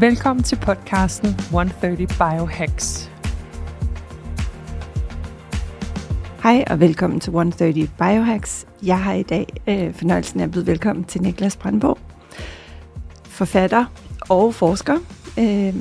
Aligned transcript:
Velkommen 0.00 0.42
til 0.42 0.56
podcasten 0.56 1.28
130 1.28 2.06
Biohacks. 2.06 3.10
Hej 6.42 6.64
og 6.70 6.80
velkommen 6.80 7.20
til 7.20 7.30
130 7.30 7.88
Biohacks. 7.98 8.66
Jeg 8.82 9.02
har 9.02 9.12
i 9.12 9.22
dag 9.22 9.46
øh, 9.66 9.94
fornøjelsen 9.94 10.40
af 10.40 10.44
at 10.44 10.50
byde 10.50 10.66
velkommen 10.66 11.04
til 11.04 11.22
Niklas 11.22 11.56
Brandborg, 11.56 11.98
forfatter 13.24 13.84
og 14.28 14.54
forsker, 14.54 14.96
øh, 15.38 15.74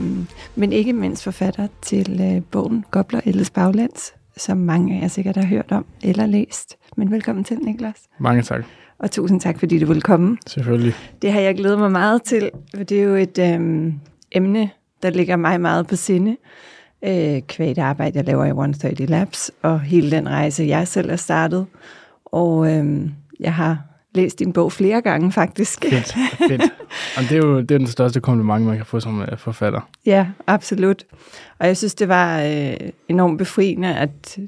men 0.56 0.74
ikke 0.74 0.94
mindst 0.94 1.24
forfatter 1.24 1.68
til 1.82 2.22
øh, 2.22 2.42
bogen 2.52 2.86
Gobler 2.92 3.22
Elles 3.26 3.50
Baglands, 3.50 4.14
som 4.38 4.58
mange 4.58 4.98
af 4.98 5.02
jer 5.02 5.08
sikkert 5.08 5.38
har 5.38 5.46
hørt 5.46 5.72
om 5.72 5.86
eller 6.04 6.26
læst. 6.26 6.76
Men 6.98 7.12
velkommen 7.12 7.44
til, 7.44 7.58
Niklas. 7.58 7.98
Mange 8.20 8.42
tak. 8.42 8.64
Og 9.04 9.12
tusind 9.12 9.42
tak, 9.42 9.60
fordi 9.60 9.80
du 9.80 9.86
vil 9.86 10.02
komme. 10.02 10.38
Selvfølgelig. 10.48 10.94
Det 11.22 11.32
har 11.32 11.40
jeg 11.40 11.56
glædet 11.56 11.80
mig 11.80 11.92
meget 11.92 12.24
til, 12.24 12.52
for 12.76 12.84
det 12.84 13.00
er 13.00 13.04
jo 13.04 13.16
et 13.16 13.40
øh, 13.40 13.94
emne, 14.32 14.70
der 15.04 15.10
ligger 15.10 15.36
mig 15.36 15.62
meget 15.62 15.88
på 15.88 15.96
sinde 15.96 16.38
øh, 17.06 17.42
kvæg 17.42 17.76
det 17.76 17.82
arbejde, 17.82 18.18
jeg 18.18 18.26
laver 18.26 18.46
i 18.46 18.48
130 18.48 19.06
Labs, 19.06 19.52
og 19.62 19.80
hele 19.80 20.12
den 20.12 20.30
rejse, 20.30 20.64
jeg 20.64 20.88
selv 20.88 21.10
har 21.10 21.18
startet. 21.18 21.66
Og 22.26 22.72
øh, 22.72 23.10
jeg 23.40 23.54
har 23.54 23.82
læst 24.16 24.40
din 24.40 24.54
bog 24.54 24.72
flere 24.72 25.02
gange, 25.02 25.32
faktisk. 25.32 25.86
Fedt, 25.90 26.16
fedt. 26.38 26.62
Og 27.18 27.24
det 27.24 27.32
er 27.32 27.38
jo 27.38 27.62
det 27.62 27.72
er 27.72 27.78
den 27.78 27.88
største 27.88 28.22
kompliment, 28.22 28.66
man 28.66 28.78
kan 28.78 28.86
få 28.86 29.00
som 29.00 29.22
øh, 29.22 29.38
forfatter. 29.38 29.90
Ja, 30.06 30.28
absolut. 30.48 31.04
Og 31.60 31.68
jeg 31.68 31.78
synes, 31.78 31.96
det 31.96 32.08
var 32.08 32.42
øh, 32.42 32.90
enormt 33.10 33.38
befriende, 33.38 33.96
at 33.96 34.40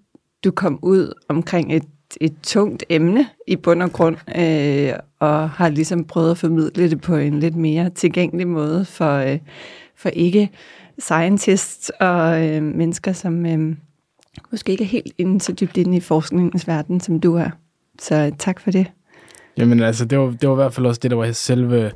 du 0.44 0.52
kom 0.52 0.80
ud 0.82 1.14
omkring 1.30 1.76
et, 1.76 1.84
et 2.22 2.34
tungt 2.44 2.84
emne 2.90 3.28
i 3.48 3.56
bund 3.56 3.84
og 3.84 3.92
grund, 3.92 4.18
øh, 4.38 4.94
og 5.20 5.50
har 5.50 5.70
ligesom 5.70 6.04
prøvet 6.04 6.32
at 6.32 6.38
formidle 6.38 6.90
det 6.90 7.02
på 7.02 7.16
en 7.16 7.40
lidt 7.40 7.56
mere 7.56 7.90
tilgængelig 7.90 8.48
måde 8.48 8.86
for, 8.86 9.16
øh, 9.16 9.40
for 9.96 10.10
ikke 10.10 10.50
scientists 11.00 11.92
og 12.00 12.48
øh, 12.48 12.64
mennesker, 12.64 13.14
som 13.14 13.46
øh, 13.46 13.76
måske 14.52 14.72
ikke 14.72 14.84
er 14.84 14.88
helt 14.88 15.14
inde 15.18 15.42
så 15.42 15.54
dybt 15.54 15.78
inde 15.78 15.98
i 15.98 16.00
forskningens 16.00 16.68
verden, 16.68 17.00
som 17.00 17.20
du 17.20 17.36
er. 17.36 17.50
Så 18.00 18.16
øh, 18.16 18.32
tak 18.40 18.60
for 18.60 18.72
det. 18.72 18.88
Jamen 19.58 19.80
altså, 19.80 20.06
det 20.06 20.20
var, 20.20 20.26
det 20.26 20.50
var 20.50 20.56
i 20.56 20.62
hvert 20.64 20.74
fald 20.74 20.86
også 20.86 21.00
det, 21.04 21.12
der 21.12 21.18
var 21.18 21.32
selve 21.32 21.92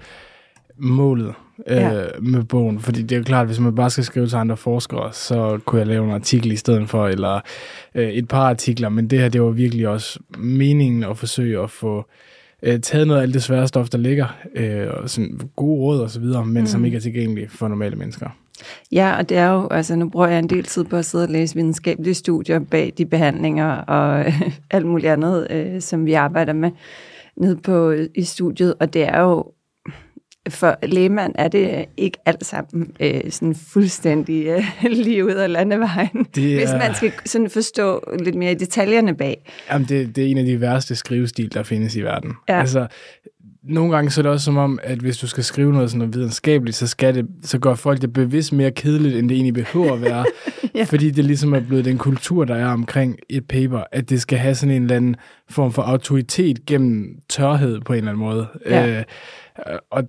målet 0.77 1.33
øh, 1.67 1.77
ja. 1.77 2.03
med 2.21 2.43
bogen. 2.43 2.79
Fordi 2.79 3.01
det 3.01 3.11
er 3.11 3.17
jo 3.17 3.23
klart, 3.23 3.41
at 3.41 3.47
hvis 3.47 3.59
man 3.59 3.75
bare 3.75 3.89
skal 3.89 4.03
skrive 4.03 4.27
til 4.27 4.35
andre 4.35 4.57
forskere, 4.57 5.13
så 5.13 5.59
kunne 5.65 5.79
jeg 5.79 5.87
lave 5.87 6.05
en 6.05 6.11
artikel 6.11 6.51
i 6.51 6.55
stedet 6.55 6.89
for, 6.89 7.07
eller 7.07 7.39
øh, 7.95 8.09
et 8.09 8.27
par 8.27 8.49
artikler. 8.49 8.89
Men 8.89 9.07
det 9.07 9.19
her, 9.19 9.29
det 9.29 9.41
var 9.41 9.49
virkelig 9.49 9.87
også 9.87 10.19
meningen 10.37 11.03
at 11.03 11.17
forsøge 11.17 11.59
at 11.59 11.69
få 11.69 12.05
øh, 12.63 12.79
taget 12.79 13.07
noget 13.07 13.19
af 13.19 13.23
alt 13.23 13.33
det 13.33 13.43
svære 13.43 13.67
stof, 13.67 13.89
der 13.89 13.97
ligger, 13.97 14.37
øh, 14.55 14.87
og 14.89 15.09
sådan 15.09 15.39
gode 15.55 15.79
råd 15.79 15.99
og 15.99 16.09
så 16.09 16.19
videre, 16.19 16.45
men 16.45 16.61
mm. 16.61 16.67
som 16.67 16.85
ikke 16.85 16.97
er 16.97 17.01
tilgængelige 17.01 17.49
for 17.49 17.67
normale 17.67 17.95
mennesker. 17.95 18.29
Ja, 18.91 19.17
og 19.17 19.29
det 19.29 19.37
er 19.37 19.51
jo, 19.51 19.67
altså 19.71 19.95
nu 19.95 20.09
bruger 20.09 20.27
jeg 20.27 20.39
en 20.39 20.49
del 20.49 20.63
tid 20.63 20.83
på 20.83 20.95
at 20.95 21.05
sidde 21.05 21.23
og 21.23 21.29
læse 21.29 21.55
videnskabelige 21.55 22.13
studier 22.13 22.59
bag 22.59 22.93
de 22.97 23.05
behandlinger 23.05 23.71
og 23.71 24.19
øh, 24.19 24.41
alt 24.71 24.85
muligt 24.85 25.11
andet, 25.11 25.47
øh, 25.49 25.81
som 25.81 26.05
vi 26.05 26.13
arbejder 26.13 26.53
med 26.53 26.71
nede 27.37 27.55
på 27.55 27.93
i 28.15 28.23
studiet, 28.23 28.73
og 28.79 28.93
det 28.93 29.03
er 29.03 29.21
jo 29.21 29.45
for 30.49 30.75
lægemand 30.83 31.35
er 31.35 31.47
det 31.47 31.85
ikke 31.97 32.17
alt 32.25 32.45
sammen 32.45 32.91
øh, 32.99 33.21
sådan 33.29 33.55
fuldstændig 33.55 34.45
øh, 34.45 34.63
lige 35.05 35.25
ud 35.25 35.31
af 35.31 35.51
landevejen, 35.51 36.25
det 36.35 36.53
er, 36.53 36.57
hvis 36.57 36.69
man 36.69 36.95
skal 36.95 37.11
sådan 37.25 37.49
forstå 37.49 38.13
lidt 38.19 38.35
mere 38.35 38.51
i 38.51 38.55
detaljerne 38.55 39.15
bag. 39.15 39.51
Jamen, 39.71 39.87
det, 39.87 40.15
det 40.15 40.23
er 40.25 40.27
en 40.27 40.37
af 40.37 40.45
de 40.45 40.61
værste 40.61 40.95
skrivestil, 40.95 41.53
der 41.53 41.63
findes 41.63 41.95
i 41.95 42.01
verden. 42.01 42.33
Ja. 42.49 42.59
Altså, 42.59 42.87
nogle 43.63 43.95
gange 43.95 44.11
så 44.11 44.21
er 44.21 44.23
det 44.23 44.31
også 44.31 44.45
som 44.45 44.57
om, 44.57 44.79
at 44.83 44.97
hvis 44.97 45.17
du 45.17 45.27
skal 45.27 45.43
skrive 45.43 45.73
noget 45.73 45.89
sådan 45.89 45.99
noget 45.99 46.15
videnskabeligt, 46.15 46.77
så, 46.77 46.87
skal 46.87 47.15
det, 47.15 47.27
så 47.43 47.59
gør 47.59 47.75
folk 47.75 48.01
det 48.01 48.13
bevidst 48.13 48.53
mere 48.53 48.71
kedeligt, 48.71 49.15
end 49.15 49.29
det 49.29 49.35
egentlig 49.35 49.53
behøver 49.53 49.93
at 49.93 50.01
være. 50.01 50.25
ja. 50.75 50.83
Fordi 50.83 51.11
det 51.11 51.25
ligesom 51.25 51.53
er 51.53 51.59
blevet 51.59 51.85
den 51.85 51.97
kultur, 51.97 52.45
der 52.45 52.55
er 52.55 52.67
omkring 52.67 53.17
et 53.29 53.47
paper, 53.47 53.83
at 53.91 54.09
det 54.09 54.21
skal 54.21 54.37
have 54.37 54.55
sådan 54.55 54.75
en 54.75 54.81
eller 54.81 54.95
anden 54.95 55.15
form 55.49 55.71
for 55.71 55.81
autoritet 55.81 56.65
gennem 56.65 57.15
tørhed 57.29 57.81
på 57.81 57.93
en 57.93 57.97
eller 57.97 58.11
anden 58.11 58.25
måde. 58.25 58.47
Ja. 58.65 58.99
Øh, 58.99 59.03
og 59.91 60.03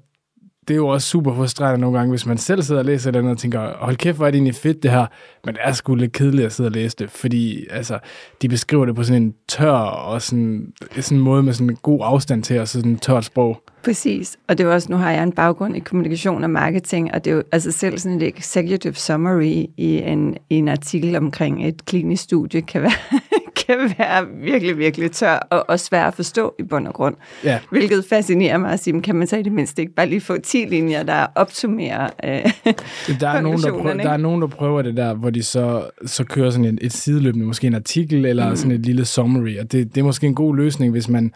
det 0.71 0.75
er 0.75 0.79
jo 0.79 0.89
også 0.89 1.09
super 1.09 1.35
frustrerende 1.35 1.81
nogle 1.81 1.99
gange, 1.99 2.11
hvis 2.11 2.27
man 2.27 2.39
selv 2.39 2.63
sidder 2.63 2.81
og 2.81 2.85
læser 2.85 3.11
det 3.11 3.25
og 3.25 3.39
tænker, 3.39 3.73
hold 3.79 3.97
kæft, 3.97 4.17
hvor 4.17 4.27
er 4.27 4.31
det 4.31 4.37
egentlig 4.37 4.55
fedt 4.55 4.83
det 4.83 4.91
her, 4.91 5.07
men 5.45 5.55
det 5.55 5.61
er 5.65 5.73
sgu 5.73 5.95
lidt 5.95 6.13
kedeligt 6.13 6.47
at 6.47 6.53
sidde 6.53 6.69
og 6.69 6.73
læse 6.73 6.97
det, 6.99 7.11
fordi 7.11 7.67
altså, 7.71 7.99
de 8.43 8.49
beskriver 8.49 8.85
det 8.85 8.95
på 8.95 9.03
sådan 9.03 9.23
en 9.23 9.35
tør 9.49 9.73
og 9.73 10.23
sådan, 10.23 10.73
sådan 11.01 11.19
en 11.19 11.25
måde 11.25 11.43
med 11.43 11.53
sådan 11.53 11.71
en 11.71 11.77
god 11.77 12.01
afstand 12.03 12.43
til, 12.43 12.61
og 12.61 12.69
sådan 12.69 12.91
en 12.91 12.99
tørt 12.99 13.25
sprog. 13.25 13.63
Præcis, 13.85 14.37
og 14.49 14.59
det 14.59 14.67
er 14.67 14.71
også, 14.71 14.87
nu 14.91 14.97
har 14.97 15.11
jeg 15.11 15.23
en 15.23 15.33
baggrund 15.33 15.77
i 15.77 15.79
kommunikation 15.79 16.45
og 16.45 16.51
marketing, 16.51 17.15
og 17.15 17.25
det 17.25 17.31
er 17.31 17.35
jo 17.35 17.43
altså 17.53 17.73
selv 17.73 17.99
sådan 17.99 18.23
et 18.23 18.39
executive 18.39 18.95
summary 18.95 19.65
i 19.77 20.03
en, 20.07 20.37
i 20.51 20.55
en 20.55 20.69
artikel 20.69 21.17
omkring 21.17 21.69
et 21.69 21.85
klinisk 21.85 22.23
studie, 22.23 22.63
kan 22.63 22.83
være, 22.83 23.21
kan 23.67 23.95
være 23.99 24.27
virkelig, 24.43 24.79
virkelig 24.79 25.13
tør 25.13 25.47
og, 25.51 25.65
og 25.69 25.81
svær 25.81 26.05
at 26.05 26.15
forstå 26.15 26.55
i 26.59 26.63
bund 26.63 26.87
og 26.87 26.95
grund. 26.95 27.15
Ja. 27.45 27.59
Hvilket 27.71 28.05
fascinerer 28.05 28.59
mig 28.59 28.73
at 28.73 28.81
sige, 28.81 29.03
kan 29.03 29.17
man 29.17 29.27
så 29.27 29.37
i 29.37 29.43
det 29.43 29.53
mindste 29.53 29.83
ikke 29.83 29.95
bare 29.95 30.09
lige 30.09 30.21
få 30.21 30.39
10 30.39 30.57
linjer, 30.57 31.03
der 31.03 31.27
opsummerer 31.35 32.11
øh, 32.25 32.31
der 33.21 33.29
er, 33.29 33.41
nogen, 33.41 33.61
der, 33.63 33.71
prøver, 33.71 33.95
der 33.95 34.11
er 34.11 34.17
nogen, 34.17 34.43
der 34.43 34.49
prøver 34.49 34.83
det 34.83 34.97
der, 34.97 35.15
hvor 35.15 35.31
de 35.31 35.43
så, 35.43 35.91
så 36.07 36.25
kører 36.25 36.51
sådan 36.51 36.65
et, 36.65 36.79
et 36.83 36.93
sideløbende, 36.93 37.47
måske 37.47 37.67
en 37.67 37.75
artikel 37.75 38.25
eller 38.25 38.51
mm. 38.51 38.57
sådan 38.57 38.73
et 38.73 38.81
lille 38.81 39.05
summary, 39.05 39.59
og 39.59 39.73
det, 39.73 39.95
det 39.95 40.01
er 40.01 40.05
måske 40.05 40.27
en 40.27 40.35
god 40.35 40.57
løsning, 40.57 40.93
hvis 40.93 41.09
man 41.09 41.33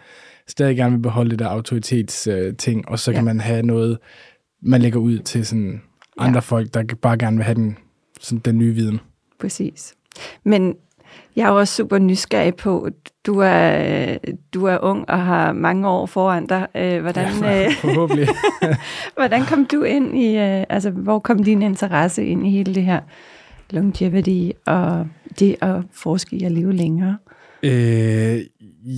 stadig 0.47 0.77
gerne 0.77 0.91
vil 0.91 1.01
beholde 1.01 1.29
det 1.29 1.39
der 1.39 1.47
autoritetsting, 1.47 2.79
øh, 2.79 2.91
og 2.91 2.99
så 2.99 3.11
ja. 3.11 3.17
kan 3.17 3.25
man 3.25 3.39
have 3.39 3.63
noget, 3.63 3.97
man 4.61 4.81
lægger 4.81 4.99
ud 4.99 5.19
til 5.19 5.45
sådan 5.45 5.81
andre 6.17 6.37
ja. 6.37 6.39
folk, 6.39 6.73
der 6.73 6.83
bare 7.01 7.17
gerne 7.17 7.37
vil 7.37 7.43
have 7.43 7.55
den, 7.55 7.77
sådan 8.21 8.39
den 8.39 8.57
nye 8.57 8.73
viden. 8.73 8.99
Præcis. 9.39 9.95
Men 10.43 10.75
jeg 11.35 11.45
er 11.45 11.49
også 11.49 11.75
super 11.75 11.97
nysgerrig 11.97 12.55
på, 12.55 12.89
du 13.25 13.39
er, 13.39 14.17
du 14.53 14.65
er 14.65 14.77
ung 14.81 15.09
og 15.09 15.25
har 15.25 15.53
mange 15.53 15.87
år 15.87 16.05
foran 16.05 16.47
dig. 16.47 16.67
Øh, 16.75 17.01
hvordan, 17.01 17.27
ja, 17.41 17.69
forhåbentlig. 17.81 18.27
hvordan 19.17 19.45
kom 19.45 19.65
du 19.65 19.83
ind 19.83 20.17
i, 20.17 20.37
øh, 20.37 20.63
altså 20.69 20.89
hvor 20.89 21.19
kom 21.19 21.43
din 21.43 21.61
interesse 21.61 22.25
ind 22.25 22.47
i 22.47 22.49
hele 22.49 22.75
det 22.75 22.83
her 22.83 23.01
longevity 23.69 24.49
og 24.65 25.07
det 25.39 25.55
at 25.61 25.75
forske 25.91 26.35
i 26.35 26.43
at 26.43 26.51
leve 26.51 26.73
længere? 26.73 27.17
Øh, 27.63 28.39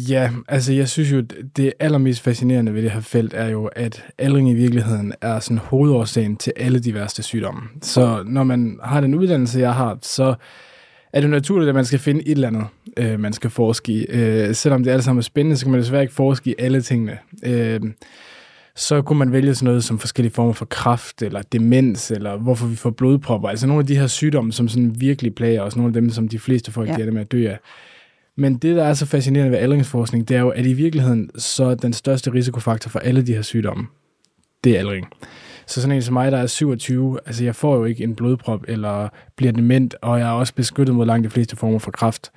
ja, 0.09 0.31
altså 0.47 0.73
jeg 0.73 0.89
synes 0.89 1.11
jo, 1.11 1.21
det 1.55 1.73
allermest 1.79 2.21
fascinerende 2.21 2.73
ved 2.73 2.83
det 2.83 2.91
her 2.91 3.01
felt 3.01 3.33
er 3.33 3.47
jo, 3.47 3.65
at 3.65 4.05
aldring 4.17 4.49
i 4.49 4.53
virkeligheden 4.53 5.13
er 5.21 5.39
sådan 5.39 5.57
hovedårsagen 5.57 6.35
til 6.35 6.53
alle 6.55 6.79
de 6.79 6.93
værste 6.93 7.23
sygdomme. 7.23 7.61
Så 7.81 8.23
når 8.25 8.43
man 8.43 8.79
har 8.83 9.01
den 9.01 9.15
uddannelse, 9.15 9.59
jeg 9.59 9.73
har, 9.73 9.97
så 10.01 10.35
er 11.13 11.21
det 11.21 11.29
naturligt, 11.29 11.69
at 11.69 11.75
man 11.75 11.85
skal 11.85 11.99
finde 11.99 12.27
et 12.27 12.31
eller 12.31 12.47
andet, 12.47 12.65
øh, 12.97 13.19
man 13.19 13.33
skal 13.33 13.49
forske 13.49 13.91
i. 13.91 14.05
Øh, 14.09 14.55
selvom 14.55 14.83
det 14.83 14.91
alle 14.91 15.03
sammen 15.03 15.19
er 15.19 15.23
spændende, 15.23 15.57
så 15.57 15.65
kan 15.65 15.71
man 15.71 15.81
desværre 15.81 16.01
ikke 16.01 16.13
forske 16.13 16.49
i 16.49 16.55
alle 16.59 16.81
tingene. 16.81 17.17
Øh, 17.43 17.81
så 18.75 19.01
kunne 19.01 19.19
man 19.19 19.31
vælge 19.31 19.55
sådan 19.55 19.65
noget 19.65 19.83
som 19.83 19.99
forskellige 19.99 20.33
former 20.33 20.53
for 20.53 20.65
kræft, 20.65 21.21
eller 21.21 21.41
demens, 21.41 22.11
eller 22.11 22.37
hvorfor 22.37 22.67
vi 22.67 22.75
får 22.75 22.89
blodpropper. 22.89 23.49
Altså 23.49 23.67
nogle 23.67 23.79
af 23.79 23.87
de 23.87 23.97
her 23.97 24.07
sygdomme, 24.07 24.53
som 24.53 24.67
sådan 24.67 25.01
virkelig 25.01 25.35
plager 25.35 25.61
os, 25.61 25.75
nogle 25.75 25.89
af 25.89 25.93
dem, 25.93 26.09
som 26.09 26.27
de 26.27 26.39
fleste 26.39 26.71
folk 26.71 26.89
ja. 26.89 27.11
med 27.11 27.21
at 27.21 27.31
dø 27.31 27.49
af. 27.49 27.59
Men 28.37 28.57
det, 28.57 28.75
der 28.75 28.83
er 28.83 28.93
så 28.93 29.05
fascinerende 29.05 29.51
ved 29.51 29.59
aldringsforskning, 29.59 30.27
det 30.27 30.37
er 30.37 30.41
jo, 30.41 30.49
at 30.49 30.65
i 30.65 30.73
virkeligheden, 30.73 31.29
så 31.37 31.75
den 31.75 31.93
største 31.93 32.33
risikofaktor 32.33 32.89
for 32.89 32.99
alle 32.99 33.21
de 33.21 33.33
her 33.33 33.41
sygdomme, 33.41 33.87
det 34.63 34.75
er 34.75 34.79
aldring. 34.79 35.07
Så 35.65 35.81
sådan 35.81 35.95
en 35.95 36.01
som 36.01 36.13
mig, 36.13 36.31
der 36.31 36.37
er 36.37 36.47
27, 36.47 37.19
altså 37.25 37.43
jeg 37.43 37.55
får 37.55 37.75
jo 37.75 37.85
ikke 37.85 38.03
en 38.03 38.15
blodprop 38.15 38.63
eller 38.67 39.09
bliver 39.35 39.51
dement, 39.51 39.95
og 40.01 40.19
jeg 40.19 40.27
er 40.27 40.31
også 40.31 40.53
beskyttet 40.53 40.95
mod 40.95 41.05
langt 41.05 41.23
de 41.25 41.29
fleste 41.29 41.55
former 41.55 41.79
for 41.79 41.91
kræft. 41.91 42.31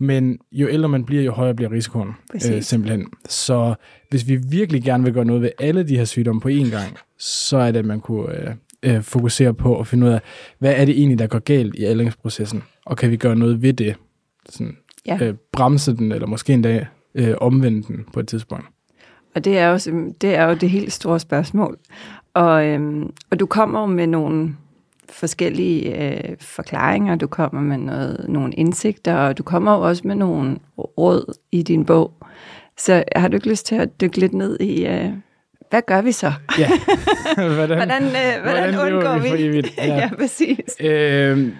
Men 0.00 0.38
jo 0.52 0.68
ældre 0.68 0.88
man 0.88 1.04
bliver, 1.04 1.22
jo 1.22 1.32
højere 1.32 1.54
bliver 1.54 1.72
risikoen 1.72 2.10
øh, 2.34 2.62
simpelthen. 2.62 3.06
Så 3.28 3.74
hvis 4.10 4.28
vi 4.28 4.36
virkelig 4.36 4.82
gerne 4.82 5.04
vil 5.04 5.12
gøre 5.12 5.24
noget 5.24 5.42
ved 5.42 5.50
alle 5.58 5.82
de 5.88 5.96
her 5.96 6.04
sygdomme 6.04 6.40
på 6.40 6.48
én 6.48 6.70
gang, 6.70 6.96
så 7.18 7.56
er 7.56 7.72
det, 7.72 7.78
at 7.78 7.84
man 7.84 8.00
kunne 8.00 8.48
øh, 8.48 8.54
øh, 8.82 9.02
fokusere 9.02 9.54
på 9.54 9.80
at 9.80 9.86
finde 9.86 10.06
ud 10.06 10.12
af, 10.12 10.20
hvad 10.58 10.74
er 10.76 10.84
det 10.84 10.98
egentlig, 10.98 11.18
der 11.18 11.26
går 11.26 11.38
galt 11.38 11.74
i 11.74 11.84
aldringsprocessen, 11.84 12.62
og 12.86 12.96
kan 12.96 13.10
vi 13.10 13.16
gøre 13.16 13.36
noget 13.36 13.62
ved 13.62 13.72
det? 13.72 13.96
Sådan, 14.48 14.76
ja. 15.06 15.18
øh, 15.22 15.34
bremse 15.52 15.96
den, 15.96 16.12
eller 16.12 16.26
måske 16.26 16.52
endda 16.52 16.86
øh, 17.14 17.34
omvende 17.40 17.82
den 17.82 18.04
på 18.12 18.20
et 18.20 18.28
tidspunkt. 18.28 18.66
Og 19.34 19.44
det 19.44 19.58
er, 19.58 19.68
jo, 19.68 19.78
det 20.20 20.34
er 20.34 20.44
jo 20.44 20.54
det 20.54 20.70
helt 20.70 20.92
store 20.92 21.20
spørgsmål. 21.20 21.78
Og, 22.34 22.66
øhm, 22.66 23.10
og 23.30 23.40
du 23.40 23.46
kommer 23.46 23.86
med 23.86 24.06
nogle 24.06 24.56
forskellige 25.10 26.04
øh, 26.04 26.36
forklaringer, 26.40 27.14
du 27.16 27.26
kommer 27.26 27.60
med 27.60 27.78
noget, 27.78 28.26
nogle 28.28 28.52
indsigter, 28.52 29.14
og 29.14 29.38
du 29.38 29.42
kommer 29.42 29.76
jo 29.76 29.80
også 29.80 30.02
med 30.04 30.14
nogle 30.14 30.58
råd 30.78 31.34
i 31.52 31.62
din 31.62 31.84
bog. 31.84 32.12
Så 32.78 33.04
har 33.16 33.28
du 33.28 33.34
ikke 33.34 33.48
lyst 33.48 33.66
til 33.66 33.74
at 33.74 34.00
dykke 34.00 34.18
lidt 34.18 34.34
ned 34.34 34.60
i, 34.60 34.86
øh, 34.86 35.10
hvad 35.70 35.82
gør 35.86 36.02
vi 36.02 36.12
så? 36.12 36.32
Ja. 36.58 36.68
hvordan, 37.54 37.76
Hvordan, 37.76 38.02
øh, 38.02 38.42
hvordan, 38.42 38.74
hvordan 38.74 38.94
undgår 38.94 39.18
vi 39.18 39.48
vi? 39.48 39.62
Ja. 39.78 39.96
Ja. 39.96 40.10
præcis. 40.18 40.76
Øhm, 40.80 41.54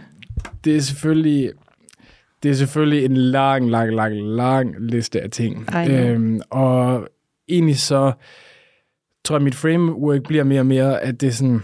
det 0.64 0.76
er 0.76 0.80
selvfølgelig 0.80 1.52
det 2.46 2.52
er 2.52 2.56
selvfølgelig 2.56 3.04
en 3.04 3.16
lang, 3.16 3.70
lang, 3.70 3.94
lang, 3.94 4.14
lang 4.14 4.74
liste 4.78 5.20
af 5.20 5.30
ting. 5.30 5.68
Øhm, 5.90 6.40
og 6.50 7.08
egentlig 7.48 7.78
så 7.78 8.12
tror 9.24 9.36
jeg, 9.36 9.42
mit 9.42 9.54
framework 9.54 10.22
bliver 10.22 10.44
mere 10.44 10.60
og 10.60 10.66
mere, 10.66 11.02
at 11.02 11.20
det 11.20 11.26
er 11.26 11.32
sådan, 11.32 11.62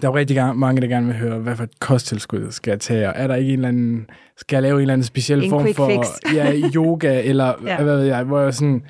der 0.00 0.08
er 0.08 0.12
jo 0.12 0.16
rigtig 0.16 0.56
mange, 0.56 0.82
der 0.82 0.88
gerne 0.88 1.06
vil 1.06 1.16
høre, 1.16 1.38
hvad 1.38 1.56
for 1.56 1.64
et 1.64 1.80
kosttilskud 1.80 2.50
skal 2.50 2.70
jeg 2.70 2.80
tage, 2.80 3.08
og 3.08 3.14
er 3.16 3.26
der 3.26 3.34
ikke 3.34 3.52
en 3.52 3.58
eller 3.58 3.68
anden, 3.68 4.06
skal 4.36 4.56
jeg 4.56 4.62
lave 4.62 4.74
en 4.74 4.80
eller 4.80 4.92
anden 4.92 5.04
speciel 5.04 5.44
En 5.44 5.50
form 5.50 5.74
for 5.74 5.88
fix. 5.88 6.34
ja, 6.34 6.52
yoga, 6.74 7.22
eller 7.28 7.54
ja. 7.66 7.82
hvad 7.82 7.96
ved 7.96 8.04
jeg, 8.04 8.24
hvor 8.24 8.40
jeg 8.40 8.54
sådan, 8.54 8.82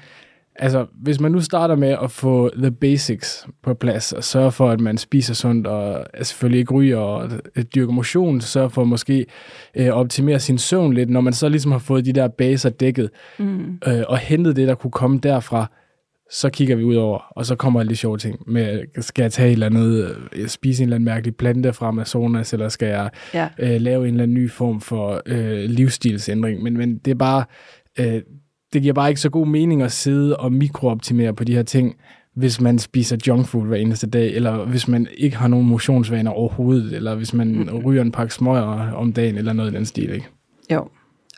altså 0.56 0.86
hvis 1.02 1.20
man 1.20 1.32
nu 1.32 1.40
starter 1.40 1.76
med 1.76 1.96
at 2.02 2.10
få 2.10 2.50
the 2.56 2.70
basics 2.70 3.46
på 3.62 3.74
plads, 3.74 4.12
og 4.12 4.24
sørge 4.24 4.52
for, 4.52 4.70
at 4.70 4.80
man 4.80 4.98
spiser 4.98 5.34
sundt, 5.34 5.66
og 5.66 6.06
selvfølgelig 6.22 6.58
ikke 6.60 6.74
ryger, 6.74 6.98
og 6.98 7.30
øh, 7.56 7.64
dyrker 7.74 7.92
motion, 7.92 8.40
sørge 8.40 8.70
for 8.70 8.82
at 8.82 8.88
måske 8.88 9.26
øh, 9.76 9.88
optimere 9.88 10.40
sin 10.40 10.58
søvn 10.58 10.92
lidt, 10.94 11.10
når 11.10 11.20
man 11.20 11.32
så 11.32 11.48
ligesom 11.48 11.72
har 11.72 11.78
fået 11.78 12.04
de 12.04 12.12
der 12.12 12.28
baser 12.28 12.70
dækket, 12.70 13.10
Mm. 13.38 13.78
øh, 13.86 14.02
og 14.08 14.18
hentet 14.18 14.56
det, 14.56 14.68
der 14.68 14.74
kunne 14.74 14.90
komme 14.90 15.18
derfra, 15.18 15.66
så 16.30 16.50
kigger 16.50 16.76
vi 16.76 16.84
ud 16.84 16.94
over, 16.94 17.18
og 17.36 17.46
så 17.46 17.54
kommer 17.56 17.80
alle 17.80 17.90
de 17.90 17.96
sjove 17.96 18.18
ting 18.18 18.50
med, 18.52 18.80
skal 19.00 19.22
jeg 19.22 19.32
tage 19.32 19.48
et 19.48 19.52
eller 19.52 19.66
andet, 19.66 20.16
øh, 20.36 20.48
spise 20.48 20.82
en 20.82 20.86
eller 20.88 20.94
anden 20.96 21.04
mærkelig 21.04 21.36
plante 21.36 21.72
fra 21.72 21.88
Amazonas, 21.88 22.52
eller 22.52 22.68
skal 22.68 22.88
jeg 22.88 23.10
Ja. 23.34 23.48
øh, 23.58 23.80
lave 23.80 24.02
en 24.08 24.14
eller 24.14 24.22
anden 24.22 24.34
ny 24.34 24.50
form 24.50 24.80
for 24.80 25.22
øh, 25.26 25.64
livsstilsændring, 25.70 26.62
men, 26.62 26.76
men 26.76 26.98
det 26.98 27.10
er 27.10 27.14
bare, 27.14 27.44
øh, 28.00 28.22
det 28.72 28.82
giver 28.82 28.94
bare 28.94 29.08
ikke 29.08 29.20
så 29.20 29.30
god 29.30 29.46
mening 29.46 29.82
at 29.82 29.92
sidde 29.92 30.36
og 30.36 30.52
mikrooptimere 30.52 31.34
på 31.34 31.44
de 31.44 31.54
her 31.54 31.62
ting, 31.62 31.96
hvis 32.34 32.60
man 32.60 32.78
spiser 32.78 33.16
junkfood 33.26 33.66
hver 33.66 33.76
eneste 33.76 34.06
dag, 34.06 34.34
eller 34.34 34.64
hvis 34.64 34.88
man 34.88 35.06
ikke 35.16 35.36
har 35.36 35.48
nogen 35.48 35.66
motionsvaner 35.66 36.30
overhovedet, 36.30 36.92
eller 36.92 37.14
hvis 37.14 37.34
man 37.34 37.48
Mm. 37.48 37.78
ryger 37.84 38.02
en 38.02 38.12
pakke 38.12 38.34
smøger 38.34 38.92
om 38.92 39.12
dagen, 39.12 39.36
eller 39.38 39.52
noget 39.52 39.72
i 39.72 39.76
den 39.76 39.86
stil, 39.86 40.10
ikke? 40.14 40.26
Jo, 40.72 40.88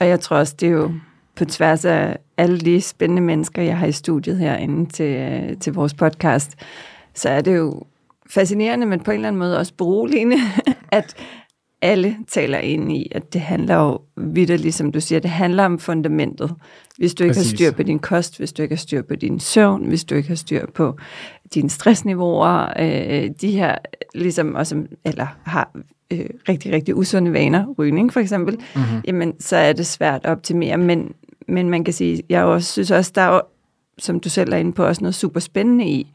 og 0.00 0.08
jeg 0.08 0.20
tror 0.20 0.36
også, 0.36 0.54
det 0.60 0.66
er 0.66 0.72
jo 0.72 0.90
på 1.36 1.44
tværs 1.44 1.84
af 1.84 2.16
alle 2.36 2.58
de 2.60 2.80
spændende 2.80 3.22
mennesker, 3.22 3.62
jeg 3.62 3.78
har 3.78 3.86
i 3.86 3.92
studiet 3.92 4.38
herinde 4.38 4.90
til, 4.90 5.14
øh, 5.16 5.56
til 5.60 5.72
vores 5.72 5.94
podcast, 5.94 6.54
så 7.14 7.28
er 7.28 7.40
det 7.40 7.56
jo 7.56 7.82
fascinerende, 8.30 8.86
men 8.86 9.00
på 9.00 9.10
en 9.10 9.14
eller 9.14 9.28
anden 9.28 9.38
måde 9.38 9.58
også 9.58 9.72
beroligende, 9.78 10.36
at 10.92 11.14
alle 11.84 12.16
taler 12.28 12.58
ind 12.58 12.92
i, 12.92 13.08
at 13.12 13.32
det 13.32 13.40
handler 13.40 13.74
jo 13.74 14.00
videre, 14.16 14.56
ligesom 14.56 14.92
du 14.92 15.00
siger, 15.00 15.20
det 15.20 15.30
handler 15.30 15.64
om 15.64 15.78
fundamentet. 15.78 16.54
Hvis 16.98 17.14
du 17.14 17.24
ikke 17.24 17.34
Præcis. 17.34 17.50
har 17.50 17.56
styr 17.56 17.70
på 17.70 17.82
din 17.82 17.98
kost, 17.98 18.38
hvis 18.38 18.52
du 18.52 18.62
ikke 18.62 18.74
har 18.74 18.80
styr 18.80 19.02
på 19.02 19.14
din 19.14 19.40
søvn, 19.40 19.84
hvis 19.86 20.04
du 20.04 20.14
ikke 20.14 20.28
har 20.28 20.36
styr 20.36 20.66
på 20.74 20.96
dine 21.54 21.70
stressniveauer, 21.70 22.72
øh, 22.78 23.30
de 23.40 23.50
her, 23.50 23.74
ligesom 24.14 24.54
også, 24.54 24.82
eller 25.04 25.26
har 25.42 25.70
øh, 26.10 26.26
rigtig, 26.48 26.72
rigtig 26.72 26.96
usunde 26.96 27.32
vaner, 27.32 27.74
rygning 27.78 28.12
for 28.12 28.20
eksempel, 28.20 28.54
mm-hmm. 28.54 29.00
jamen 29.06 29.32
så 29.40 29.56
er 29.56 29.72
det 29.72 29.86
svært 29.86 30.20
at 30.24 30.30
optimere. 30.30 30.76
Men, 30.76 31.12
men 31.48 31.70
man 31.70 31.84
kan 31.84 31.94
sige, 31.94 32.22
jeg 32.28 32.44
også, 32.44 32.72
synes 32.72 32.90
også, 32.90 33.12
der 33.14 33.22
er 33.22 33.34
jo, 33.34 33.42
som 33.98 34.20
du 34.20 34.28
selv 34.28 34.52
er 34.52 34.56
inde 34.56 34.72
på, 34.72 34.84
også 34.86 35.02
noget 35.02 35.14
super 35.14 35.40
spændende 35.40 35.86
i, 35.86 36.06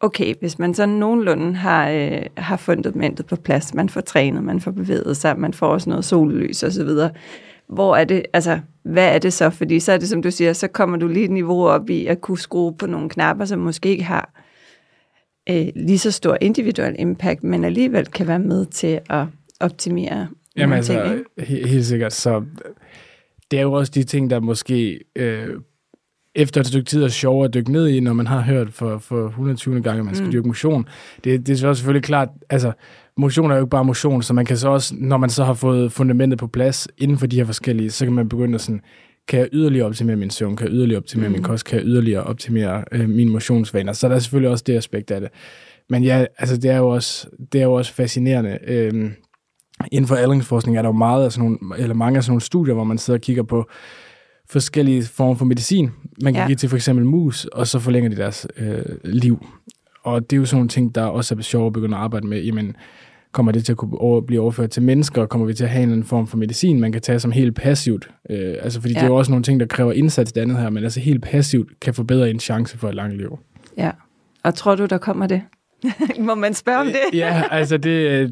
okay, 0.00 0.34
hvis 0.40 0.58
man 0.58 0.74
sådan 0.74 0.94
nogenlunde 0.94 1.54
har, 1.54 1.90
øh, 1.90 2.22
har 2.36 2.56
fundamentet 2.56 3.26
på 3.26 3.36
plads, 3.36 3.74
man 3.74 3.88
får 3.88 4.00
trænet, 4.00 4.44
man 4.44 4.60
får 4.60 4.70
bevæget 4.70 5.16
sig, 5.16 5.38
man 5.38 5.54
får 5.54 5.66
også 5.66 5.90
noget 5.90 6.04
sollys 6.04 6.62
og 6.62 6.72
så 6.72 6.84
videre, 6.84 7.10
hvor 7.68 7.96
er 7.96 8.04
det, 8.04 8.22
altså, 8.32 8.60
hvad 8.82 9.14
er 9.14 9.18
det 9.18 9.32
så? 9.32 9.50
Fordi 9.50 9.80
så 9.80 9.92
er 9.92 9.98
det, 9.98 10.08
som 10.08 10.22
du 10.22 10.30
siger, 10.30 10.52
så 10.52 10.68
kommer 10.68 10.96
du 10.96 11.08
lige 11.08 11.24
et 11.24 11.30
niveau 11.30 11.68
op 11.68 11.90
i 11.90 12.06
at 12.06 12.20
kunne 12.20 12.38
skrue 12.38 12.76
på 12.76 12.86
nogle 12.86 13.08
knapper, 13.08 13.44
som 13.44 13.58
måske 13.58 13.88
ikke 13.88 14.04
har 14.04 14.44
øh, 15.50 15.66
lige 15.76 15.98
så 15.98 16.10
stor 16.10 16.38
individuel 16.40 16.96
impact, 16.98 17.44
men 17.44 17.64
alligevel 17.64 18.06
kan 18.06 18.26
være 18.26 18.38
med 18.38 18.66
til 18.66 19.00
at 19.10 19.26
optimere 19.60 20.28
Jamen 20.56 20.76
altså, 20.76 20.92
ting, 21.38 21.48
helt 21.48 21.86
sikkert. 21.86 22.12
Så 22.12 22.44
det 23.50 23.58
er 23.58 23.62
jo 23.62 23.72
også 23.72 23.92
de 23.94 24.04
ting, 24.04 24.30
der 24.30 24.40
måske 24.40 25.00
øh, 25.16 25.48
efter 26.38 26.60
et 26.60 26.66
stykke 26.66 26.86
tid 26.86 27.02
er 27.02 27.08
sjovere 27.08 27.48
at 27.48 27.54
dykke 27.54 27.72
ned 27.72 27.88
i, 27.88 28.00
når 28.00 28.12
man 28.12 28.26
har 28.26 28.40
hørt 28.40 28.72
for, 28.72 28.98
for 28.98 29.26
120. 29.26 29.82
gang, 29.82 29.98
at 29.98 30.04
man 30.04 30.14
skal 30.14 30.26
Mm. 30.26 30.32
dyrke 30.32 30.48
motion. 30.48 30.88
Det, 31.24 31.46
det 31.46 31.62
er 31.64 31.72
selvfølgelig 31.72 32.04
klart, 32.04 32.28
altså 32.50 32.72
motion 33.16 33.50
er 33.50 33.54
jo 33.54 33.60
ikke 33.60 33.70
bare 33.70 33.84
motion, 33.84 34.22
så 34.22 34.34
man 34.34 34.44
kan 34.44 34.56
så 34.56 34.68
også, 34.68 34.94
når 34.98 35.16
man 35.16 35.30
så 35.30 35.44
har 35.44 35.54
fået 35.54 35.92
fundamentet 35.92 36.38
på 36.38 36.46
plads 36.46 36.88
inden 36.98 37.18
for 37.18 37.26
de 37.26 37.36
her 37.36 37.44
forskellige, 37.44 37.90
så 37.90 38.04
kan 38.06 38.14
man 38.14 38.28
begynde 38.28 38.54
at 38.54 38.60
sådan, 38.60 38.80
kan 39.28 39.40
jeg 39.40 39.48
yderligere 39.52 39.86
optimere 39.86 40.16
min 40.16 40.30
søvn, 40.30 40.56
kan 40.56 40.66
jeg 40.66 40.74
yderligere 40.74 40.98
optimere 41.00 41.28
mm. 41.28 41.32
min 41.32 41.42
kost, 41.42 41.64
kan 41.64 41.78
jeg 41.78 41.86
yderligere 41.86 42.22
optimere 42.22 42.84
øh, 42.92 43.08
mine 43.08 43.30
motionsvaner. 43.30 43.92
Så 43.92 44.08
der 44.08 44.14
er 44.14 44.18
selvfølgelig 44.18 44.50
også 44.50 44.64
det 44.66 44.76
aspekt 44.76 45.10
af 45.10 45.20
det. 45.20 45.30
Men 45.90 46.02
ja, 46.04 46.24
altså 46.38 46.56
det 46.56 46.70
er 46.70 46.76
jo 46.76 46.88
også, 46.88 47.26
det 47.52 47.60
er 47.60 47.64
jo 47.64 47.72
også 47.72 47.92
fascinerende. 47.94 48.58
Øhm, 48.66 49.12
inden 49.92 50.08
for 50.08 50.14
aldringsforskning 50.14 50.78
er 50.78 50.82
der 50.82 50.88
jo 50.88 50.92
meget 50.92 51.24
af 51.24 51.32
sådan 51.32 51.44
nogle, 51.44 51.82
eller 51.82 51.94
mange 51.94 52.16
af 52.16 52.24
sådan 52.24 52.30
nogle 52.30 52.40
studier, 52.40 52.74
hvor 52.74 52.84
man 52.84 52.98
sidder 52.98 53.18
og 53.18 53.22
kigger 53.22 53.42
på 53.42 53.68
forskellige 54.50 55.02
former 55.04 55.34
for 55.34 55.44
medicin. 55.44 55.90
Man 56.22 56.34
kan 56.34 56.42
Ja. 56.42 56.46
give 56.46 56.56
til 56.56 56.68
for 56.68 56.76
eksempel 56.76 57.04
mus, 57.04 57.44
og 57.44 57.66
så 57.66 57.78
forlænger 57.78 58.10
de 58.10 58.16
deres 58.16 58.46
øh, 58.56 58.82
liv. 59.04 59.46
Og 60.04 60.30
det 60.30 60.36
er 60.36 60.40
jo 60.40 60.44
sådan 60.46 60.56
nogle 60.56 60.68
ting, 60.68 60.94
der 60.94 61.02
også 61.02 61.34
er 61.34 61.40
sjovt 61.42 61.66
at 61.66 61.72
begynde 61.72 61.96
at 61.96 62.02
arbejde 62.02 62.26
med. 62.26 62.42
Jamen, 62.42 62.76
kommer 63.32 63.52
det 63.52 63.64
til 63.64 63.72
at 63.72 63.76
kunne 63.76 63.98
over, 63.98 64.20
blive 64.20 64.40
overført 64.42 64.70
til 64.70 64.82
mennesker? 64.82 65.26
Kommer 65.26 65.46
vi 65.46 65.54
til 65.54 65.64
at 65.64 65.70
have 65.70 65.82
en 65.82 65.88
eller 65.88 65.94
anden 65.94 66.06
form 66.06 66.26
for 66.26 66.36
medicin, 66.36 66.80
man 66.80 66.92
kan 66.92 67.02
tage 67.02 67.20
som 67.20 67.32
helt 67.32 67.54
passivt? 67.54 68.10
Øh, 68.30 68.54
altså, 68.62 68.80
fordi 68.80 68.94
ja. 68.94 68.98
det 69.00 69.04
er 69.04 69.10
jo 69.10 69.16
også 69.16 69.30
nogle 69.30 69.42
ting, 69.42 69.60
der 69.60 69.66
kræver 69.66 69.92
indsats 69.92 70.32
det 70.32 70.40
andet 70.40 70.56
her, 70.58 70.70
men 70.70 70.84
altså 70.84 71.00
helt 71.00 71.22
passivt 71.22 71.80
kan 71.80 71.94
forbedre 71.94 72.30
en 72.30 72.40
chance 72.40 72.78
for 72.78 72.88
et 72.88 72.94
langt 72.94 73.16
liv. 73.16 73.38
Ja. 73.76 73.90
Og 74.44 74.54
tror 74.54 74.74
du, 74.74 74.86
der 74.86 74.98
kommer 74.98 75.26
det? 75.26 75.42
Må 76.20 76.34
man 76.34 76.54
spørge 76.54 76.78
om 76.78 76.86
det? 76.86 77.18
ja, 77.18 77.42
altså 77.50 77.76
det... 77.76 77.90
øh, 77.90 78.30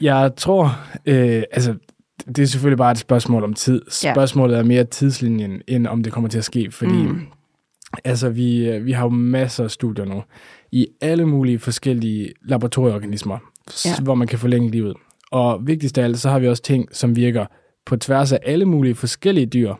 Jeg 0.00 0.30
tror... 0.36 0.78
Øh, 1.06 1.42
altså, 1.52 1.74
det 2.26 2.38
er 2.38 2.46
selvfølgelig 2.46 2.78
bare 2.78 2.92
et 2.92 2.98
spørgsmål 2.98 3.44
om 3.44 3.54
tid. 3.54 3.82
Ja. 4.04 4.12
Spørgsmålet 4.14 4.58
er 4.58 4.62
mere 4.62 4.84
tidslinjen, 4.84 5.62
end 5.68 5.86
om 5.86 6.02
det 6.02 6.12
kommer 6.12 6.28
til 6.28 6.38
at 6.38 6.44
ske, 6.44 6.70
fordi... 6.70 6.92
Mm. 7.02 7.20
Altså, 8.04 8.28
vi, 8.28 8.68
øh, 8.68 8.84
vi 8.86 8.92
har 8.92 9.02
jo 9.04 9.08
masser 9.08 9.64
af 9.64 9.70
studier 9.70 10.04
nu 10.04 10.22
i 10.72 10.86
alle 11.00 11.26
mulige 11.26 11.58
forskellige 11.58 12.32
laboratorieorganismer, 12.44 13.38
Ja. 13.84 14.00
hvor 14.02 14.14
man 14.14 14.28
kan 14.28 14.38
forlænge 14.38 14.70
livet. 14.70 14.96
Og 15.30 15.66
vigtigst 15.66 15.98
af 15.98 16.04
alt, 16.04 16.18
så 16.20 16.30
har 16.30 16.38
vi 16.38 16.48
også 16.48 16.62
ting, 16.62 16.88
som 16.92 17.16
virker 17.16 17.46
på 17.86 17.96
tværs 17.96 18.32
af 18.32 18.38
alle 18.46 18.64
mulige 18.64 18.94
forskellige 18.94 19.46
dyr. 19.46 19.74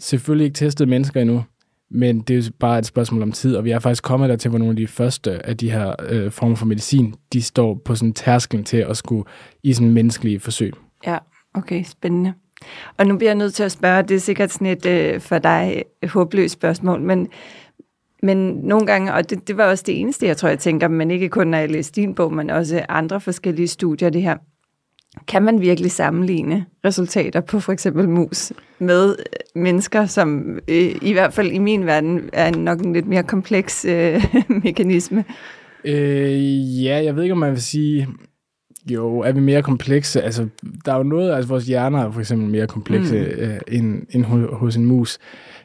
Selvfølgelig 0.00 0.44
ikke 0.44 0.54
testet 0.54 0.88
mennesker 0.88 1.20
endnu, 1.20 1.44
men 1.90 2.20
det 2.20 2.34
er 2.38 2.42
jo 2.42 2.50
bare 2.60 2.78
et 2.78 2.86
spørgsmål 2.86 3.22
om 3.22 3.32
tid, 3.32 3.56
og 3.56 3.64
vi 3.64 3.70
er 3.70 3.78
faktisk 3.78 4.02
kommet 4.02 4.28
der 4.30 4.36
til, 4.36 4.48
hvor 4.48 4.58
nogle 4.58 4.70
af 4.72 4.76
de 4.76 4.86
første 4.86 5.46
af 5.46 5.56
de 5.56 5.70
her 5.70 5.94
øh, 6.08 6.30
former 6.30 6.56
for 6.56 6.66
medicin, 6.66 7.14
de 7.32 7.42
står 7.42 7.82
på 7.84 7.94
sådan 7.94 8.08
en 8.08 8.14
tærskel 8.14 8.64
til 8.64 8.76
at 8.76 8.96
skulle 8.96 9.24
i 9.62 9.72
sådan 9.72 9.90
menneskelige 9.92 10.40
forsøg. 10.40 10.72
Ja, 11.06 11.18
okay, 11.54 11.82
spændende. 11.84 12.34
Og 12.96 13.06
nu 13.06 13.16
bliver 13.16 13.30
jeg 13.30 13.36
nødt 13.36 13.54
til 13.54 13.62
at 13.62 13.72
spørge, 13.72 14.02
det 14.02 14.14
er 14.14 14.20
sikkert 14.20 14.52
sådan 14.52 14.66
et 14.66 14.86
øh, 14.86 15.20
for 15.20 15.38
dig 15.38 15.82
øh, 16.02 16.10
håbløst 16.10 16.54
spørgsmål, 16.54 17.00
men, 17.00 17.28
men 18.22 18.36
nogle 18.52 18.86
gange, 18.86 19.14
og 19.14 19.30
det, 19.30 19.48
det 19.48 19.56
var 19.56 19.64
også 19.64 19.84
det 19.86 20.00
eneste, 20.00 20.26
jeg 20.26 20.36
tror, 20.36 20.48
jeg 20.48 20.58
tænker, 20.58 20.88
men 20.88 21.10
ikke 21.10 21.28
kun 21.28 21.46
når 21.46 21.58
jeg 21.58 21.70
læste 21.70 22.00
din 22.00 22.14
bog, 22.14 22.32
men 22.34 22.50
også 22.50 22.86
andre 22.88 23.20
forskellige 23.20 23.68
studier, 23.68 24.10
det 24.10 24.22
her. 24.22 24.36
Kan 25.28 25.42
man 25.42 25.60
virkelig 25.60 25.90
sammenligne 25.90 26.66
resultater 26.84 27.40
på 27.40 27.60
for 27.60 27.72
eksempel 27.72 28.08
mus 28.08 28.52
med 28.78 29.16
øh, 29.18 29.62
mennesker, 29.62 30.06
som 30.06 30.58
øh, 30.68 30.94
i 31.02 31.12
hvert 31.12 31.32
fald 31.32 31.52
i 31.52 31.58
min 31.58 31.86
verden 31.86 32.30
er 32.32 32.56
nok 32.56 32.80
en 32.80 32.92
lidt 32.92 33.06
mere 33.06 33.22
kompleks 33.22 33.84
øh, 33.84 34.24
mekanisme? 34.64 35.24
Øh, 35.84 36.84
ja, 36.84 37.04
jeg 37.04 37.16
ved 37.16 37.22
ikke, 37.22 37.32
om 37.32 37.38
man 37.38 37.52
vil 37.52 37.62
sige, 37.62 38.08
jo, 38.94 39.18
er 39.20 39.32
vi 39.32 39.40
mere 39.40 39.62
komplekse? 39.62 40.22
Altså, 40.22 40.48
der 40.84 40.92
er 40.92 40.96
jo 40.96 41.02
noget, 41.02 41.32
altså 41.34 41.48
vores 41.48 41.66
hjerner 41.66 42.04
er 42.06 42.10
for 42.10 42.20
eksempel 42.20 42.48
mere 42.48 42.66
komplekse 42.66 43.14
Mm. 43.18 43.42
øh, 43.42 43.58
end, 43.68 44.02
end 44.10 44.24
ho- 44.24 44.54
hos 44.54 44.76
en 44.76 44.84
mus. 44.86 45.18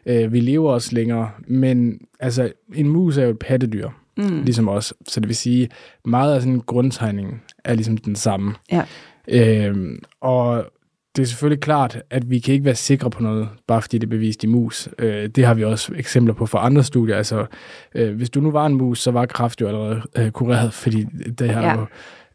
Øh, 0.05 0.33
vi 0.33 0.39
lever 0.39 0.71
også 0.71 0.95
længere, 0.95 1.29
men 1.47 1.99
altså, 2.19 2.51
en 2.75 2.89
mus 2.89 3.17
er 3.17 3.23
jo 3.23 3.29
et 3.29 3.39
pattedyr, 3.39 3.89
Mm. 4.17 4.41
ligesom 4.43 4.69
os. 4.69 4.93
Så 5.07 5.19
det 5.19 5.27
vil 5.27 5.35
sige, 5.35 5.69
meget 6.05 6.35
af 6.35 6.41
sådan 6.41 6.59
grundtegningen 6.65 7.41
er 7.63 7.73
ligesom 7.73 7.97
den 7.97 8.15
samme. 8.15 8.53
Ja. 8.71 8.83
Øhm, 9.27 9.99
og 10.21 10.65
det 11.15 11.21
er 11.21 11.25
selvfølgelig 11.25 11.61
klart, 11.61 12.01
at 12.09 12.29
vi 12.29 12.39
kan 12.39 12.53
ikke 12.53 12.65
være 12.65 12.75
sikre 12.75 13.09
på 13.09 13.23
noget, 13.23 13.49
bare 13.67 13.81
fordi 13.81 13.97
det 13.97 14.07
er 14.07 14.09
bevist 14.09 14.43
i 14.43 14.47
mus. 14.47 14.89
Øh, 14.99 15.27
det 15.27 15.45
har 15.45 15.53
vi 15.53 15.63
også 15.63 15.91
eksempler 15.95 16.33
på 16.33 16.45
fra 16.45 16.65
andre 16.65 16.83
studier. 16.83 17.17
Altså, 17.17 17.45
øh, 17.95 18.15
hvis 18.15 18.29
du 18.29 18.41
nu 18.41 18.51
var 18.51 18.65
en 18.65 18.73
mus, 18.75 18.99
så 19.01 19.11
var 19.11 19.25
kræft 19.25 19.61
jo 19.61 19.67
allerede 19.67 20.01
øh, 20.17 20.31
kureret, 20.31 20.73
fordi 20.73 21.03
det 21.39 21.49
har 21.49 21.61
Ja. 21.61 21.67
ja. 21.67 21.79
jo 21.79 21.85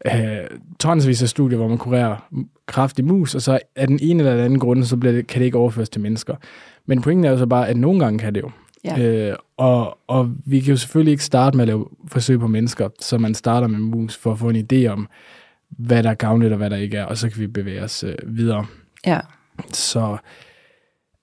øh, 0.05 0.59
tonsvis 0.79 1.23
af 1.23 1.29
studier, 1.29 1.57
hvor 1.57 1.67
man 1.67 1.77
kurerer 1.77 2.29
kræft 2.65 2.99
i 2.99 3.01
mus, 3.01 3.35
og 3.35 3.41
så 3.41 3.59
af 3.75 3.87
den 3.87 3.99
ene 4.01 4.19
eller 4.19 4.35
den 4.35 4.45
anden 4.45 4.59
grund, 4.59 4.83
så 4.83 4.97
bliver 4.97 5.13
det, 5.13 5.27
kan 5.27 5.39
det 5.39 5.45
ikke 5.45 5.57
overføres 5.57 5.89
til 5.89 6.01
mennesker. 6.01 6.35
Men 6.85 7.01
pointen 7.01 7.25
er 7.25 7.31
jo 7.31 7.37
så 7.37 7.45
bare, 7.45 7.67
at 7.67 7.77
nogle 7.77 7.99
gange 7.99 8.19
kan 8.19 8.35
det 8.35 8.41
jo. 8.41 8.51
Ja. 8.83 8.99
Øh, 8.99 9.35
og, 9.57 9.97
og 10.07 10.31
vi 10.45 10.59
kan 10.59 10.69
jo 10.69 10.77
selvfølgelig 10.77 11.11
ikke 11.11 11.23
starte 11.23 11.57
med 11.57 11.63
at 11.63 11.67
lave 11.67 11.87
forsøg 12.07 12.39
på 12.39 12.47
mennesker, 12.47 12.89
så 12.99 13.17
man 13.17 13.33
starter 13.33 13.67
med 13.67 13.79
mus 13.79 14.17
for 14.17 14.31
at 14.31 14.39
få 14.39 14.49
en 14.49 14.67
idé 14.73 14.87
om, 14.87 15.07
hvad 15.69 16.03
der 16.03 16.09
er 16.09 16.13
gavnligt 16.13 16.51
og 16.51 16.57
hvad 16.57 16.69
der 16.69 16.77
ikke 16.77 16.97
er, 16.97 17.05
og 17.05 17.17
så 17.17 17.29
kan 17.29 17.41
vi 17.41 17.47
bevæge 17.47 17.83
os 17.83 18.03
øh, 18.03 18.15
videre. 18.25 18.65
Ja. 19.05 19.19
Så 19.73 20.17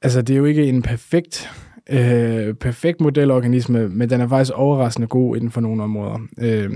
altså, 0.02 0.22
det 0.22 0.34
er 0.34 0.38
jo 0.38 0.44
ikke 0.44 0.66
en 0.66 0.82
perfekt, 0.82 1.50
øh, 1.90 2.54
perfekt 2.54 3.00
modelorganisme, 3.00 3.88
men 3.88 4.10
den 4.10 4.20
er 4.20 4.28
faktisk 4.28 4.52
overraskende 4.54 5.08
god 5.08 5.36
inden 5.36 5.50
for 5.50 5.60
nogle 5.60 5.82
områder. 5.82 6.18
Øh, 6.38 6.70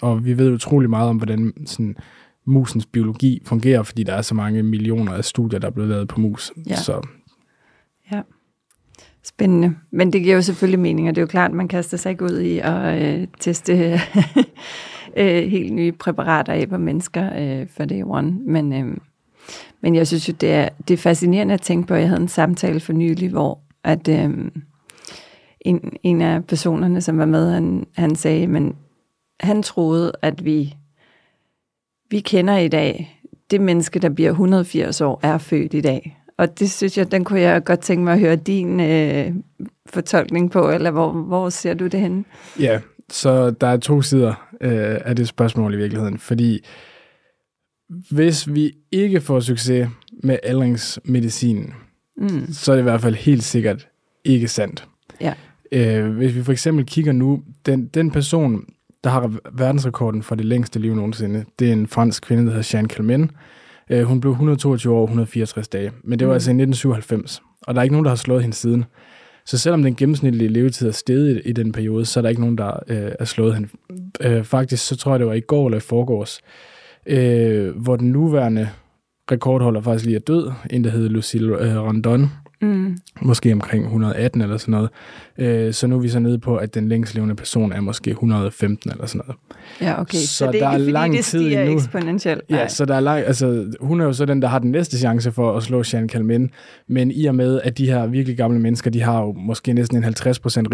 og 0.00 0.24
vi 0.24 0.38
ved 0.38 0.52
utrolig 0.52 0.90
meget 0.90 1.08
om, 1.08 1.16
hvordan 1.16 1.52
sådan, 1.66 1.96
musens 2.46 2.86
biologi 2.86 3.42
fungerer, 3.44 3.82
fordi 3.82 4.02
der 4.02 4.14
er 4.14 4.22
så 4.22 4.34
mange 4.34 4.62
millioner 4.62 5.12
af 5.12 5.24
studier, 5.24 5.60
der 5.60 5.66
er 5.66 5.72
blevet 5.72 5.90
lavet 5.90 6.08
på 6.08 6.20
mus. 6.20 6.52
Ja. 6.68 6.76
Så 6.76 7.00
Ja. 8.12 8.22
Spændende. 9.22 9.74
Men 9.90 10.12
det 10.12 10.22
giver 10.22 10.34
jo 10.34 10.42
selvfølgelig 10.42 10.80
mening, 10.80 11.08
og 11.08 11.14
det 11.14 11.20
er 11.20 11.22
jo 11.22 11.26
klart, 11.26 11.50
at 11.50 11.56
man 11.56 11.68
kaster 11.68 11.96
sig 11.96 12.10
ikke 12.10 12.24
ud 12.24 12.40
i 12.40 12.58
at 12.58 13.02
øh, 13.02 13.26
teste 13.40 13.72
øh, 15.16 15.50
helt 15.50 15.72
nye 15.72 15.92
præparater 15.92 16.52
af 16.52 16.68
på 16.68 16.78
mennesker 16.78 17.30
øh, 17.38 17.66
for 17.76 17.84
day 17.84 18.02
one. 18.04 18.30
Men, 18.46 18.72
øh, 18.72 18.96
men 19.80 19.94
jeg 19.94 20.06
synes 20.06 20.28
jo, 20.28 20.34
det 20.40 20.52
er, 20.52 20.68
det 20.88 20.94
er 20.94 20.98
fascinerende 20.98 21.54
at 21.54 21.60
tænke 21.60 21.88
på. 21.88 21.94
Jeg 21.94 22.08
havde 22.08 22.20
en 22.20 22.28
samtale 22.28 22.80
for 22.80 22.92
nylig, 22.92 23.30
hvor 23.30 23.58
at, 23.84 24.08
øh, 24.08 24.50
en, 25.60 25.92
en 26.02 26.20
af 26.20 26.44
personerne, 26.46 27.00
som 27.00 27.18
var 27.18 27.24
med, 27.24 27.52
han, 27.52 27.86
han 27.96 28.16
sagde, 28.16 28.46
men 28.46 28.76
han 29.40 29.62
troede, 29.62 30.12
at 30.22 30.44
vi, 30.44 30.74
vi 32.10 32.20
kender 32.20 32.56
i 32.56 32.68
dag, 32.68 33.20
det 33.50 33.60
menneske, 33.60 33.98
der 33.98 34.08
bliver 34.08 34.30
180 34.30 35.00
år, 35.00 35.20
er 35.22 35.38
født 35.38 35.74
i 35.74 35.80
dag. 35.80 36.20
Og 36.38 36.58
det 36.58 36.70
synes 36.70 36.98
jeg, 36.98 37.12
den 37.12 37.24
kunne 37.24 37.40
jeg 37.40 37.64
godt 37.64 37.80
tænke 37.80 38.04
mig 38.04 38.12
at 38.12 38.20
høre 38.20 38.36
din 38.36 38.80
øh, 38.80 39.32
fortolkning 39.86 40.50
på, 40.50 40.70
eller 40.70 40.90
hvor, 40.90 41.12
hvor 41.12 41.48
ser 41.48 41.74
du 41.74 41.86
det 41.86 42.00
henne? 42.00 42.24
Ja, 42.60 42.80
så 43.10 43.50
der 43.50 43.66
er 43.66 43.76
to 43.76 44.02
sider 44.02 44.48
øh, 44.60 45.00
af 45.04 45.16
det 45.16 45.28
spørgsmål 45.28 45.74
i 45.74 45.76
virkeligheden, 45.76 46.18
fordi 46.18 46.64
hvis 48.10 48.54
vi 48.54 48.72
ikke 48.92 49.20
får 49.20 49.40
succes 49.40 49.88
med 50.22 50.38
aldringsmedicinen, 50.42 51.74
Mm. 52.16 52.52
så 52.52 52.72
er 52.72 52.76
det 52.76 52.82
i 52.82 52.88
hvert 52.90 53.00
fald 53.00 53.14
helt 53.14 53.42
sikkert 53.44 53.88
ikke 54.24 54.48
sandt. 54.48 54.88
Ja. 55.20 55.34
Øh, 55.72 56.10
hvis 56.16 56.34
vi 56.34 56.42
for 56.42 56.52
eksempel 56.52 56.86
kigger 56.86 57.12
nu, 57.12 57.42
den, 57.66 57.86
den 57.86 58.10
person, 58.10 58.64
der 59.04 59.10
har 59.10 59.32
verdensrekorden 59.52 60.22
for 60.22 60.34
det 60.34 60.44
længste 60.44 60.78
liv 60.80 60.94
nogensinde, 60.94 61.44
det 61.58 61.68
er 61.68 61.72
en 61.72 61.86
fransk 61.86 62.22
kvinde, 62.22 62.44
der 62.44 62.50
hedder 62.50 62.70
Jeanne 62.74 62.88
Calment. 62.88 63.30
Øh, 63.90 64.02
hun 64.02 64.20
blev 64.20 64.30
122 64.32 64.94
år 64.94 64.98
og 64.98 65.04
164 65.04 65.68
dage, 65.68 65.92
men 66.04 66.18
det 66.18 66.26
var 66.26 66.32
Mm. 66.32 66.34
altså 66.34 66.50
i 66.50 66.54
1997, 66.54 67.42
og 67.62 67.74
der 67.74 67.80
er 67.80 67.82
ikke 67.82 67.92
nogen, 67.94 68.04
der 68.04 68.10
har 68.10 68.16
slået 68.16 68.42
hende 68.42 68.56
siden. 68.56 68.84
Så 69.46 69.58
selvom 69.58 69.82
den 69.82 69.94
gennemsnitlige 69.96 70.48
levetid 70.48 70.88
er 70.88 70.92
steget 70.92 71.36
i, 71.44 71.48
i 71.48 71.52
den 71.52 71.72
periode, 71.72 72.04
så 72.04 72.20
er 72.20 72.22
der 72.22 72.28
ikke 72.28 72.40
nogen, 72.40 72.58
der 72.58 72.70
øh, 72.88 73.12
er 73.18 73.24
slået 73.24 73.54
hende. 73.54 73.68
Øh, 74.20 74.44
faktisk, 74.44 74.86
så 74.86 74.96
tror 74.96 75.12
jeg, 75.12 75.18
det 75.20 75.26
var 75.26 75.32
i 75.34 75.40
går 75.40 75.66
eller 75.66 75.76
i 75.78 75.80
forgårs, 75.80 76.40
øh, 77.06 77.76
hvor 77.76 77.96
den 77.96 78.10
nuværende 78.12 78.68
rekordholder 79.32 79.80
faktisk 79.80 80.04
lige 80.04 80.16
er 80.16 80.20
død, 80.20 80.52
en 80.70 80.84
der 80.84 80.90
hedder 80.90 81.08
Lucille 81.08 81.58
øh, 81.58 81.82
Rondon, 81.82 82.30
Mm. 82.64 82.96
måske 83.22 83.52
omkring 83.52 83.84
118 83.84 84.40
eller 84.42 84.56
sådan 84.56 84.72
noget. 84.72 84.88
Øh, 85.38 85.72
så 85.74 85.86
nu 85.86 85.96
er 85.96 86.00
vi 86.00 86.08
så 86.08 86.18
nede 86.18 86.38
på, 86.38 86.56
at 86.56 86.74
den 86.74 86.88
længst 86.88 87.14
levende 87.14 87.34
person 87.34 87.72
er 87.72 87.80
måske 87.80 88.10
115 88.10 88.90
eller 88.90 89.06
sådan 89.06 89.20
noget. 89.26 89.36
Ja, 89.80 90.00
okay. 90.00 90.18
Så, 90.18 90.26
Så 90.36 90.46
det 90.52 90.54
er 90.54 90.58
der 90.58 90.68
er 90.68 90.72
ikke, 90.72 90.82
fordi 90.84 90.92
lang 90.92 91.12
det 91.14 91.24
tid 91.24 91.40
endnu. 91.52 91.74
eksponentielt. 91.74 92.40
Ja, 92.50 92.68
så 92.68 92.84
der 92.84 92.94
er 92.94 93.00
lang, 93.00 93.24
altså, 93.26 93.72
hun 93.80 94.00
er 94.00 94.04
jo 94.04 94.12
så 94.12 94.24
den, 94.24 94.42
der 94.42 94.48
har 94.48 94.58
den 94.58 94.70
næste 94.70 94.98
chance 94.98 95.32
for 95.32 95.56
at 95.56 95.62
slå 95.62 95.82
Jeanne 95.92 96.08
Calment, 96.08 96.50
men 96.88 97.10
i 97.10 97.24
og 97.26 97.34
med, 97.34 97.60
at 97.64 97.78
de 97.78 97.86
her 97.86 98.06
virkelig 98.06 98.36
gamle 98.36 98.60
mennesker, 98.60 98.90
de 98.90 99.00
har 99.02 99.20
jo 99.20 99.32
måske 99.32 99.72
næsten 99.72 99.96
en 99.96 100.04
50% 100.04 100.10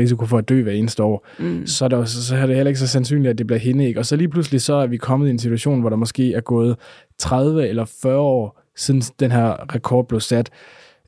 risiko 0.00 0.26
for 0.26 0.38
at 0.38 0.48
dø 0.48 0.62
hver 0.62 0.72
eneste 0.72 1.02
år, 1.02 1.26
Mm. 1.38 1.66
så 1.66 1.84
er, 1.84 1.88
der, 1.88 2.04
så, 2.04 2.24
så 2.26 2.36
er 2.36 2.46
det 2.46 2.56
heller 2.56 2.68
ikke 2.70 2.80
så 2.80 2.86
sandsynligt, 2.86 3.30
at 3.30 3.38
det 3.38 3.46
bliver 3.46 3.60
hende, 3.60 3.86
ikke? 3.86 4.00
Og 4.00 4.06
så 4.06 4.16
lige 4.16 4.28
pludselig 4.28 4.60
så 4.60 4.74
er 4.74 4.86
vi 4.86 4.96
kommet 4.96 5.26
i 5.28 5.30
en 5.30 5.38
situation, 5.38 5.80
hvor 5.80 5.88
der 5.90 5.96
måske 5.96 6.34
er 6.34 6.40
gået 6.40 6.76
30 7.18 7.68
eller 7.68 7.84
40 8.02 8.18
år, 8.18 8.60
siden 8.76 9.00
den 9.20 9.30
her 9.32 9.74
rekord 9.74 10.08
blev 10.08 10.20
sat. 10.20 10.50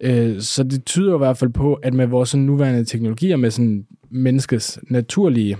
Øh, 0.03 0.41
Så 0.41 0.63
det 0.63 0.85
tyder 0.85 1.15
i 1.15 1.19
hvert 1.19 1.39
fald 1.39 1.51
på, 1.51 1.75
at 1.75 1.95
med 1.95 2.07
vores 2.07 2.29
sådan 2.29 2.45
nuværende 2.47 2.85
teknologier, 2.85 3.37
med 3.37 3.51
sådan 3.51 3.87
menneskets 4.11 4.79
naturlige, 4.91 5.57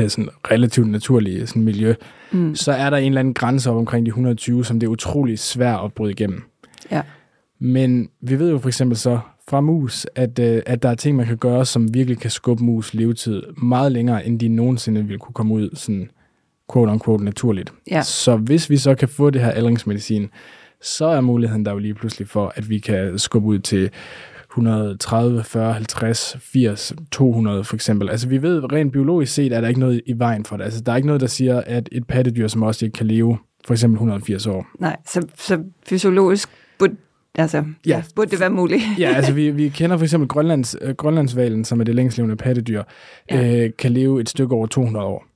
øh, 0.00 0.08
sådan 0.10 0.28
relativt 0.50 0.88
naturlige 0.88 1.46
sådan 1.46 1.62
miljø, 1.62 1.94
Mm. 2.32 2.54
så 2.54 2.72
er 2.72 2.90
der 2.90 2.96
en 2.96 3.04
eller 3.06 3.20
anden 3.20 3.34
grænse 3.34 3.70
op 3.70 3.76
omkring 3.76 4.06
de 4.06 4.08
120, 4.08 4.64
som 4.64 4.80
det 4.80 4.86
er 4.86 4.90
utrolig 4.90 5.38
svært 5.38 5.80
at 5.84 5.92
bryde 5.92 6.12
igennem. 6.12 6.42
Ja. 6.90 7.02
Men 7.60 8.08
vi 8.20 8.38
ved 8.38 8.50
jo 8.50 8.58
for 8.58 8.68
eksempel 8.68 8.96
så 8.98 9.18
fra 9.48 9.60
mus, 9.60 10.06
at, 10.14 10.38
øh, 10.38 10.62
at 10.66 10.82
der 10.82 10.88
er 10.88 10.94
ting, 10.94 11.16
man 11.16 11.26
kan 11.26 11.36
gøre, 11.36 11.64
som 11.64 11.94
virkelig 11.94 12.18
kan 12.18 12.30
skubbe 12.30 12.64
mus 12.64 12.94
levetid 12.94 13.42
meget 13.62 13.92
længere, 13.92 14.26
end 14.26 14.40
de 14.40 14.48
nogensinde 14.48 15.02
ville 15.02 15.18
kunne 15.18 15.32
komme 15.34 15.54
ud 15.54 15.70
sådan 15.74 16.10
quote 16.72 16.92
unquote 16.92 17.24
naturligt. 17.24 17.72
Ja. 17.90 18.02
Så 18.02 18.36
hvis 18.36 18.70
vi 18.70 18.76
så 18.76 18.94
kan 18.94 19.08
få 19.08 19.30
det 19.30 19.40
her 19.42 19.50
aldringsmedicin, 19.50 20.28
så 20.84 21.06
er 21.06 21.20
muligheden 21.20 21.64
der 21.64 21.72
jo 21.72 21.78
lige 21.78 21.94
pludselig 21.94 22.28
for, 22.28 22.52
at 22.56 22.70
vi 22.70 22.78
kan 22.78 23.18
skubbe 23.18 23.48
ud 23.48 23.58
til 23.58 23.90
130, 24.50 25.44
40, 25.44 25.72
50, 25.72 26.36
80, 26.40 26.92
200 27.12 27.64
for 27.64 27.74
eksempel. 27.74 28.10
Altså 28.10 28.28
vi 28.28 28.42
ved 28.42 28.72
rent 28.72 28.92
biologisk 28.92 29.34
set, 29.34 29.52
at 29.52 29.62
der 29.62 29.68
ikke 29.68 29.80
noget 29.80 30.00
i 30.06 30.18
vejen 30.18 30.44
for 30.44 30.56
det. 30.56 30.64
Altså 30.64 30.80
der 30.80 30.92
er 30.92 30.96
ikke 30.96 31.06
noget, 31.06 31.20
der 31.20 31.26
siger, 31.26 31.62
at 31.66 31.88
et 31.92 32.06
pattedyr 32.06 32.48
som 32.48 32.62
også 32.62 32.84
ikke 32.84 32.96
kan 32.96 33.06
leve 33.06 33.38
for 33.66 33.74
eksempel 33.74 33.96
180 33.96 34.46
år. 34.46 34.66
Nej, 34.78 34.96
så, 35.06 35.26
så 35.38 35.62
fysiologisk 35.86 36.48
burde, 36.78 36.96
altså, 37.34 37.64
ja. 37.86 38.02
Burde 38.16 38.30
det 38.30 38.40
være 38.40 38.50
muligt. 38.50 38.82
Ja, 38.98 39.08
altså 39.08 39.32
vi, 39.32 39.50
vi 39.50 39.68
kender 39.68 39.96
for 39.96 40.04
eksempel 40.04 40.28
Grønlands, 40.28 40.76
øh, 40.80 40.94
Grønlandsvalen, 40.94 41.64
som 41.64 41.80
er 41.80 41.84
det 41.84 41.94
længst 41.94 42.16
levende 42.18 42.36
pattedyr, 42.36 42.82
ja. 43.30 43.64
øh, 43.64 43.70
kan 43.78 43.92
leve 43.92 44.20
et 44.20 44.28
stykke 44.28 44.54
over 44.54 44.66
200 44.66 45.06
år. 45.06 45.33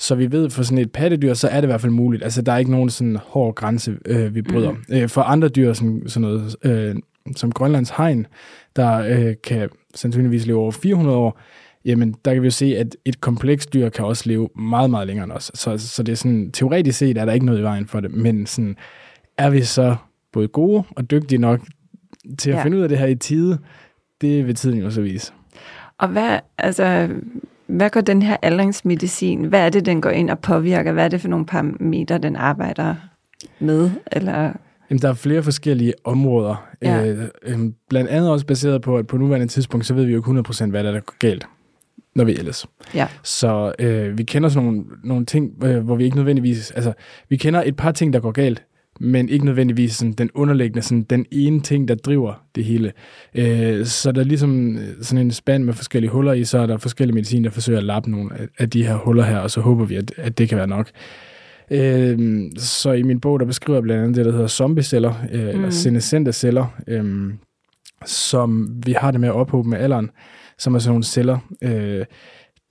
Så 0.00 0.14
vi 0.14 0.32
ved, 0.32 0.50
for 0.50 0.62
sådan 0.62 0.78
et 0.78 0.92
pattedyr, 0.92 1.34
så 1.34 1.48
er 1.48 1.54
det 1.56 1.62
i 1.62 1.66
hvert 1.66 1.80
fald 1.80 1.92
muligt. 1.92 2.24
Altså, 2.24 2.42
der 2.42 2.52
er 2.52 2.58
ikke 2.58 2.70
nogen 2.70 2.90
sådan 2.90 3.16
hård 3.16 3.54
grænse, 3.54 3.96
øh, 4.06 4.34
vi 4.34 4.42
bryder. 4.42 4.70
Mm. 4.72 4.78
Øh, 4.92 5.08
for 5.08 5.22
andre 5.22 5.48
dyr, 5.48 5.72
sådan, 5.72 6.02
sådan 6.06 6.28
noget, 6.28 6.56
øh, 6.64 6.96
som 7.36 7.52
Grønlands 7.52 7.90
hegn, 7.90 8.26
der 8.76 8.96
øh, 8.98 9.34
kan 9.44 9.68
sandsynligvis 9.94 10.46
leve 10.46 10.58
over 10.58 10.70
400 10.70 11.16
år, 11.16 11.40
jamen, 11.84 12.14
der 12.24 12.32
kan 12.32 12.42
vi 12.42 12.46
jo 12.46 12.50
se, 12.50 12.76
at 12.76 12.96
et 13.04 13.20
komplekst 13.20 13.72
dyr 13.72 13.88
kan 13.88 14.04
også 14.04 14.22
leve 14.26 14.48
meget, 14.56 14.90
meget 14.90 15.06
længere 15.06 15.24
end 15.24 15.32
os. 15.32 15.50
Så, 15.54 15.78
så 15.78 16.02
det 16.02 16.12
er 16.12 16.16
sådan, 16.16 16.50
teoretisk 16.52 16.98
set 16.98 17.18
er 17.18 17.24
der 17.24 17.32
ikke 17.32 17.46
noget 17.46 17.58
i 17.60 17.62
vejen 17.62 17.86
for 17.86 18.00
det, 18.00 18.10
men 18.14 18.46
sådan, 18.46 18.76
er 19.38 19.50
vi 19.50 19.62
så 19.62 19.96
både 20.32 20.48
gode 20.48 20.82
og 20.96 21.10
dygtige 21.10 21.38
nok 21.38 21.60
til 22.38 22.50
at 22.50 22.56
Ja. 22.56 22.64
finde 22.64 22.76
ud 22.76 22.82
af 22.82 22.88
det 22.88 22.98
her 22.98 23.06
i 23.06 23.14
tide, 23.14 23.58
det 24.20 24.46
vil 24.46 24.54
tiden 24.54 24.78
jo 24.78 24.90
så 24.90 25.00
vise. 25.02 25.32
Og 25.98 26.08
hvad, 26.08 26.38
altså, 26.58 27.08
hvad 27.70 27.90
går 27.90 28.00
den 28.00 28.22
her 28.22 28.36
aldringsmedicin, 28.42 29.44
hvad 29.44 29.60
er 29.60 29.68
det, 29.68 29.86
den 29.86 30.00
går 30.00 30.10
ind 30.10 30.30
og 30.30 30.38
påvirker? 30.38 30.92
Hvad 30.92 31.04
er 31.04 31.08
det 31.08 31.20
for 31.20 31.28
nogle 31.28 31.46
parametre, 31.46 32.18
den 32.18 32.36
arbejder 32.36 32.94
med? 33.58 33.90
Eller, 34.12 34.52
Jamen, 34.90 35.02
der 35.02 35.08
er 35.08 35.14
flere 35.14 35.42
forskellige 35.42 35.94
områder. 36.04 36.68
Ja. 36.82 37.06
Øh, 37.06 37.24
øh, 37.42 37.58
blandt 37.88 38.10
andet 38.10 38.30
også 38.30 38.46
baseret 38.46 38.82
på, 38.82 38.96
at 38.96 39.06
på 39.06 39.16
nuværende 39.16 39.46
tidspunkt, 39.46 39.86
så 39.86 39.94
ved 39.94 40.04
vi 40.04 40.12
jo 40.12 40.18
ikke 40.18 40.40
100% 40.50 40.70
hvad 40.70 40.84
der, 40.84 40.92
er, 40.92 41.00
går 41.00 41.18
galt, 41.18 41.46
når 42.14 42.24
vi 42.24 42.38
ældes. 42.38 42.66
ja, 42.94 43.08
Så 43.22 43.72
øh, 43.78 44.18
vi 44.18 44.22
kender 44.22 44.48
sådan 44.48 44.66
nogle, 44.66 44.84
nogle 45.04 45.26
ting, 45.26 45.64
øh, 45.64 45.84
hvor 45.84 45.96
vi 45.96 46.04
ikke 46.04 46.16
nødvendigvis... 46.16 46.70
Altså, 46.70 46.92
vi 47.28 47.36
kender 47.36 47.62
et 47.66 47.76
par 47.76 47.92
ting, 47.92 48.12
der 48.12 48.20
går 48.20 48.32
galt, 48.32 48.62
men 49.00 49.28
ikke 49.28 49.44
nødvendigvis 49.44 49.92
sådan, 49.92 50.12
den 50.12 50.30
underliggende, 50.34 50.82
sådan, 50.82 51.02
den 51.02 51.26
ene 51.32 51.60
ting, 51.60 51.88
der 51.88 51.94
driver 51.94 52.44
det 52.54 52.64
hele. 52.64 52.92
Øh, 53.34 53.86
så 53.86 54.12
der 54.12 54.20
er 54.20 54.24
ligesom 54.24 54.78
øh, 54.78 55.02
sådan 55.02 55.26
en 55.26 55.30
spand 55.30 55.64
med 55.64 55.74
forskellige 55.74 56.10
huller 56.10 56.32
i, 56.32 56.44
så 56.44 56.58
er 56.58 56.66
der 56.66 56.76
forskellige 56.76 57.14
medicin, 57.14 57.44
der 57.44 57.50
forsøger 57.50 57.78
at 57.78 57.84
lappe 57.84 58.10
nogle 58.10 58.30
af, 58.38 58.48
af 58.58 58.70
de 58.70 58.86
her 58.86 58.94
huller 58.94 59.24
her, 59.24 59.38
og 59.38 59.50
så 59.50 59.60
håber 59.60 59.84
vi, 59.84 59.94
at, 59.94 60.12
at 60.16 60.38
det 60.38 60.48
kan 60.48 60.58
være 60.58 60.66
nok. 60.66 60.90
Øh, 61.70 62.42
så 62.56 62.92
i 62.92 63.02
min 63.02 63.20
bog, 63.20 63.40
der 63.40 63.46
beskriver 63.46 63.76
jeg 63.76 63.82
blandt 63.82 64.02
andet 64.02 64.16
det, 64.16 64.24
der 64.24 64.32
hedder 64.32 64.46
zombieceller, 64.46 65.14
øh, 65.32 65.42
mm. 65.42 65.48
eller 65.48 65.70
senescente 65.70 66.32
celler, 66.32 66.80
øh, 66.86 67.32
som 68.06 68.68
vi 68.86 68.92
har 68.92 69.10
det 69.10 69.20
med 69.20 69.28
at 69.28 69.34
ophobe 69.34 69.68
med 69.68 69.78
alderen, 69.78 70.10
som 70.58 70.74
er 70.74 70.78
sådan 70.78 70.90
nogle 70.90 71.04
celler, 71.04 71.38
øh, 71.62 72.04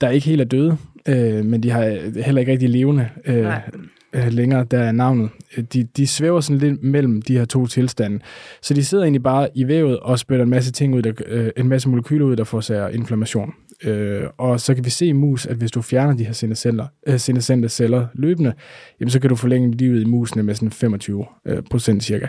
der 0.00 0.10
ikke 0.10 0.26
helt 0.26 0.40
er 0.40 0.44
døde, 0.44 0.76
øh, 1.08 1.44
men 1.44 1.62
de 1.62 1.70
har 1.70 2.20
heller 2.22 2.40
ikke 2.40 2.52
rigtig 2.52 2.68
levende 2.70 3.08
øh, 3.26 3.42
Nej. 3.42 3.62
Øh, 4.12 4.26
længere, 4.32 4.64
der 4.64 4.78
er 4.78 4.92
navnet. 4.92 5.30
Øh, 5.56 5.64
De, 5.64 5.84
de 5.84 6.06
svæver 6.06 6.40
sådan 6.40 6.58
lidt 6.58 6.82
mellem 6.82 7.22
de 7.22 7.38
her 7.38 7.44
to 7.44 7.66
tilstande. 7.66 8.20
Så 8.62 8.74
de 8.74 8.84
sidder 8.84 9.04
egentlig 9.04 9.22
bare 9.22 9.48
i 9.54 9.68
vævet 9.68 10.00
og 10.00 10.18
spytter 10.18 10.44
en 10.44 10.50
masse 10.50 10.72
ting 10.72 10.94
ud, 10.94 11.02
der, 11.02 11.12
øh, 11.26 11.50
en 11.56 11.68
masse 11.68 11.88
molekyler 11.88 12.26
ud, 12.26 12.36
der 12.36 12.44
forårsager 12.44 12.88
inflammation. 12.88 13.52
Øh, 13.84 14.22
og 14.38 14.60
så 14.60 14.74
kan 14.74 14.84
vi 14.84 14.90
se 14.90 15.06
i 15.06 15.12
mus, 15.12 15.46
at 15.46 15.56
hvis 15.56 15.70
du 15.70 15.82
fjerner 15.82 16.16
de 16.16 16.24
her 16.24 16.32
senescenter, 16.32 16.86
øh, 17.06 17.18
senescente 17.18 17.68
celler 17.68 18.06
løbende, 18.14 18.52
jamen 19.00 19.10
så 19.10 19.20
kan 19.20 19.30
du 19.30 19.36
forlænge 19.36 19.70
livet 19.76 20.02
i 20.02 20.04
musene 20.04 20.42
med 20.42 20.54
sådan 20.54 20.70
25 20.70 21.24
øh, 21.46 21.62
procent 21.70 22.04
cirka. 22.04 22.26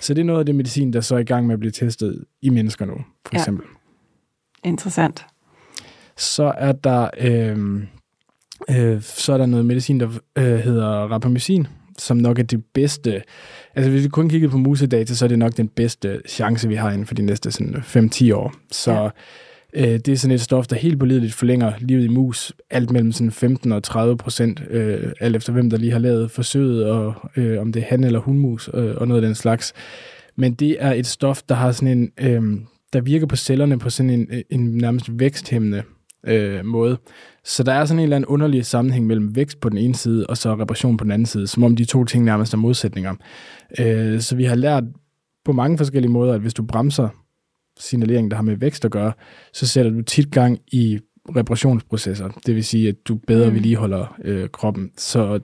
Så 0.00 0.14
det 0.14 0.20
er 0.20 0.24
noget 0.24 0.40
af 0.40 0.46
det 0.46 0.54
medicin, 0.54 0.92
der 0.92 1.00
så 1.00 1.14
er 1.14 1.18
i 1.18 1.24
gang 1.24 1.46
med 1.46 1.52
at 1.54 1.60
blive 1.60 1.72
testet 1.72 2.24
i 2.42 2.48
mennesker 2.50 2.84
nu, 2.86 2.94
for 2.94 3.30
Ja. 3.32 3.38
eksempel. 3.38 3.66
interessant. 4.64 5.26
Så 6.16 6.52
er 6.58 6.72
der 6.72 7.08
øh, 7.20 7.82
øh, 8.70 9.02
så 9.02 9.32
er 9.32 9.38
der 9.38 9.46
noget 9.46 9.66
medicin, 9.66 10.00
der 10.00 10.08
øh, 10.38 10.58
hedder 10.58 10.86
rapamycin, 10.86 11.66
som 11.98 12.16
nok 12.16 12.38
er 12.38 12.42
det 12.42 12.64
bedste. 12.74 13.22
Altså 13.74 13.90
hvis 13.90 14.04
vi 14.04 14.08
kun 14.08 14.28
kigger 14.28 14.48
på 14.48 14.58
musedata, 14.58 15.14
så 15.14 15.24
er 15.24 15.28
det 15.28 15.38
nok 15.38 15.56
den 15.56 15.68
bedste 15.68 16.20
chance, 16.28 16.68
vi 16.68 16.74
har 16.74 16.90
inden 16.90 17.06
for 17.06 17.14
de 17.14 17.22
næste 17.22 17.50
sådan, 17.50 17.76
5-10 17.76 18.34
år. 18.34 18.54
Så 18.72 18.92
ja. 18.92 19.08
Øh, 19.74 19.98
det 19.98 20.08
er 20.08 20.16
sådan 20.16 20.34
et 20.34 20.40
stof, 20.40 20.66
der 20.66 20.76
helt 20.76 20.98
pålideligt 20.98 21.34
forlænger 21.34 21.72
livet 21.78 22.04
i 22.04 22.08
mus, 22.08 22.52
alt 22.70 22.90
mellem 22.90 23.12
sådan 23.12 23.30
15 23.30 23.72
og 23.72 23.82
30 23.82 24.16
procent, 24.16 24.62
øh, 24.70 25.12
alt 25.20 25.36
efter 25.36 25.52
hvem 25.52 25.70
der 25.70 25.76
lige 25.76 25.92
har 25.92 25.98
lavet 25.98 26.30
forsøget, 26.30 26.86
og 26.86 27.14
øh, 27.36 27.60
om 27.60 27.72
det 27.72 27.82
er 27.82 27.86
han 27.86 28.04
eller 28.04 28.18
hunmus, 28.18 28.70
øh, 28.74 28.94
og 28.96 29.08
noget 29.08 29.22
af 29.22 29.26
den 29.26 29.34
slags. 29.34 29.72
Men 30.36 30.54
det 30.54 30.76
er 30.78 30.92
et 30.92 31.06
stof, 31.06 31.42
der 31.42 31.54
har 31.54 31.72
sådan 31.72 31.98
en, 31.98 32.10
øh, 32.20 32.60
der 32.92 33.00
virker 33.00 33.26
på 33.26 33.36
cellerne 33.36 33.78
på 33.78 33.90
sådan 33.90 34.10
en, 34.10 34.28
en 34.50 34.60
nærmest 34.60 35.06
væksthæmmende 35.18 35.82
øh, 36.26 36.64
måde. 36.64 36.98
Så 37.44 37.62
der 37.62 37.72
er 37.72 37.84
sådan 37.84 37.98
en 37.98 38.02
eller 38.02 38.16
anden 38.16 38.28
underlig 38.28 38.66
sammenhæng 38.66 39.06
mellem 39.06 39.36
vækst 39.36 39.60
på 39.60 39.68
den 39.68 39.78
ene 39.78 39.94
side, 39.94 40.26
og 40.26 40.36
så 40.36 40.54
reparation 40.54 40.96
på 40.96 41.04
den 41.04 41.12
anden 41.12 41.26
side, 41.26 41.46
som 41.46 41.64
om 41.64 41.76
de 41.76 41.84
to 41.84 42.04
ting 42.04 42.24
nærmest 42.24 42.54
er 42.54 42.58
modsætninger. 42.58 43.14
Øh, 43.78 44.20
så 44.20 44.36
vi 44.36 44.44
har 44.44 44.54
lært 44.54 44.84
på 45.44 45.52
mange 45.52 45.78
forskellige 45.78 46.12
måder, 46.12 46.34
at 46.34 46.40
hvis 46.40 46.54
du 46.54 46.62
bremser 46.62 47.08
signalering, 47.78 48.30
der 48.30 48.36
har 48.36 48.42
med 48.42 48.56
vækst 48.56 48.84
at 48.84 48.90
gøre, 48.90 49.12
så 49.52 49.66
sætter 49.66 49.90
du 49.90 50.02
tit 50.02 50.30
gang 50.30 50.58
i 50.72 50.98
reparationsprocesser. 51.36 52.28
Det 52.46 52.54
vil 52.54 52.64
sige, 52.64 52.88
at 52.88 52.94
du 53.08 53.14
bedre 53.26 53.48
mm. 53.48 53.54
vedligeholder 53.54 54.16
øh, 54.24 54.48
kroppen. 54.48 54.90
Så 54.96 55.40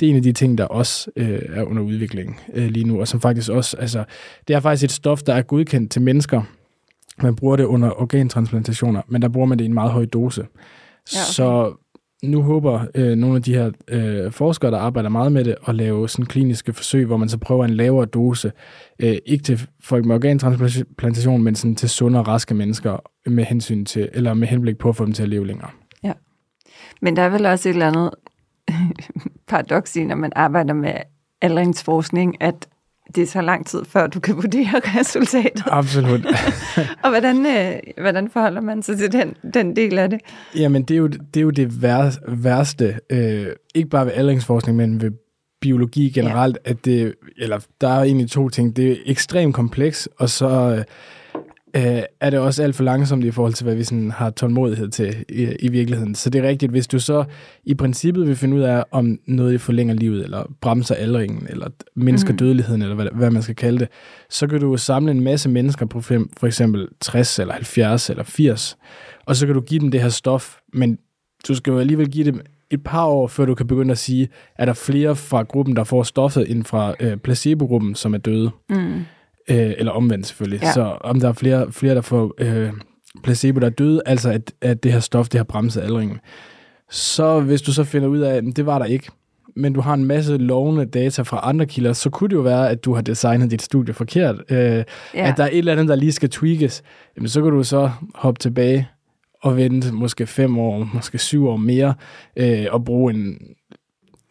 det 0.00 0.06
er 0.06 0.10
en 0.10 0.16
af 0.16 0.22
de 0.22 0.32
ting, 0.32 0.58
der 0.58 0.64
også 0.64 1.10
øh, 1.16 1.42
er 1.48 1.62
under 1.62 1.82
udvikling 1.82 2.40
øh, 2.54 2.68
lige 2.68 2.84
nu, 2.84 3.00
og 3.00 3.08
som 3.08 3.20
faktisk 3.20 3.50
også, 3.50 3.76
altså, 3.76 4.04
det 4.48 4.56
er 4.56 4.60
faktisk 4.60 4.84
et 4.84 4.90
stof, 4.90 5.22
der 5.22 5.34
er 5.34 5.42
godkendt 5.42 5.90
til 5.90 6.02
mennesker. 6.02 6.42
Man 7.22 7.36
bruger 7.36 7.56
det 7.56 7.64
under 7.64 8.00
organtransplantationer, 8.00 9.02
men 9.08 9.22
der 9.22 9.28
bruger 9.28 9.46
man 9.46 9.58
det 9.58 9.64
i 9.64 9.66
en 9.66 9.74
meget 9.74 9.90
høj 9.90 10.04
dose. 10.04 10.40
Ja, 10.40 10.46
okay. 11.20 11.32
Så 11.32 11.76
nu 12.22 12.42
håber 12.42 12.84
øh, 12.94 13.16
nogle 13.16 13.36
af 13.36 13.42
de 13.42 13.54
her 13.54 13.70
øh, 13.88 14.32
forskere, 14.32 14.70
der 14.70 14.78
arbejder 14.78 15.08
meget 15.08 15.32
med 15.32 15.44
det, 15.44 15.56
at 15.68 15.74
lave 15.74 16.08
sådan 16.08 16.26
kliniske 16.26 16.72
forsøg, 16.72 17.06
hvor 17.06 17.16
man 17.16 17.28
så 17.28 17.38
prøver 17.38 17.64
en 17.64 17.70
lavere 17.70 18.06
dose, 18.06 18.52
øh, 18.98 19.16
ikke 19.26 19.44
til 19.44 19.68
folk 19.80 20.04
med 20.04 20.14
organtransplantation, 20.14 21.42
men 21.42 21.54
sådan 21.54 21.76
til 21.76 21.88
sunde 21.88 22.18
og 22.18 22.28
raske 22.28 22.54
mennesker 22.54 22.96
med 23.26 23.44
hensyn 23.44 23.84
til, 23.84 24.08
eller 24.12 24.34
med 24.34 24.48
henblik 24.48 24.78
på 24.78 24.88
at 24.88 24.96
få 24.96 25.04
dem 25.04 25.12
til 25.12 25.22
at 25.22 25.28
leve 25.28 25.46
længere. 25.46 25.70
Ja, 26.02 26.12
men 27.02 27.16
der 27.16 27.22
er 27.22 27.28
vel 27.28 27.46
også 27.46 27.68
et 27.68 27.72
eller 27.72 27.86
andet 27.86 28.10
paradoks 29.48 29.96
i, 29.96 30.04
når 30.04 30.16
man 30.16 30.32
arbejder 30.36 30.74
med 30.74 30.94
aldringsforskning, 31.42 32.42
at 32.42 32.68
det 33.16 33.28
så 33.28 33.40
lang 33.40 33.66
tid, 33.66 33.84
før 33.88 34.06
du 34.06 34.20
kan 34.20 34.36
vurdere 34.36 34.80
resultatet. 35.00 35.62
Absolut. 35.66 36.26
og 37.04 37.10
hvordan, 37.10 37.46
øh, 37.46 37.78
hvordan 38.00 38.30
forholder 38.30 38.60
man 38.60 38.82
sig 38.82 38.98
til 38.98 39.12
den, 39.12 39.34
den 39.54 39.76
del 39.76 39.98
af 39.98 40.10
det? 40.10 40.20
Jamen, 40.56 40.82
det 40.82 40.94
er 40.94 40.98
jo 40.98 41.06
det, 41.06 41.36
er 41.36 41.40
jo 41.40 41.50
det 41.50 41.82
værste, 42.26 42.98
øh, 43.10 43.46
ikke 43.74 43.88
bare 43.88 44.06
ved 44.06 44.12
aldringsforskning, 44.12 44.76
men 44.76 45.00
ved 45.00 45.10
biologi 45.60 46.10
generelt, 46.10 46.58
ja. 46.64 46.70
at 46.70 46.84
det, 46.84 47.14
eller 47.38 47.58
der 47.80 47.88
er 47.88 48.02
egentlig 48.02 48.30
to 48.30 48.48
ting. 48.48 48.76
Det 48.76 48.92
er 48.92 48.96
ekstremt 49.06 49.54
kompleks, 49.54 50.08
og 50.18 50.28
så 50.30 50.48
øh, 50.78 50.84
øh, 51.76 52.02
er 52.20 52.30
det 52.30 52.38
også 52.38 52.62
alt 52.62 52.76
for 52.76 52.84
langsomt 52.84 53.24
i 53.24 53.30
forhold 53.30 53.52
til, 53.52 53.64
hvad 53.64 53.74
vi 53.74 53.84
sådan 53.84 54.10
har 54.10 54.30
tålmodighed 54.30 54.88
til 54.88 55.24
i, 55.28 55.42
i 55.60 55.68
virkeligheden. 55.68 56.14
Så 56.14 56.30
det 56.30 56.44
er 56.44 56.48
rigtigt, 56.48 56.72
hvis 56.72 56.86
du 56.86 56.98
så 56.98 57.24
i 57.64 57.74
princippet 57.74 58.28
vil 58.28 58.36
finde 58.36 58.56
ud 58.56 58.62
af, 58.62 58.84
om 58.90 59.18
noget 59.26 59.60
forlænger 59.60 59.94
livet, 59.94 60.24
eller 60.24 60.52
bremser 60.60 60.94
aldringen, 60.94 61.46
eller 61.50 61.68
mindsker 61.94 62.32
mm. 62.32 62.38
dødeligheden, 62.38 62.82
eller 62.82 62.94
hvad, 62.94 63.06
hvad 63.12 63.30
man 63.30 63.42
skal 63.42 63.54
kalde 63.54 63.78
det, 63.78 63.88
så 64.30 64.46
kan 64.46 64.60
du 64.60 64.76
samle 64.76 65.10
en 65.10 65.20
masse 65.20 65.48
mennesker 65.48 65.86
på 65.86 66.00
fem, 66.00 66.30
for 66.36 66.46
eksempel 66.46 66.88
60, 67.00 67.38
eller 67.38 67.54
70, 67.54 68.10
eller 68.10 68.24
80, 68.24 68.76
og 69.26 69.36
så 69.36 69.46
kan 69.46 69.54
du 69.54 69.60
give 69.60 69.80
dem 69.80 69.90
det 69.90 70.02
her 70.02 70.08
stof, 70.08 70.56
men 70.72 70.98
du 71.48 71.54
skal 71.54 71.70
jo 71.70 71.78
alligevel 71.78 72.10
give 72.10 72.24
dem 72.24 72.40
et 72.70 72.84
par 72.84 73.06
år, 73.06 73.26
før 73.26 73.44
du 73.44 73.54
kan 73.54 73.66
begynde 73.66 73.92
at 73.92 73.98
sige, 73.98 74.28
er 74.58 74.64
der 74.64 74.72
flere 74.72 75.16
fra 75.16 75.42
gruppen, 75.42 75.76
der 75.76 75.84
får 75.84 76.02
stoffet, 76.02 76.50
end 76.50 76.64
fra 76.64 76.94
øh, 77.00 77.16
placebo-gruppen, 77.16 77.94
som 77.94 78.14
er 78.14 78.18
døde. 78.18 78.50
Mm. 78.70 79.04
Øh, 79.50 79.72
eller 79.78 79.92
omvendt 79.92 80.26
selvfølgelig. 80.26 80.62
Ja. 80.62 80.72
Så 80.72 80.96
om 81.00 81.20
der 81.20 81.28
er 81.28 81.32
flere, 81.32 81.72
flere 81.72 81.94
der 81.94 82.00
får 82.00 82.34
øh, 82.38 82.72
placebo, 83.22 83.60
der 83.60 83.66
er 83.66 83.70
døde, 83.70 84.02
altså 84.06 84.30
at, 84.30 84.52
at 84.60 84.82
det 84.82 84.92
her 84.92 85.00
stof, 85.00 85.28
det 85.28 85.38
har 85.38 85.44
bremset 85.44 85.82
aldringen. 85.82 86.20
Så 86.90 87.40
hvis 87.40 87.62
du 87.62 87.72
så 87.72 87.84
finder 87.84 88.08
ud 88.08 88.18
af, 88.18 88.34
at 88.34 88.44
det 88.56 88.66
var 88.66 88.78
der 88.78 88.86
ikke, 88.86 89.10
men 89.56 89.72
du 89.72 89.80
har 89.80 89.94
en 89.94 90.04
masse 90.04 90.36
lovende 90.36 90.84
data 90.84 91.22
fra 91.22 91.40
andre 91.42 91.66
kilder, 91.66 91.92
så 91.92 92.10
kunne 92.10 92.28
det 92.28 92.36
jo 92.36 92.40
være, 92.40 92.70
at 92.70 92.84
du 92.84 92.94
har 92.94 93.02
designet 93.02 93.50
dit 93.50 93.62
studie 93.62 93.94
forkert. 93.94 94.36
Øh, 94.50 94.58
ja. 94.58 94.84
At 95.14 95.36
der 95.36 95.44
er 95.44 95.48
et 95.48 95.58
eller 95.58 95.72
andet, 95.72 95.88
der 95.88 95.94
lige 95.94 96.12
skal 96.12 96.30
tweakes. 96.30 96.82
Jamen, 97.16 97.28
så 97.28 97.42
kan 97.42 97.52
du 97.52 97.62
så 97.62 97.90
hoppe 98.14 98.38
tilbage 98.38 98.88
og 99.42 99.56
vente 99.56 99.92
måske 99.92 100.26
fem 100.26 100.58
år, 100.58 100.90
måske 100.94 101.18
syv 101.18 101.48
år 101.48 101.56
mere, 101.56 101.94
øh, 102.36 102.66
og 102.70 102.84
bruge 102.84 103.14
en 103.14 103.38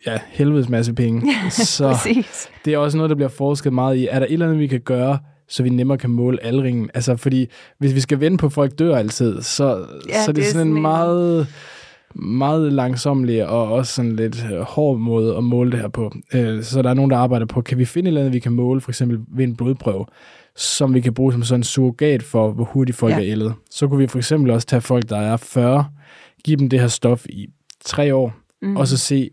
ja, 0.08 0.20
helvedes 0.28 0.70
masse 0.70 0.94
penge. 0.94 1.34
så 1.52 1.90
Præcis. 1.90 2.50
det 2.66 2.74
er 2.74 2.78
også 2.78 2.98
noget, 2.98 3.10
der 3.10 3.16
bliver 3.16 3.30
forsket 3.30 3.74
meget 3.74 3.98
i. 3.98 4.08
Er 4.08 4.20
der 4.20 4.26
et 4.26 4.34
eller 4.34 4.46
andet, 4.46 4.60
vi 4.60 4.68
kan 4.68 4.82
gøre, 4.82 5.20
så 5.48 5.64
vi 5.64 5.70
nemmere 5.70 5.98
kan 5.98 6.10
måle 6.10 6.44
aldringen? 6.44 6.90
Altså, 6.94 7.16
fordi 7.16 7.48
hvis 7.78 7.96
vi 7.96 8.00
skal 8.00 8.20
vente 8.20 8.38
på, 8.38 8.46
at 8.46 8.54
folk 8.54 8.80
dør 8.80 8.96
altid, 8.96 9.42
så, 9.42 9.86
ja, 10.10 10.24
så 10.24 10.32
det 10.32 10.38
er 10.38 10.44
det 10.44 10.52
sådan 10.52 10.68
en 10.68 10.82
meget 10.82 11.48
meget 12.16 12.74
langsomlig 12.74 13.48
og 13.48 13.72
også 13.72 13.94
sådan 13.94 14.16
lidt 14.16 14.46
øh, 14.52 14.60
hård 14.60 14.98
måde 14.98 15.38
at 15.38 15.44
måle 15.44 15.72
det 15.72 15.80
her 15.80 15.88
på. 15.88 16.14
Øh, 16.34 16.64
så 16.64 16.82
der 16.82 16.90
er 16.90 16.94
nogen, 16.94 17.12
der 17.12 17.18
arbejder 17.18 17.46
på, 17.46 17.62
kan 17.62 17.78
vi 17.78 17.86
finde 17.86 18.08
et 18.08 18.10
eller 18.10 18.22
andet, 18.22 18.34
vi 18.34 18.40
kan 18.40 18.52
måle, 18.52 18.82
for 18.82 18.92
eksempel 18.92 19.20
ved 19.28 19.44
en 19.44 19.56
blodprøve, 19.56 20.06
som 20.56 20.94
vi 20.94 21.02
kan 21.02 21.14
bruge 21.14 21.32
som 21.32 21.44
sådan 21.44 21.60
en 21.60 21.64
surrogat 21.64 22.24
for, 22.24 22.52
hvor 22.52 22.64
hurtigt 22.64 22.98
folk 22.98 23.14
ja. 23.14 23.18
er 23.18 23.24
ældet. 23.26 23.54
Så 23.72 23.88
kunne 23.88 24.00
vi 24.00 24.08
for 24.08 24.18
eksempel 24.18 24.52
også 24.52 24.68
tage 24.68 24.82
folk, 24.82 25.10
der 25.10 25.18
er 25.18 25.38
40, 25.38 25.86
give 26.44 26.58
dem 26.58 26.70
det 26.70 26.80
her 26.80 26.88
stof 26.88 27.26
i 27.26 27.48
tre 27.86 28.16
år, 28.16 28.34
mm. 28.62 28.78
og 28.78 28.88
så 28.88 28.98
se, 28.98 29.30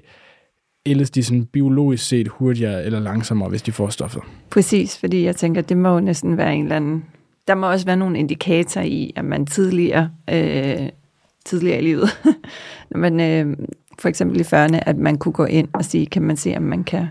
ældes 0.86 1.10
de 1.10 1.24
sådan 1.24 1.44
biologisk 1.44 2.08
set 2.08 2.28
hurtigere 2.28 2.84
eller 2.84 3.00
langsommere, 3.00 3.48
hvis 3.48 3.62
de 3.62 3.72
får 3.72 3.88
stoffet. 3.88 4.22
Præcis, 4.50 4.98
fordi 4.98 5.24
jeg 5.24 5.36
tænker, 5.36 5.60
det 5.60 5.76
må 5.76 5.94
jo 5.94 6.00
næsten 6.00 6.36
være 6.36 6.54
en 6.54 6.62
eller 6.62 6.76
anden... 6.76 7.04
Der 7.48 7.54
må 7.54 7.70
også 7.70 7.86
være 7.86 7.96
nogle 7.96 8.18
indikatorer 8.18 8.84
i, 8.84 9.12
at 9.16 9.24
man 9.24 9.46
tidligere, 9.46 10.10
øh, 10.30 10.88
tidligere 11.44 11.78
i 11.78 11.82
livet, 11.82 12.08
når 12.90 12.98
man 12.98 13.20
øh, 13.20 13.56
for 13.98 14.08
eksempel 14.08 14.40
i 14.40 14.44
40'erne, 14.44 14.78
at 14.86 14.96
man 14.96 15.18
kunne 15.18 15.32
gå 15.32 15.44
ind 15.44 15.68
og 15.72 15.84
sige, 15.84 16.06
kan 16.06 16.22
man 16.22 16.36
se, 16.36 16.56
om 16.56 16.62
man 16.62 16.84
kan 16.84 17.06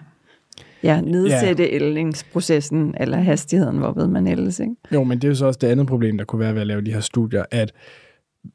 ja, 0.84 1.02
nedsætte 1.02 1.64
ja. 1.64 1.76
ældningsprocessen 1.76 2.96
eller 3.00 3.18
hastigheden, 3.18 3.78
hvorved 3.78 4.08
man 4.08 4.28
ældes, 4.28 4.60
ikke? 4.60 4.76
Jo, 4.94 5.04
men 5.04 5.18
det 5.18 5.24
er 5.24 5.30
jo 5.30 5.36
så 5.36 5.46
også 5.46 5.60
det 5.62 5.68
andet 5.68 5.88
problem, 5.88 6.18
der 6.18 6.26
kunne 6.26 6.40
være 6.40 6.54
ved 6.54 6.62
at 6.62 6.68
lave 6.68 6.82
de 6.82 6.94
her 6.94 7.00
studier, 7.00 7.44
at 7.52 7.72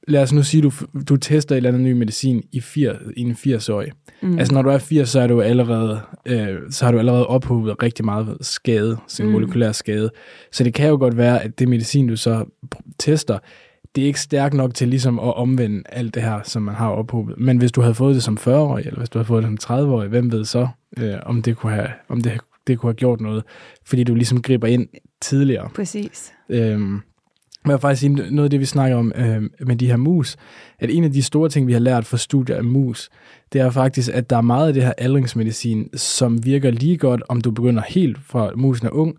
lad 0.08 0.22
os 0.22 0.32
nu 0.32 0.42
sige, 0.42 0.62
du, 0.62 0.72
du 1.08 1.16
tester 1.16 1.54
et 1.54 1.56
eller 1.56 1.68
andet 1.68 1.82
ny 1.82 1.92
medicin 1.92 2.42
i, 2.52 2.60
80, 2.60 2.98
i 3.16 3.20
en 3.20 3.32
80-årig. 3.32 3.92
Mm. 4.22 4.38
Altså 4.38 4.54
når 4.54 4.62
du 4.62 4.68
er 4.68 4.78
80, 4.78 5.08
så, 5.08 5.20
er 5.20 5.26
du 5.26 5.40
allerede, 5.40 6.00
øh, 6.26 6.58
så 6.70 6.84
har 6.84 6.92
du 6.92 6.98
allerede 6.98 7.26
ophobet 7.26 7.82
rigtig 7.82 8.04
meget 8.04 8.36
skade, 8.40 8.96
sin 9.08 9.26
mm. 9.26 9.32
molekylær 9.32 9.72
skade. 9.72 10.10
Så 10.52 10.64
det 10.64 10.74
kan 10.74 10.88
jo 10.88 10.96
godt 10.96 11.16
være, 11.16 11.42
at 11.42 11.58
det 11.58 11.68
medicin, 11.68 12.06
du 12.06 12.16
så 12.16 12.44
tester, 12.98 13.38
det 13.94 14.02
er 14.02 14.06
ikke 14.06 14.20
stærkt 14.20 14.54
nok 14.54 14.74
til 14.74 14.88
ligesom 14.88 15.18
at 15.18 15.34
omvende 15.34 15.82
alt 15.88 16.14
det 16.14 16.22
her, 16.22 16.40
som 16.44 16.62
man 16.62 16.74
har 16.74 16.88
ophobet. 16.88 17.34
Men 17.38 17.58
hvis 17.58 17.72
du 17.72 17.80
havde 17.80 17.94
fået 17.94 18.14
det 18.14 18.22
som 18.22 18.38
40-årig, 18.40 18.86
eller 18.86 18.98
hvis 18.98 19.08
du 19.08 19.18
havde 19.18 19.26
fået 19.26 19.44
det 19.44 19.62
som 19.62 19.78
30-årig, 19.78 20.08
hvem 20.08 20.32
ved 20.32 20.44
så, 20.44 20.68
øh, 20.98 21.14
om 21.22 21.42
det 21.42 21.56
kunne 21.56 21.72
have, 21.72 21.88
om 22.08 22.20
det, 22.20 22.40
det 22.66 22.78
kunne 22.78 22.88
have 22.88 22.96
gjort 22.96 23.20
noget, 23.20 23.44
fordi 23.84 24.04
du 24.04 24.14
ligesom 24.14 24.42
griber 24.42 24.66
ind 24.66 24.88
tidligere. 25.22 25.68
Præcis. 25.74 26.32
Øhm, 26.48 27.00
jeg 27.70 27.74
vil 27.74 27.80
faktisk 27.80 28.00
sige 28.00 28.12
noget 28.12 28.44
af 28.44 28.50
det, 28.50 28.60
vi 28.60 28.64
snakker 28.64 28.96
om 28.96 29.12
øh, 29.16 29.42
med 29.66 29.76
de 29.76 29.86
her 29.86 29.96
mus, 29.96 30.36
at 30.78 30.90
en 30.90 31.04
af 31.04 31.12
de 31.12 31.22
store 31.22 31.48
ting, 31.48 31.66
vi 31.66 31.72
har 31.72 31.80
lært 31.80 32.06
fra 32.06 32.16
studier 32.16 32.56
af 32.56 32.64
mus, 32.64 33.08
det 33.52 33.60
er 33.60 33.70
faktisk, 33.70 34.10
at 34.14 34.30
der 34.30 34.36
er 34.36 34.40
meget 34.40 34.68
af 34.68 34.74
det 34.74 34.82
her 34.82 34.92
aldringsmedicin, 34.98 35.88
som 35.94 36.44
virker 36.44 36.70
lige 36.70 36.96
godt, 36.96 37.22
om 37.28 37.40
du 37.40 37.50
begynder 37.50 37.82
helt 37.88 38.18
fra 38.26 38.50
musen 38.56 38.86
er 38.86 38.90
ung, 38.90 39.14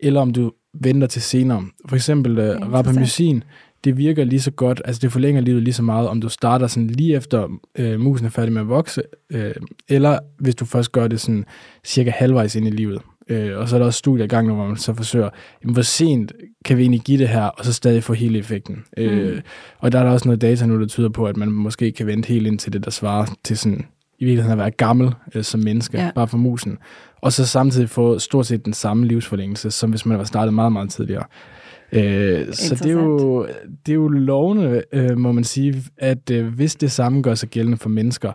eller 0.00 0.20
om 0.20 0.32
du 0.32 0.52
venter 0.74 1.06
til 1.06 1.22
senere. 1.22 1.64
For 1.88 1.96
eksempel 1.96 2.38
uh, 2.38 2.72
rapamycin, 2.72 3.44
det 3.84 3.96
virker 3.96 4.24
lige 4.24 4.40
så 4.40 4.50
godt, 4.50 4.82
altså 4.84 5.00
det 5.00 5.12
forlænger 5.12 5.40
livet 5.40 5.62
lige 5.62 5.74
så 5.74 5.82
meget, 5.82 6.08
om 6.08 6.20
du 6.20 6.28
starter 6.28 6.66
sådan 6.66 6.86
lige 6.86 7.16
efter 7.16 7.48
øh, 7.78 8.00
musen 8.00 8.26
er 8.26 8.30
færdig 8.30 8.52
med 8.52 8.60
at 8.60 8.68
vokse, 8.68 9.02
øh, 9.32 9.54
eller 9.88 10.18
hvis 10.38 10.54
du 10.54 10.64
først 10.64 10.92
gør 10.92 11.08
det 11.08 11.20
sådan 11.20 11.44
cirka 11.84 12.10
halvvejs 12.10 12.56
ind 12.56 12.66
i 12.66 12.70
livet. 12.70 13.02
Øh, 13.32 13.58
og 13.58 13.68
så 13.68 13.76
er 13.76 13.78
der 13.78 13.86
også 13.86 13.98
studier 13.98 14.24
i 14.24 14.28
gang, 14.28 14.52
hvor 14.52 14.66
man 14.66 14.76
så 14.76 14.94
forsøger, 14.94 15.28
jamen, 15.62 15.72
hvor 15.72 15.82
sent 15.82 16.32
kan 16.64 16.76
vi 16.76 16.82
egentlig 16.82 17.00
give 17.00 17.18
det 17.18 17.28
her, 17.28 17.44
og 17.44 17.64
så 17.64 17.72
stadig 17.72 18.04
få 18.04 18.12
hele 18.12 18.38
effekten. 18.38 18.84
Øh, 18.96 19.12
mm. 19.12 19.18
Øh, 19.18 19.42
og 19.78 19.92
der 19.92 19.98
er 19.98 20.04
der 20.04 20.10
også 20.10 20.28
noget 20.28 20.40
data 20.40 20.66
nu, 20.66 20.80
der 20.80 20.86
tyder 20.86 21.08
på, 21.08 21.26
at 21.26 21.36
man 21.36 21.50
måske 21.50 21.92
kan 21.92 22.06
vente 22.06 22.28
helt 22.28 22.46
ind 22.46 22.58
til 22.58 22.72
det, 22.72 22.84
der 22.84 22.90
svarer 22.90 23.26
til 23.44 23.58
sådan, 23.58 23.86
i 24.18 24.24
virkeligheden 24.24 24.52
at 24.52 24.58
være 24.58 24.70
gammel 24.70 25.10
øh, 25.34 25.44
som 25.44 25.60
menneske, 25.60 25.98
ja. 25.98 26.10
bare 26.14 26.28
for 26.28 26.38
musen. 26.38 26.78
Og 27.20 27.32
så 27.32 27.46
samtidig 27.46 27.90
få 27.90 28.18
stort 28.18 28.46
set 28.46 28.64
den 28.64 28.72
samme 28.72 29.06
livsforlængelse, 29.06 29.70
som 29.70 29.90
hvis 29.90 30.06
man 30.06 30.18
var 30.18 30.24
startet 30.24 30.54
meget, 30.54 30.72
meget 30.72 30.90
tidligere. 30.90 31.24
Øh, 31.92 32.52
så 32.52 32.74
det 32.74 32.86
er, 32.86 32.92
jo, 32.92 33.46
det 33.86 33.92
er 33.92 33.96
jo 33.96 34.08
lovende, 34.08 34.82
øh, 34.92 35.18
må 35.18 35.32
man 35.32 35.44
sige, 35.44 35.82
at 35.98 36.30
øh, 36.30 36.46
hvis 36.46 36.74
det 36.74 36.92
samme 36.92 37.22
gør 37.22 37.34
sig 37.34 37.48
gældende 37.48 37.78
for 37.78 37.88
mennesker, 37.88 38.32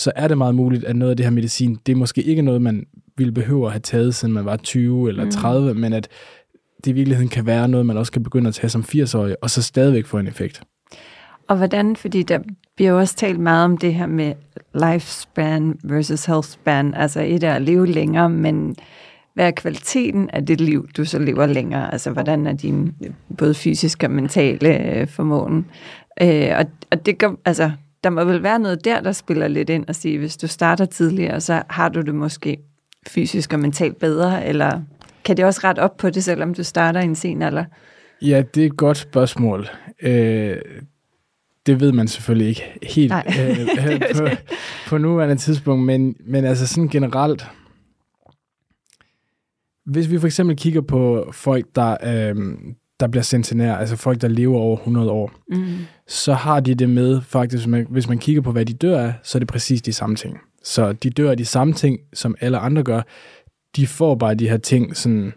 så 0.00 0.12
er 0.16 0.28
det 0.28 0.38
meget 0.38 0.54
muligt, 0.54 0.84
at 0.84 0.96
noget 0.96 1.10
af 1.10 1.16
det 1.16 1.26
her 1.26 1.30
medicin, 1.30 1.78
det 1.86 1.92
er 1.92 1.96
måske 1.96 2.22
ikke 2.22 2.42
noget, 2.42 2.62
man 2.62 2.86
ville 3.16 3.32
behøve 3.32 3.66
at 3.66 3.72
have 3.72 3.80
taget, 3.80 4.14
siden 4.14 4.34
man 4.34 4.44
var 4.44 4.56
20 4.56 5.08
eller 5.08 5.30
30, 5.30 5.74
mm. 5.74 5.80
men 5.80 5.92
at 5.92 6.08
det 6.84 6.90
i 6.90 6.92
virkeligheden 6.92 7.28
kan 7.28 7.46
være 7.46 7.68
noget, 7.68 7.86
man 7.86 7.96
også 7.96 8.12
kan 8.12 8.22
begynde 8.22 8.48
at 8.48 8.54
tage 8.54 8.70
som 8.70 8.84
80-årig, 8.94 9.36
og 9.42 9.50
så 9.50 9.62
stadigvæk 9.62 10.06
få 10.06 10.18
en 10.18 10.26
effekt. 10.26 10.62
Og 11.48 11.56
hvordan, 11.56 11.96
fordi 11.96 12.22
der 12.22 12.38
bliver 12.76 12.90
jo 12.90 12.98
også 12.98 13.16
talt 13.16 13.40
meget 13.40 13.64
om 13.64 13.76
det 13.76 13.94
her 13.94 14.06
med 14.06 14.32
lifespan 14.74 15.78
versus 15.84 16.24
health 16.24 16.48
span, 16.48 16.94
altså 16.94 17.20
et 17.20 17.44
er 17.44 17.54
at 17.54 17.62
leve 17.62 17.86
længere, 17.86 18.30
men 18.30 18.76
hvad 19.34 19.46
er 19.46 19.50
kvaliteten 19.50 20.30
af 20.30 20.46
det 20.46 20.60
liv, 20.60 20.88
du 20.96 21.04
så 21.04 21.18
lever 21.18 21.46
længere? 21.46 21.92
Altså, 21.92 22.10
hvordan 22.10 22.46
er 22.46 22.52
din 22.52 22.94
både 23.38 23.54
fysiske 23.54 24.06
og 24.06 24.10
mentale 24.10 24.94
øh, 24.94 25.08
formåen? 25.08 25.66
Øh, 26.22 26.50
og, 26.58 26.64
og 26.90 27.06
det 27.06 27.18
gør, 27.18 27.30
altså, 27.44 27.70
der 28.04 28.10
må 28.10 28.24
vel 28.24 28.42
være 28.42 28.58
noget 28.58 28.84
der, 28.84 29.00
der 29.00 29.12
spiller 29.12 29.48
lidt 29.48 29.70
ind 29.70 29.84
og 29.88 29.94
sige, 29.94 30.18
hvis 30.18 30.36
du 30.36 30.46
starter 30.46 30.84
tidligere, 30.84 31.40
så 31.40 31.62
har 31.68 31.88
du 31.88 32.00
det 32.00 32.14
måske 32.14 32.58
fysisk 33.08 33.52
og 33.52 33.60
mentalt 33.60 33.98
bedre, 33.98 34.46
eller 34.46 34.80
kan 35.24 35.36
det 35.36 35.44
også 35.44 35.60
rette 35.64 35.80
op 35.80 35.96
på 35.96 36.10
det, 36.10 36.24
selvom 36.24 36.54
du 36.54 36.64
starter 36.64 37.00
i 37.00 37.04
en 37.04 37.14
sen 37.14 37.42
alder? 37.42 37.64
Ja, 38.22 38.42
det 38.54 38.62
er 38.62 38.66
et 38.66 38.76
godt 38.76 38.96
spørgsmål. 38.96 39.68
Øh, 40.02 40.56
det 41.66 41.80
ved 41.80 41.92
man 41.92 42.08
selvfølgelig 42.08 42.48
ikke 42.48 42.78
helt 42.82 43.12
øh, 43.12 44.00
på, 44.16 44.28
på 44.88 44.98
nuværende 44.98 45.36
tidspunkt, 45.36 45.84
men, 45.84 46.16
men 46.24 46.44
altså 46.44 46.66
sådan 46.66 46.88
generelt, 46.88 47.46
hvis 49.86 50.10
vi 50.10 50.18
for 50.18 50.26
eksempel 50.26 50.56
kigger 50.56 50.80
på 50.80 51.30
folk, 51.32 51.66
der, 51.74 51.96
øh, 52.04 52.36
der 53.00 53.06
bliver 53.06 53.22
centenær, 53.22 53.74
altså 53.74 53.96
folk, 53.96 54.20
der 54.20 54.28
lever 54.28 54.58
over 54.58 54.76
100 54.76 55.10
år, 55.10 55.32
mm. 55.48 55.76
så 56.08 56.34
har 56.34 56.60
de 56.60 56.74
det 56.74 56.90
med 56.90 57.20
faktisk, 57.20 57.60
hvis 57.62 57.66
man, 57.66 57.86
hvis 57.90 58.08
man 58.08 58.18
kigger 58.18 58.42
på, 58.42 58.52
hvad 58.52 58.64
de 58.64 58.72
dør 58.72 59.00
af, 59.00 59.14
så 59.22 59.38
er 59.38 59.40
det 59.40 59.48
præcis 59.48 59.82
de 59.82 59.92
samme 59.92 60.16
ting. 60.16 60.38
Så 60.64 60.92
de 60.92 61.10
dør 61.10 61.30
af 61.30 61.36
de 61.36 61.44
samme 61.44 61.74
ting, 61.74 61.98
som 62.12 62.34
alle 62.40 62.58
andre 62.58 62.82
gør. 62.82 63.02
De 63.76 63.86
får 63.86 64.14
bare 64.14 64.34
de 64.34 64.48
her 64.48 64.56
ting 64.56 64.96
sådan 64.96 65.32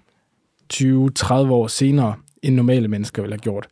20-30 0.73 1.34
år 1.34 1.67
senere, 1.67 2.13
end 2.41 2.56
normale 2.56 2.88
mennesker 2.88 3.21
ville 3.21 3.34
have 3.34 3.39
gjort. 3.39 3.67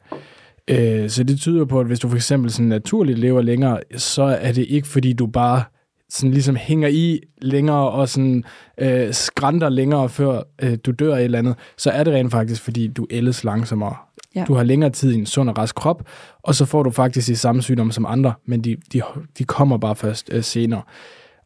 Øh, 0.67 1.09
så 1.09 1.23
det 1.23 1.39
tyder 1.39 1.65
på, 1.65 1.79
at 1.79 1.87
hvis 1.87 1.99
du 1.99 2.09
for 2.09 2.15
eksempel 2.15 2.51
sådan 2.51 2.67
naturligt 2.67 3.19
lever 3.19 3.41
længere, 3.41 3.79
så 3.97 4.23
er 4.23 4.51
det 4.51 4.65
ikke 4.69 4.87
fordi 4.87 5.13
du 5.13 5.27
bare 5.27 5.63
sådan 6.11 6.31
ligesom 6.31 6.55
hænger 6.55 6.87
i 6.87 7.19
længere 7.41 7.91
og 7.91 8.09
sådan 8.09 8.43
øh, 8.77 9.13
skrænter 9.13 9.69
længere, 9.69 10.09
før 10.09 10.41
øh, 10.61 10.77
du 10.85 10.91
dør 10.91 11.15
af 11.15 11.19
et 11.19 11.25
eller 11.25 11.39
andet, 11.39 11.55
så 11.77 11.89
er 11.89 12.03
det 12.03 12.13
rent 12.13 12.31
faktisk, 12.31 12.61
fordi 12.61 12.87
du 12.87 13.07
ældes 13.09 13.43
langsommere. 13.43 13.95
Ja. 14.35 14.43
Du 14.47 14.53
har 14.53 14.63
længere 14.63 14.89
tid 14.89 15.11
i 15.11 15.15
en 15.15 15.25
sund 15.25 15.49
og 15.49 15.57
rask 15.57 15.75
krop, 15.75 16.07
og 16.43 16.55
så 16.55 16.65
får 16.65 16.83
du 16.83 16.91
faktisk 16.91 17.27
de 17.27 17.35
samme 17.35 17.61
sygdomme 17.61 17.93
som 17.93 18.05
andre, 18.05 18.33
men 18.45 18.61
de, 18.61 18.77
de, 18.93 19.01
de 19.37 19.43
kommer 19.43 19.77
bare 19.77 19.95
først 19.95 20.29
øh, 20.33 20.43
senere. 20.43 20.81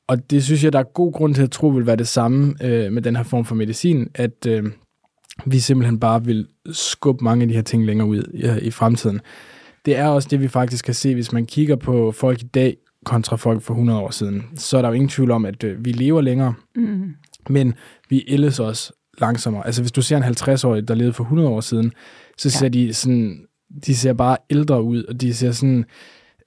Og 0.07 0.31
det 0.31 0.43
synes 0.43 0.63
jeg, 0.63 0.73
der 0.73 0.79
er 0.79 0.93
god 0.93 1.13
grund 1.13 1.35
til 1.35 1.43
at 1.43 1.51
tro 1.51 1.67
vil 1.67 1.87
være 1.87 1.95
det 1.95 2.07
samme 2.07 2.55
øh, 2.61 2.91
med 2.91 3.01
den 3.01 3.15
her 3.15 3.23
form 3.23 3.45
for 3.45 3.55
medicin, 3.55 4.07
at 4.15 4.45
øh, 4.47 4.63
vi 5.45 5.59
simpelthen 5.59 5.99
bare 5.99 6.23
vil 6.25 6.47
skubbe 6.71 7.23
mange 7.23 7.41
af 7.41 7.47
de 7.47 7.53
her 7.53 7.61
ting 7.61 7.85
længere 7.85 8.07
ud 8.07 8.23
i, 8.33 8.67
i 8.67 8.71
fremtiden. 8.71 9.21
Det 9.85 9.97
er 9.97 10.07
også 10.07 10.27
det, 10.31 10.41
vi 10.41 10.47
faktisk 10.47 10.85
kan 10.85 10.93
se, 10.93 11.13
hvis 11.13 11.31
man 11.31 11.45
kigger 11.45 11.75
på 11.75 12.11
folk 12.11 12.41
i 12.41 12.45
dag 12.45 12.77
kontra 13.05 13.35
folk 13.35 13.61
for 13.61 13.73
100 13.73 13.99
år 13.99 14.11
siden. 14.11 14.43
Så 14.55 14.77
er 14.77 14.81
der 14.81 14.89
jo 14.89 14.93
ingen 14.93 15.09
tvivl 15.09 15.31
om, 15.31 15.45
at 15.45 15.63
øh, 15.63 15.85
vi 15.85 15.91
lever 15.91 16.21
længere, 16.21 16.53
mm. 16.75 17.15
men 17.49 17.73
vi 18.09 18.25
ældes 18.27 18.59
også 18.59 18.93
langsommere. 19.17 19.65
Altså 19.65 19.81
hvis 19.81 19.91
du 19.91 20.01
ser 20.01 20.17
en 20.17 20.23
50-årig, 20.23 20.87
der 20.87 20.95
levede 20.95 21.13
for 21.13 21.23
100 21.23 21.49
år 21.49 21.61
siden, 21.61 21.93
så 22.37 22.49
ser 22.49 22.65
ja. 22.65 22.69
de 22.69 22.93
sådan, 22.93 23.45
de 23.85 23.95
ser 23.95 24.13
bare 24.13 24.37
ældre 24.49 24.83
ud, 24.83 25.03
og 25.03 25.21
de 25.21 25.33
ser 25.33 25.51
sådan, 25.51 25.85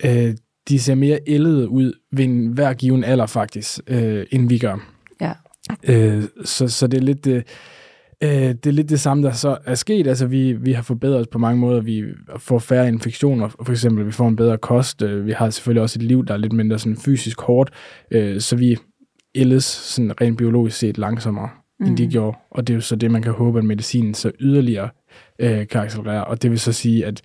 øh, 0.04 0.34
de 0.68 0.80
ser 0.80 0.94
mere 0.94 1.18
ældede 1.26 1.68
ud 1.68 1.92
ved 2.12 2.24
en 2.24 2.46
hver 2.46 2.72
given 2.72 3.04
alder 3.04 3.26
faktisk, 3.26 3.80
øh, 3.86 4.26
end 4.30 4.48
vi 4.48 4.58
gør. 4.58 4.90
Ja. 5.20 5.32
Øh, 5.82 6.24
så, 6.44 6.68
så 6.68 6.86
det 6.86 6.96
er 6.96 7.02
lidt... 7.02 7.26
Øh, 7.26 7.42
Øh, 8.22 8.30
det 8.30 8.66
er 8.66 8.70
lidt 8.70 8.88
det 8.88 9.00
samme, 9.00 9.22
der 9.22 9.32
så 9.32 9.58
er 9.64 9.74
sket. 9.74 10.06
Altså, 10.06 10.26
vi, 10.26 10.52
vi 10.52 10.72
har 10.72 10.82
forbedret 10.82 11.20
os 11.20 11.26
på 11.26 11.38
mange 11.38 11.60
måder. 11.60 11.80
Vi 11.80 12.04
får 12.36 12.58
færre 12.58 12.88
infektioner, 12.88 13.48
for 13.48 13.70
eksempel. 13.70 14.06
Vi 14.06 14.12
får 14.12 14.28
en 14.28 14.36
bedre 14.36 14.58
kost. 14.58 15.02
Øh, 15.02 15.26
vi 15.26 15.32
har 15.32 15.50
selvfølgelig 15.50 15.82
også 15.82 15.98
et 15.98 16.02
liv, 16.02 16.26
der 16.26 16.34
er 16.34 16.38
lidt 16.38 16.52
mindre 16.52 16.78
sådan 16.78 16.96
fysisk 16.96 17.40
hårdt. 17.40 17.70
Øh, 18.10 18.40
så 18.40 18.56
vi 18.56 18.76
ældes 19.34 19.64
sådan 19.64 20.20
rent 20.20 20.38
biologisk 20.38 20.78
set 20.78 20.98
langsommere, 20.98 21.48
mm. 21.80 21.86
end 21.86 21.96
de 21.96 22.04
mm. 22.04 22.10
gjorde. 22.10 22.36
Og 22.50 22.66
det 22.66 22.72
er 22.72 22.76
jo 22.76 22.80
så 22.80 22.96
det, 22.96 23.10
man 23.10 23.22
kan 23.22 23.32
håbe, 23.32 23.58
at 23.58 23.64
medicinen 23.64 24.14
så 24.14 24.32
yderligere 24.40 24.88
øh, 25.38 25.68
kan 25.68 25.80
accelerere. 25.80 26.24
Og 26.24 26.42
det 26.42 26.50
vil 26.50 26.60
så 26.60 26.72
sige, 26.72 27.06
at 27.06 27.22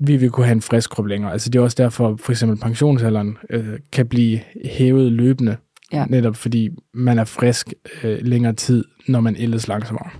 vi 0.00 0.16
vil 0.16 0.30
kunne 0.30 0.46
have 0.46 0.54
en 0.54 0.62
frisk 0.62 0.90
krop 0.90 1.06
længere. 1.06 1.32
Altså 1.32 1.50
det 1.50 1.58
er 1.58 1.62
også 1.62 1.82
derfor, 1.82 2.16
for 2.16 2.32
eksempel 2.32 2.58
pensionsalderen 2.58 3.38
øh, 3.50 3.78
kan 3.92 4.08
blive 4.08 4.40
hævet 4.64 5.12
løbende, 5.12 5.56
ja. 5.92 6.04
netop 6.08 6.36
fordi 6.36 6.68
man 6.94 7.18
er 7.18 7.24
frisk 7.24 7.74
øh, 8.02 8.18
længere 8.22 8.52
tid, 8.52 8.84
når 9.08 9.20
man 9.20 9.36
ældes 9.38 9.68
langsommere. 9.68 10.10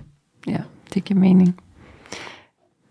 Ja, 0.47 0.59
det 0.93 1.03
giver 1.03 1.19
mening. 1.19 1.55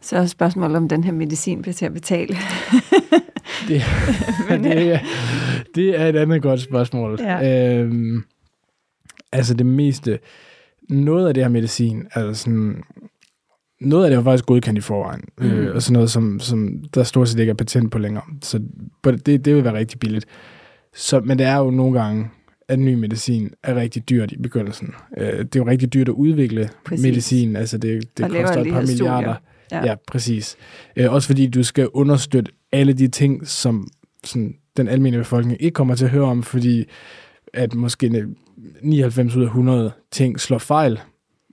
Så 0.01 0.17
er 0.17 0.27
spørgsmålet, 0.27 0.77
om 0.77 0.89
den 0.89 1.05
her 1.05 1.13
medicin 1.13 1.63
bliver 1.63 1.75
til 1.75 1.87
at 1.87 1.93
betale. 1.95 2.37
det, 3.69 3.83
Men, 4.49 4.65
det, 4.65 4.93
er, 4.93 4.99
det 5.75 6.01
er 6.01 6.07
et 6.07 6.17
andet 6.17 6.43
godt 6.43 6.61
spørgsmål. 6.61 7.19
Ja. 7.21 7.79
Øhm, 7.79 8.25
altså 9.33 9.55
det 9.55 9.67
meste, 9.67 10.19
noget 10.89 11.29
af 11.29 11.35
det 11.35 11.43
her 11.43 11.49
medicin, 11.49 12.07
altså 12.15 12.43
sådan, 12.43 12.83
noget 13.81 14.05
af 14.05 14.11
det 14.11 14.19
er 14.19 14.23
faktisk 14.23 14.47
godkendt 14.47 14.79
i 14.79 14.83
forvejen, 14.83 15.25
mm. 15.39 15.51
øh, 15.51 15.75
og 15.75 15.83
sådan 15.83 15.93
noget, 15.93 16.11
som, 16.11 16.41
som 16.41 16.85
der 16.95 17.03
stort 17.03 17.29
set 17.29 17.39
ikke 17.39 17.51
er 17.51 17.55
patent 17.55 17.93
på 17.93 17.99
længere. 17.99 18.25
Så 18.43 18.61
det, 19.05 19.27
det 19.45 19.55
vil 19.55 19.65
være 19.65 19.75
rigtig 19.75 20.01
billigt. 20.01 20.27
Så, 20.95 21.21
men 21.21 21.39
det 21.39 21.47
er 21.47 21.57
jo 21.57 21.71
nogle 21.71 22.01
gange 22.01 22.31
at 22.73 22.79
ny 22.79 22.95
medicin 22.95 23.51
er 23.63 23.75
rigtig 23.75 24.09
dyrt 24.09 24.33
i 24.33 24.39
begyndelsen. 24.39 24.95
Øh, 25.19 25.39
det 25.39 25.57
er 25.57 25.61
jo 25.61 25.67
rigtig 25.67 25.93
dyrt 25.93 26.09
at 26.09 26.13
udvikle 26.13 26.71
præcis. 26.85 27.03
medicin, 27.03 27.57
altså 27.57 27.79
det, 27.79 28.19
det 28.19 28.31
koster 28.31 28.61
et 28.61 28.73
par 28.73 28.81
milliarder. 28.81 29.35
Ja. 29.73 29.87
ja, 29.87 29.95
præcis. 30.07 30.57
Øh, 30.97 31.13
også 31.13 31.27
fordi 31.27 31.47
du 31.47 31.63
skal 31.63 31.89
understøtte 31.89 32.53
alle 32.73 32.93
de 32.93 33.09
ting, 33.09 33.49
som 33.49 33.89
sådan, 34.25 34.55
den 34.77 34.89
almindelige 34.89 35.21
befolkning 35.21 35.63
ikke 35.63 35.75
kommer 35.75 35.95
til 35.95 36.05
at 36.05 36.11
høre 36.11 36.25
om, 36.25 36.43
fordi 36.43 36.85
at 37.55 37.75
måske 37.75 38.27
99 38.83 39.37
ud 39.37 39.43
af 39.43 39.47
100 39.47 39.93
ting 40.11 40.41
slår 40.41 40.59
fejl, 40.59 41.01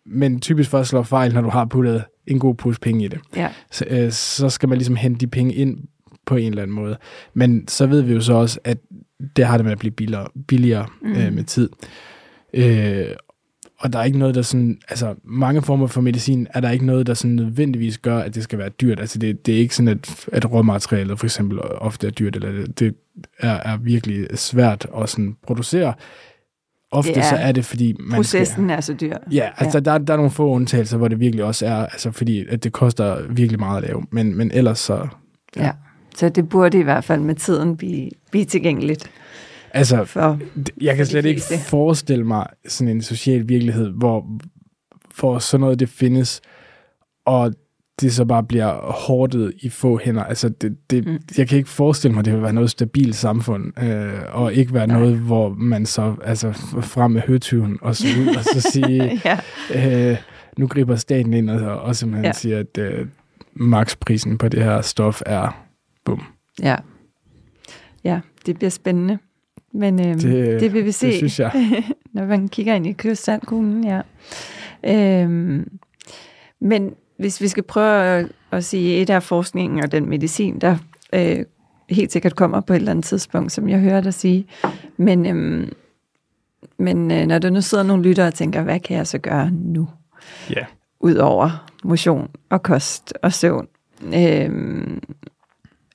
men 0.06 0.40
typisk 0.42 0.70
først 0.70 0.90
slår 0.90 1.04
fejl, 1.04 1.34
når 1.34 1.42
du 1.42 1.50
har 1.50 1.66
puttet 1.66 2.04
en 2.28 2.40
god 2.40 2.56
pus 2.56 2.80
penge 2.80 3.06
i 3.06 3.08
det. 3.08 3.20
Ja. 3.36 3.50
Så, 3.72 3.86
øh, 3.90 4.12
så 4.12 4.50
skal 4.50 4.70
man 4.70 4.78
ligesom 4.78 4.96
hente 4.96 5.20
de 5.20 5.28
penge 5.28 5.54
ind 5.54 5.78
på 6.30 6.36
en 6.36 6.50
eller 6.50 6.62
anden 6.62 6.76
måde. 6.76 6.98
Men 7.34 7.68
så 7.68 7.86
ved 7.86 8.02
vi 8.02 8.14
jo 8.14 8.22
så 8.22 8.34
også, 8.34 8.60
at 8.64 8.78
det 9.36 9.46
har 9.46 9.58
det 9.58 9.66
med 9.66 9.72
at 9.72 9.80
blive 9.80 9.92
billigere, 9.92 10.28
billigere 10.48 10.86
mm. 11.02 11.12
øh, 11.12 11.34
med 11.34 11.44
tid. 11.44 11.70
Øh, 12.54 13.06
og 13.80 13.94
der 13.94 14.00
er 14.00 14.04
ikke 14.04 14.18
noget, 14.18 14.36
der 14.36 14.42
sådan, 14.42 14.80
altså 14.90 15.16
mange 15.24 15.62
former 15.62 15.88
for 15.88 16.02
medicin, 16.02 16.48
er 16.54 16.60
der 16.60 16.70
ikke 16.70 16.86
noget, 16.86 17.08
der 17.08 17.14
sådan 17.14 17.36
nødvendigvis 17.36 17.98
gør, 17.98 18.18
at 18.18 18.36
det 18.36 18.44
skal 18.44 18.60
være 18.60 18.70
dyrt. 18.70 19.00
Altså 19.00 19.20
det, 19.20 19.46
det 19.46 19.54
er 19.54 19.60
ikke 19.60 19.76
sådan, 19.76 19.88
at, 19.88 20.28
at 20.32 20.52
råmaterialet 20.52 21.20
for 21.20 21.26
eksempel 21.26 21.60
ofte 21.62 22.08
er 22.08 22.12
dyrt, 22.12 22.36
eller 22.36 22.52
det, 22.52 22.80
det 22.80 22.96
er, 23.40 23.54
er 23.54 23.78
virkelig 23.78 24.28
svært 24.36 24.88
at 25.02 25.10
sådan 25.10 25.36
producere. 25.48 25.94
Ofte 26.92 27.14
er, 27.14 27.22
så 27.22 27.36
er 27.36 27.52
det, 27.52 27.66
fordi 27.66 27.96
man 28.00 28.16
Processen 28.16 28.66
skal, 28.66 28.78
er 28.78 28.82
så 28.82 28.94
dyr. 28.94 29.18
Ja, 29.32 29.50
altså 29.58 29.78
ja. 29.78 29.92
Der, 29.92 29.98
der 29.98 30.14
er 30.14 30.18
nogle 30.18 30.32
få 30.32 30.50
undtagelser, 30.50 30.98
hvor 30.98 31.08
det 31.08 31.20
virkelig 31.20 31.46
også 31.46 31.66
er, 31.66 31.86
altså 31.86 32.12
fordi 32.12 32.46
at 32.50 32.64
det 32.64 32.72
koster 32.72 33.28
virkelig 33.30 33.60
meget 33.60 33.78
at 33.78 33.90
lave. 33.90 34.06
Men, 34.12 34.38
men 34.38 34.52
ellers 34.52 34.80
så... 34.80 35.08
Ja. 35.56 35.66
ja. 35.66 35.72
Så 36.20 36.30
det 36.30 36.50
burde 36.50 36.80
i 36.80 36.84
hvert 36.84 37.04
fald 37.04 37.22
med 37.22 37.36
tiden 37.36 37.78
blive, 37.78 38.10
blive 38.32 38.46
tilgængeligt. 38.46 39.12
Altså, 39.74 40.06
for, 40.06 40.40
jeg 40.82 40.96
kan 40.96 41.06
slet 41.06 41.26
ikke 41.26 41.42
forestille 41.66 42.24
mig 42.24 42.48
sådan 42.68 42.96
en 42.96 43.02
social 43.02 43.50
virkelighed, 43.50 43.90
hvor, 43.90 44.26
hvor 45.20 45.40
sådan 45.40 45.62
noget 45.62 45.80
det 45.80 45.90
findes, 45.90 46.42
og 47.26 47.54
det 48.02 48.14
så 48.14 48.26
bare 48.26 48.44
bliver 48.44 48.92
hårdet 48.92 49.54
i 49.62 49.70
få 49.70 50.00
hænder. 50.04 50.24
Altså, 50.24 50.50
det, 50.50 50.78
det, 50.90 51.08
mm. 51.08 51.20
jeg 51.38 51.48
kan 51.48 51.58
ikke 51.58 51.70
forestille 51.70 52.14
mig, 52.14 52.20
at 52.20 52.26
det 52.26 52.34
vil 52.34 52.42
være 52.42 52.54
noget 52.54 52.70
stabilt 52.70 53.16
samfund, 53.16 53.84
øh, 53.84 54.20
og 54.32 54.54
ikke 54.54 54.74
være 54.74 54.88
Nej. 54.88 55.00
noget, 55.00 55.18
hvor 55.18 55.50
man 55.50 55.86
så 55.86 56.16
altså, 56.24 56.52
frem 56.82 57.12
med 57.12 57.22
høtyven 57.22 57.78
og 57.82 57.96
så 57.96 58.08
ud, 58.22 58.36
og 58.36 58.44
så 58.44 58.72
sige, 58.72 59.22
ja. 59.76 60.12
øh, 60.12 60.18
nu 60.58 60.68
griber 60.68 60.96
staten 60.96 61.34
ind 61.34 61.50
og, 61.50 61.82
og 61.82 61.96
simpelthen 61.96 62.26
ja. 62.26 62.34
siger, 62.34 62.60
at 62.60 62.78
øh, 62.78 63.08
maksprisen 63.54 64.38
på 64.38 64.50
det 64.50 64.64
her 64.64 64.82
stof 64.82 65.22
er 65.26 65.69
Bum. 66.06 66.22
Ja. 66.62 66.76
Ja, 68.04 68.20
det 68.46 68.58
bliver 68.58 68.70
spændende. 68.70 69.18
Men 69.74 70.08
øhm, 70.08 70.20
det, 70.20 70.62
det 70.62 70.74
vil 70.74 70.86
vi 70.86 70.92
se, 70.92 71.08
det 71.08 71.16
synes 71.16 71.40
jeg. 71.40 71.84
når 72.14 72.26
man 72.26 72.48
kigger 72.48 72.74
ind 72.74 72.88
i 72.88 72.92
krystalkuglen. 72.92 73.84
Ja. 73.84 74.02
Øhm, 74.84 75.80
men 76.60 76.94
hvis 77.18 77.42
vi 77.42 77.48
skal 77.48 77.64
prøve 77.64 78.04
at, 78.04 78.32
at 78.52 78.66
sige, 78.66 79.02
et 79.02 79.10
af 79.10 79.24
forskningen 79.24 79.84
og 79.84 79.92
den 79.92 80.10
medicin, 80.10 80.60
der 80.60 80.78
øh, 81.14 81.46
helt 81.90 82.12
sikkert 82.12 82.36
kommer 82.36 82.62
på 82.62 82.74
et 82.74 82.78
eller 82.78 82.92
andet 82.92 83.06
tidspunkt, 83.06 83.52
som 83.52 83.70
jeg 83.70 83.80
hører 83.80 84.02
dig 84.02 84.14
sige. 84.14 84.48
Men, 84.98 85.26
øhm, 85.26 85.74
men 86.78 87.12
øh, 87.12 87.26
når 87.26 87.40
der 87.40 87.50
nu 87.50 87.62
sidder 87.62 87.84
nogle 87.84 88.04
lyttere 88.04 88.28
og 88.28 88.34
tænker, 88.34 88.62
hvad 88.62 88.80
kan 88.80 88.98
jeg 88.98 89.08
så 89.08 89.18
gøre 89.18 89.52
nu? 89.52 89.90
Ja. 90.50 90.56
Yeah. 90.56 90.66
Udover 91.00 91.70
motion 91.84 92.30
og 92.50 92.64
kost 92.64 93.14
og 93.22 93.34
søvn. 93.34 93.68
Øhm, 94.16 95.02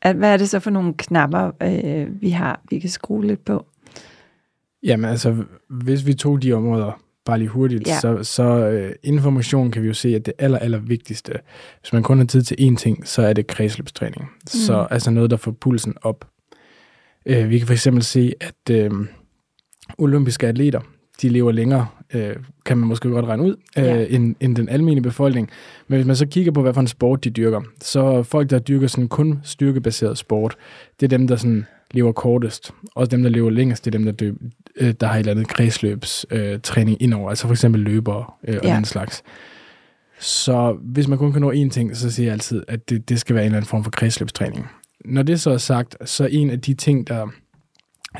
at, 0.05 0.17
hvad 0.17 0.33
er 0.33 0.37
det 0.37 0.49
så 0.49 0.61
for 0.61 0.71
nogle 0.71 0.95
knapper, 0.99 1.51
øh, 1.63 2.23
vi 2.23 2.31
har, 2.31 2.61
vi 2.71 2.79
kan 2.79 2.91
skrue 2.91 3.27
lidt 3.27 3.45
på? 3.45 3.67
Jamen 4.83 5.11
altså, 5.11 5.45
hvis 5.69 6.07
vi 6.07 6.15
tog 6.15 6.43
de 6.43 6.53
områder 6.53 7.01
bare 7.25 7.39
lige 7.39 7.49
hurtigt, 7.49 7.87
ja. 7.87 8.01
så, 8.01 8.23
så 8.23 8.71
uh, 8.71 8.91
information 9.03 9.71
kan 9.71 9.83
vi 9.83 9.87
jo 9.87 9.95
se, 9.95 10.15
at 10.15 10.27
det 10.27 10.35
aller, 10.39 10.59
aller 10.59 10.79
vigtigste, 10.79 11.33
hvis 11.81 11.93
man 11.93 12.03
kun 12.03 12.19
har 12.19 12.25
tid 12.27 12.43
til 12.43 12.57
én 12.61 12.77
ting, 12.77 13.09
så 13.09 13.23
er 13.23 13.33
det 13.33 13.47
kredsløbstræning. 13.47 14.23
Mm. 14.23 14.47
Så 14.47 14.87
altså 14.91 15.11
noget, 15.11 15.31
der 15.31 15.37
får 15.37 15.51
pulsen 15.51 15.95
op. 16.03 16.29
Uh, 17.31 17.51
vi 17.51 17.59
kan 17.59 17.67
for 17.67 17.75
eksempel 17.75 18.03
se, 18.03 18.33
at 18.41 18.91
uh, 18.93 19.07
olympiske 19.99 20.47
atleter, 20.47 20.81
de 21.23 21.29
lever 21.29 21.53
længere, 21.53 21.87
øh, 22.15 22.37
kan 22.65 22.79
man 22.79 22.89
måske 22.89 23.09
godt 23.09 23.27
regne 23.27 23.43
ud, 23.43 23.57
øh, 23.79 23.85
Ja. 23.85 24.07
end, 24.11 24.35
end 24.41 24.57
den 24.57 24.69
almindelige 24.69 25.03
befolkning. 25.03 25.51
Men 25.89 25.97
hvis 25.97 26.07
man 26.07 26.17
så 26.17 26.27
kigger 26.27 26.53
på, 26.53 26.63
hvad 26.63 26.75
for 26.75 26.81
en 26.81 26.87
sport 26.87 27.25
de 27.25 27.31
dyrker, 27.31 27.61
så 27.83 28.23
folk, 28.23 28.51
der 28.51 28.59
dyrker 28.59 28.87
sådan 28.87 29.09
kun 29.09 29.41
styrkebaseret 29.45 30.19
sport, 30.19 30.57
det 31.01 31.07
er 31.07 31.19
dem, 31.19 31.27
der 31.29 31.37
sådan 31.37 31.67
lever 31.91 32.13
kortest. 32.13 32.71
Og 32.95 33.11
dem, 33.11 33.23
der 33.23 33.31
lever 33.31 33.51
længst, 33.51 33.85
det 33.85 33.95
er 33.95 33.99
dem, 33.99 34.05
der, 34.05 34.13
dø, 34.13 34.33
øh, 34.77 34.95
der 35.01 35.07
har 35.07 35.15
et 35.15 35.19
eller 35.19 35.33
andet 35.33 35.49
kredsløbstræning 35.49 36.97
øh, 37.01 37.05
indover, 37.05 37.29
altså 37.31 37.47
for 37.47 37.55
eksempel 37.55 37.81
løbere 37.81 38.25
øh, 38.49 38.57
og 38.63 38.69
Ja. 38.69 38.77
den 38.77 38.85
slags. 38.85 39.23
Så 40.21 40.77
hvis 40.83 41.09
man 41.09 41.19
kun 41.19 41.33
kan 41.33 41.41
nå 41.41 41.53
én 41.53 41.69
ting, 41.71 41.97
så 41.97 42.11
siger 42.11 42.27
jeg 42.27 42.33
altid, 42.33 42.63
at 42.69 42.91
det, 42.91 43.09
det 43.09 43.21
skal 43.21 43.35
være 43.35 43.45
en 43.45 43.47
eller 43.47 43.57
anden 43.57 43.69
form 43.69 43.85
for 43.85 43.91
kredsløbstræning. 43.91 44.67
Når 45.05 45.23
det 45.23 45.41
så 45.41 45.51
er 45.51 45.57
sagt, 45.59 45.97
så 46.09 46.27
en 46.27 46.51
af 46.51 46.61
de 46.61 46.75
ting, 46.75 47.07
der 47.09 47.27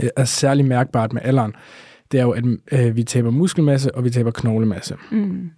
øh, 0.03 0.09
er 0.17 0.25
særlig 0.25 0.65
mærkbart 0.65 1.13
med 1.13 1.23
alderen, 1.25 1.53
det 2.13 2.21
er 2.21 2.25
jo, 2.25 2.31
at 2.31 2.45
øh, 2.73 2.97
vi 2.97 3.03
taber 3.03 3.31
muskelmasse, 3.31 3.95
og 3.95 4.05
vi 4.05 4.11
taber 4.11 4.31
knoglemasse. 4.31 4.97
Mm. 5.11 5.51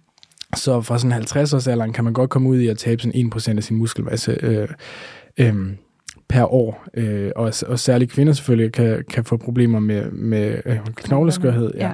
Så 0.55 0.81
fra 0.81 0.97
sådan 0.99 1.11
50 1.11 1.67
alderen 1.67 1.93
kan 1.93 2.03
man 2.03 2.13
godt 2.13 2.29
komme 2.29 2.49
ud 2.49 2.59
i 2.59 2.67
at 2.67 2.77
tabe 2.77 3.01
sådan 3.01 3.31
1% 3.35 3.57
af 3.57 3.63
sin 3.63 3.77
muskelmasse 3.77 4.37
øh, 4.43 4.67
øh, 5.37 5.55
per 6.29 6.53
år. 6.53 6.85
Øh, 6.93 7.31
og, 7.35 7.53
og 7.67 7.79
særligt 7.79 8.11
kvinder 8.11 8.33
selvfølgelig 8.33 8.73
kan, 8.73 9.03
kan 9.09 9.23
få 9.23 9.37
problemer 9.37 9.79
med, 9.79 10.11
med 10.11 10.61
øh, 10.65 10.79
knogleskørhed. 10.95 11.71
Ja. 11.75 11.91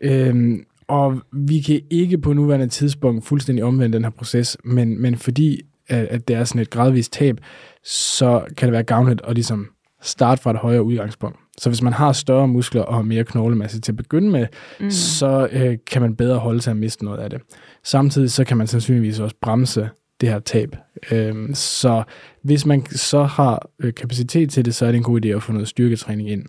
Øhm, 0.00 0.64
og 0.88 1.22
vi 1.32 1.60
kan 1.60 1.80
ikke 1.90 2.18
på 2.18 2.32
nuværende 2.32 2.68
tidspunkt 2.68 3.24
fuldstændig 3.24 3.64
omvende 3.64 3.96
den 3.96 4.04
her 4.04 4.10
proces, 4.10 4.56
men, 4.64 5.02
men 5.02 5.16
fordi 5.16 5.62
at, 5.88 6.06
at 6.06 6.28
det 6.28 6.36
er 6.36 6.44
sådan 6.44 6.62
et 6.62 6.70
gradvist 6.70 7.12
tab, 7.12 7.40
så 7.84 8.44
kan 8.56 8.66
det 8.66 8.72
være 8.72 8.82
gavnligt 8.82 9.20
at 9.24 9.34
ligesom 9.34 9.68
starte 10.06 10.42
fra 10.42 10.50
et 10.50 10.56
højere 10.56 10.82
udgangspunkt. 10.82 11.38
Så 11.58 11.70
hvis 11.70 11.82
man 11.82 11.92
har 11.92 12.12
større 12.12 12.48
muskler 12.48 12.82
og 12.82 13.06
mere 13.06 13.24
knoglemasse 13.24 13.80
til 13.80 13.92
at 13.92 13.96
begynde 13.96 14.30
med, 14.30 14.46
mm. 14.80 14.90
så 14.90 15.48
øh, 15.52 15.78
kan 15.86 16.02
man 16.02 16.16
bedre 16.16 16.38
holde 16.38 16.60
sig 16.60 16.70
at 16.70 16.76
miste 16.76 17.04
noget 17.04 17.18
af 17.18 17.30
det. 17.30 17.40
Samtidig 17.84 18.30
så 18.30 18.44
kan 18.44 18.56
man 18.56 18.66
sandsynligvis 18.66 19.18
også 19.18 19.36
bremse 19.42 19.88
det 20.20 20.28
her 20.28 20.38
tab. 20.38 20.76
Øhm, 21.10 21.54
så 21.54 22.02
hvis 22.42 22.66
man 22.66 22.86
så 22.86 23.22
har 23.22 23.68
øh, 23.80 23.94
kapacitet 23.94 24.50
til 24.50 24.64
det, 24.64 24.74
så 24.74 24.86
er 24.86 24.90
det 24.90 24.96
en 24.96 25.02
god 25.02 25.24
idé 25.24 25.28
at 25.28 25.42
få 25.42 25.52
noget 25.52 25.68
styrketræning 25.68 26.30
ind 26.30 26.42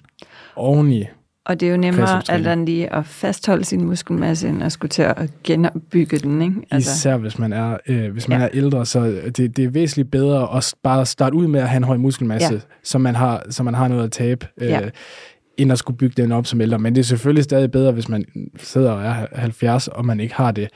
oveni. 0.55 1.03
Og 1.47 1.60
det 1.60 1.67
er 1.67 1.71
jo 1.71 1.77
nemmere 1.77 2.21
alt 2.29 2.47
andet 2.47 2.65
lige 2.65 2.93
at 2.93 3.05
fastholde 3.05 3.63
sin 3.65 3.86
muskelmasse, 3.86 4.47
end 4.49 4.63
at 4.63 4.71
skulle 4.71 4.89
til 4.89 5.01
at 5.01 5.29
genopbygge 5.43 6.17
den, 6.17 6.41
ikke? 6.41 6.55
Altså, 6.71 6.91
Især 6.91 7.17
hvis 7.17 7.39
man 7.39 7.53
er, 7.53 7.77
øh, 7.88 8.12
hvis 8.12 8.27
man 8.27 8.39
Ja. 8.39 8.45
er 8.45 8.49
ældre, 8.53 8.86
så 8.86 9.21
det, 9.38 9.57
det 9.57 9.60
er 9.65 9.69
væsentligt 9.69 10.12
bedre 10.12 10.57
at 10.57 10.73
bare 10.83 11.05
starte 11.05 11.36
ud 11.36 11.47
med 11.47 11.60
at 11.60 11.69
have 11.69 11.77
en 11.77 11.83
høj 11.83 11.97
muskelmasse, 11.97 12.53
Ja. 12.53 12.60
så, 12.83 12.97
man 12.97 13.15
har, 13.15 13.43
så 13.49 13.63
man 13.63 13.73
har 13.73 13.88
noget 13.88 14.03
at 14.03 14.12
tabe, 14.12 14.47
øh, 14.62 14.67
Ja. 14.67 14.79
end 15.57 15.71
at 15.71 15.79
skulle 15.79 15.97
bygge 15.97 16.21
den 16.21 16.31
op 16.31 16.45
som 16.47 16.62
ældre. 16.62 16.79
Men 16.79 16.95
det 16.95 17.01
er 17.01 17.05
selvfølgelig 17.05 17.43
stadig 17.43 17.71
bedre, 17.71 17.91
hvis 17.91 18.10
man 18.10 18.25
sidder 18.57 18.91
og 18.91 19.03
er 19.05 19.27
70, 19.36 19.88
og 19.88 20.05
man 20.05 20.19
ikke 20.19 20.36
har 20.36 20.51
det, 20.51 20.67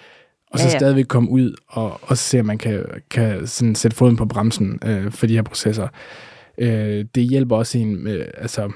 og 0.51 0.60
så 0.60 0.65
Ja, 0.65 0.71
ja, 0.71 0.77
stadigvæk 0.77 1.05
komme 1.05 1.29
ud 1.29 1.55
og, 1.67 1.99
og 2.03 2.17
se, 2.17 2.39
om 2.39 2.45
man 2.45 2.57
kan, 2.57 2.84
kan 3.10 3.47
sådan 3.47 3.75
sætte 3.75 3.97
foden 3.97 4.15
på 4.15 4.25
bremsen 4.25 4.79
øh, 4.86 5.12
for 5.12 5.27
de 5.27 5.36
her 5.36 5.41
processer. 5.41 5.88
Øh, 6.57 7.05
det 7.15 7.23
hjælper 7.23 7.55
også 7.55 7.77
en 7.77 8.03
med, 8.03 8.25
altså, 8.38 8.71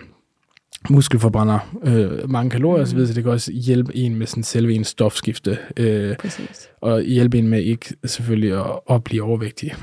muskelforbrænder 0.90 1.60
øh, 1.84 2.30
mange 2.30 2.50
kalorier 2.50 2.84
osv., 2.84 3.06
så 3.06 3.14
det 3.14 3.24
kan 3.24 3.32
også 3.32 3.52
hjælpe 3.52 3.96
en 3.98 4.16
med 4.16 4.28
sådan 4.28 4.44
selve 4.44 4.74
en 4.74 4.84
stofskifte. 4.84 5.58
Øh, 5.78 6.16
Præcis. 6.16 6.70
og 6.82 7.02
hjælpe 7.02 7.38
en 7.38 7.48
med 7.48 7.64
ikke 7.64 7.96
selvfølgelig 8.06 8.60
at, 8.60 8.80
at 8.90 9.04
blive 9.04 9.24
overvægtig. 9.24 9.74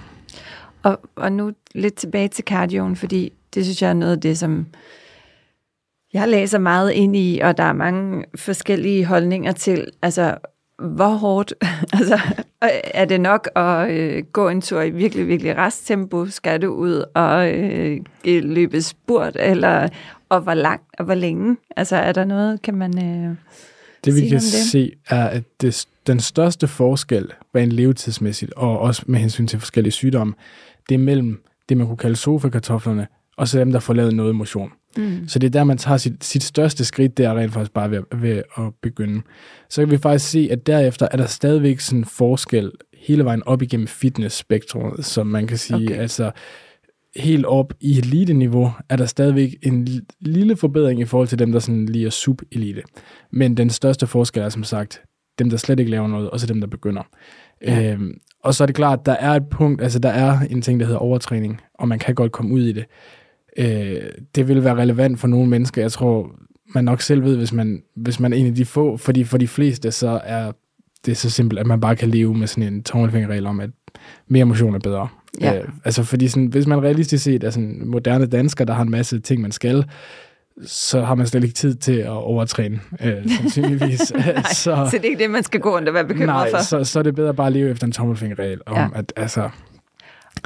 Og, 0.83 1.01
og 1.17 1.33
nu 1.33 1.53
lidt 1.75 1.95
tilbage 1.95 2.29
til 2.29 2.45
cardioen, 2.45 2.97
fordi 2.97 3.33
det 3.55 3.65
synes 3.65 3.83
jeg 3.83 3.91
er 3.91 3.95
noget 3.95 4.13
af 4.13 4.21
det, 4.21 4.39
som 4.39 4.67
jeg 6.13 6.29
læser 6.29 6.59
meget 6.59 6.91
ind 6.91 7.17
i, 7.17 7.41
og 7.43 7.57
der 7.57 7.65
er 7.65 7.73
mange 7.73 8.25
forskellige 8.37 9.05
holdninger 9.05 9.53
til, 9.53 9.87
altså 10.03 10.35
hvor 10.79 11.09
hårdt, 11.09 11.55
altså 11.99 12.19
er 12.95 13.05
det 13.05 13.21
nok 13.21 13.49
at 13.57 13.91
øh, 13.91 14.25
gå 14.33 14.49
en 14.49 14.61
tur 14.61 14.81
i 14.81 14.91
virkelig, 14.91 15.29
virkelig 15.29 15.57
resttempo, 15.57 16.27
skal 16.27 16.63
du 16.63 16.73
ud 16.75 17.05
og 17.15 17.53
øh, 17.53 18.01
løbe 18.25 18.83
spurt, 18.83 19.37
eller 19.41 19.89
og 20.33 20.41
hvor 20.41 20.55
langt 20.55 20.85
og 20.99 21.05
hvor 21.05 21.15
længe? 21.15 21.57
Altså 21.77 21.97
er 21.97 22.13
der 22.13 22.25
noget, 22.25 22.63
kan 22.63 22.75
man... 22.75 22.99
Øh, 22.99 23.37
Det 24.05 24.15
vi 24.15 24.21
Sig 24.21 24.29
kan 24.29 24.37
det. 24.37 24.43
se 24.43 24.93
er, 25.09 25.27
at 25.27 25.43
det, 25.61 25.87
den 26.07 26.21
største 26.21 26.69
forskel, 26.69 27.33
rent 27.57 27.73
levetidsmæssigt, 27.73 28.53
og 28.57 28.79
også 28.79 29.03
med 29.07 29.21
hensyn 29.21 29.47
til 29.47 29.59
forskellige 29.59 29.93
sygdomme, 29.93 30.35
det 30.89 30.95
er 30.95 30.99
mellem 30.99 31.43
det, 31.69 31.77
man 31.77 31.87
kunne 31.87 31.97
kalde 31.97 32.17
sofakartoflerne, 32.17 33.07
og 33.37 33.49
så 33.49 33.59
dem, 33.59 33.73
der 33.73 33.79
får 33.81 33.95
lavet 33.95 34.15
noget 34.15 34.35
motion. 34.37 34.71
mm, 34.97 35.29
Så 35.29 35.39
det 35.39 35.47
er 35.47 35.51
der, 35.51 35.65
man 35.65 35.79
tager 35.79 35.97
sit, 35.99 36.25
sit 36.25 36.43
største 36.43 36.85
skridt, 36.85 37.17
det 37.17 37.27
er 37.27 37.35
rent 37.39 37.53
faktisk 37.53 37.73
bare 37.73 37.91
ved, 37.91 38.03
ved 38.15 38.43
at 38.59 38.63
begynde. 38.83 39.23
Så 39.71 39.83
kan 39.83 39.91
vi 39.91 39.99
faktisk 39.99 40.31
se, 40.31 40.49
at 40.51 40.67
derefter 40.67 41.09
er 41.11 41.17
der 41.17 41.27
stadigvæk 41.27 41.81
sådan 41.81 41.99
en 41.99 42.05
forskel 42.05 42.73
hele 42.95 43.25
vejen 43.25 43.43
op 43.47 43.63
igennem 43.63 43.87
fitness-spektrumet, 43.87 45.05
som 45.05 45.27
man 45.27 45.47
kan 45.47 45.59
sige, 45.59 45.85
okay. 45.87 45.99
altså 45.99 46.31
helt 47.17 47.47
op 47.47 47.73
i 47.81 47.99
elite-niveau, 47.99 48.73
er 48.89 48.97
der 48.97 49.07
stadigvæk 49.07 49.55
en 49.63 49.89
lille 50.21 50.57
forbedring 50.57 51.01
i 51.01 51.05
forhold 51.05 51.29
til 51.29 51.39
dem, 51.39 51.53
der 51.53 51.59
sådan 51.59 51.87
lige 51.87 52.07
er 52.07 52.11
sub-elite. 52.11 52.83
Men 53.31 53.57
den 53.57 53.71
største 53.71 54.07
forskel 54.07 54.43
er 54.43 54.49
som 54.49 54.65
sagt 54.65 55.03
dem, 55.39 55.51
der 55.51 55.57
slet 55.57 55.81
ikke 55.81 55.91
laver 55.91 56.09
noget, 56.09 56.31
og 56.31 56.41
så 56.41 56.47
dem, 56.47 56.61
der 56.61 56.67
begynder. 56.67 57.03
Ja. 57.63 57.81
Ja. 57.81 57.93
Øhm, 57.93 58.21
og 58.45 58.55
så 58.55 58.65
er 58.65 58.67
det 58.67 58.77
klart, 58.77 58.99
at 58.99 59.07
der 59.07 59.13
er 59.13 59.31
et 59.31 59.49
punkt, 59.49 59.83
altså 59.83 59.99
der 59.99 60.09
er 60.09 60.39
en 60.51 60.63
ting, 60.63 60.81
der 60.81 60.87
hedder 60.87 61.01
overtræning, 61.01 61.61
og 61.75 61.89
man 61.89 61.99
kan 61.99 62.15
godt 62.15 62.33
komme 62.33 62.55
ud 62.55 62.63
i 62.63 62.73
det. 62.73 62.85
Øh, 63.57 64.11
det 64.35 64.49
vil 64.49 64.65
være 64.65 64.75
relevant 64.77 65.21
for 65.21 65.29
nogle 65.29 65.49
mennesker. 65.51 65.83
Jeg 65.83 65.93
tror, 65.93 66.31
man 66.75 66.85
nok 66.85 67.01
selv 67.01 67.25
ved, 67.25 67.37
hvis 67.37 67.53
man, 67.53 67.83
hvis 67.97 68.21
man 68.21 68.33
er 68.33 68.37
en 68.37 68.47
af 68.47 68.55
de 68.55 68.65
få, 68.65 68.97
fordi 68.97 69.25
for 69.25 69.39
de 69.39 69.49
fleste, 69.49 69.91
så 69.91 70.21
er 70.25 70.53
det 71.07 71.17
så 71.17 71.31
simpelt, 71.31 71.61
at 71.61 71.67
man 71.67 71.81
bare 71.81 71.97
kan 71.97 72.09
leve 72.09 72.35
med 72.35 72.47
sådan 72.47 72.73
en 72.73 72.83
tommelfingerregel 72.83 73.47
om, 73.47 73.61
at 73.61 73.71
mere 74.29 74.45
motion 74.45 74.75
er 74.75 74.79
bedre. 74.79 75.09
Ja. 75.41 75.59
Øh, 75.59 75.69
altså 75.85 76.03
fordi 76.03 76.29
sådan, 76.29 76.47
hvis 76.47 76.67
man 76.67 76.83
realistisk 76.83 77.25
set 77.25 77.45
er 77.45 77.51
sådan 77.51 77.83
moderne 77.85 78.27
dansker, 78.27 78.65
der 78.65 78.73
har 78.75 78.83
en 78.83 78.91
masse 78.91 79.21
ting, 79.21 79.43
man 79.43 79.53
skal, 79.53 79.85
så 80.67 81.01
har 81.01 81.15
man 81.15 81.27
slet 81.27 81.43
ikke 81.45 81.55
tid 81.55 81.75
til 81.75 81.93
at 81.99 82.09
overtræne, 82.09 82.81
øh, 83.05 83.29
sandsynligvis. 83.39 84.01
så, 84.53 84.55
så 84.55 84.89
det 84.93 85.01
er 85.01 85.05
ikke 85.05 85.23
det, 85.23 85.31
man 85.31 85.43
skal 85.43 85.61
gå 85.61 85.77
rundt 85.77 85.89
og 85.89 85.95
være 85.95 86.05
bekymret 86.05 86.27
nej, 86.29 86.51
for. 86.51 86.59
så, 86.59 86.85
så 86.85 86.99
er 86.99 87.03
det 87.03 87.15
bedre 87.15 87.35
bare 87.35 87.47
at 87.47 87.53
leve 87.53 87.71
efter 87.71 87.87
en 87.87 87.93
tommelfingerregel, 87.93 88.61
om 88.67 88.77
Ja. 88.77 88.87
at 88.95 89.13
altså, 89.17 89.49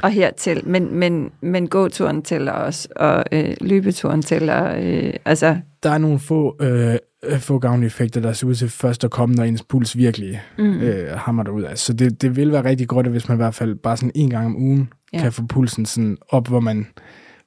Og 0.03 0.09
hertil, 0.11 0.61
men, 0.65 0.95
men, 0.95 1.31
men 1.41 1.67
gåturen 1.67 2.21
tæller 2.21 2.51
også, 2.51 2.87
og 2.95 3.23
øh, 3.31 3.55
løbeturen 3.61 4.21
tæller, 4.21 4.75
øh, 4.79 5.13
altså, 5.25 5.57
der 5.87 5.93
er 5.93 5.97
nogle 5.97 6.19
få, 6.19 6.55
øh, 6.61 6.95
øh, 7.23 7.39
få 7.39 7.59
gavnlige 7.59 7.87
effekter, 7.87 8.21
der 8.21 8.33
ser 8.33 8.47
ud 8.47 8.55
til 8.55 8.69
først 8.69 9.03
at 9.03 9.11
komme, 9.11 9.35
når 9.35 9.43
ens 9.43 9.63
puls 9.63 9.97
virkelig 9.97 10.41
mm, 10.57 10.79
øh, 10.79 11.17
hammer 11.17 11.43
derud 11.43 11.63
af. 11.63 11.77
Så 11.77 11.93
det, 11.93 12.21
det 12.21 12.35
vil 12.35 12.51
være 12.51 12.63
rigtig 12.63 12.87
godt, 12.87 13.07
hvis 13.07 13.27
man 13.29 13.35
i 13.37 13.41
hvert 13.41 13.55
fald 13.55 13.75
bare 13.75 13.97
sådan 13.97 14.11
en 14.15 14.29
gang 14.29 14.45
om 14.45 14.55
ugen 14.55 14.89
Ja. 15.13 15.19
kan 15.21 15.31
få 15.33 15.43
pulsen 15.49 15.85
sådan 15.85 16.17
op, 16.29 16.47
hvor 16.47 16.59
man, 16.59 16.87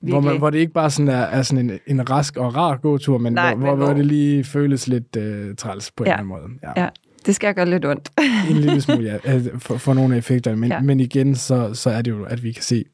hvor, 0.01 0.21
man, 0.21 0.39
hvor 0.39 0.51
det 0.51 0.59
ikke 0.59 0.73
bare 0.73 0.91
sådan 0.91 1.09
er, 1.09 1.17
er 1.21 1.43
sådan 1.43 1.71
en, 1.71 1.79
en 1.87 2.11
rask 2.11 2.37
og 2.37 2.57
rar 2.57 2.77
gåtur, 2.77 3.19
men, 3.19 3.33
Nej, 3.33 3.55
hvor, 3.55 3.67
men 3.67 3.77
hvor, 3.77 3.87
hvor- 3.87 3.95
det 3.95 4.07
lige 4.07 4.45
føles 4.45 4.89
lidt 4.89 5.17
øh, 5.17 5.55
træls 5.57 5.91
på 5.97 6.05
Ja. 6.07 6.15
en 6.15 6.21
eller 6.21 6.37
anden 6.37 6.51
måde. 6.63 6.73
Ja. 6.77 6.83
Ja. 6.83 6.89
det 7.27 7.35
skal 7.35 7.55
gøre 7.55 7.67
lidt 7.71 7.85
ondt. 7.85 8.11
En 8.51 8.57
lille 8.57 8.81
smule, 8.87 9.19
ja, 9.25 9.35
øh, 9.37 9.47
for, 9.59 9.77
for 9.77 9.95
nogle 9.95 10.15
af 10.15 10.19
effekterne. 10.19 10.57
Men, 10.57 10.71
Ja. 10.71 10.81
men 10.81 11.01
igen, 11.01 11.35
så, 11.35 11.75
så 11.75 11.91
er 11.91 12.03
det 12.03 12.11
jo, 12.11 12.25
at 12.25 12.43
vi 12.43 12.53
kan 12.53 12.63
se, 12.63 12.85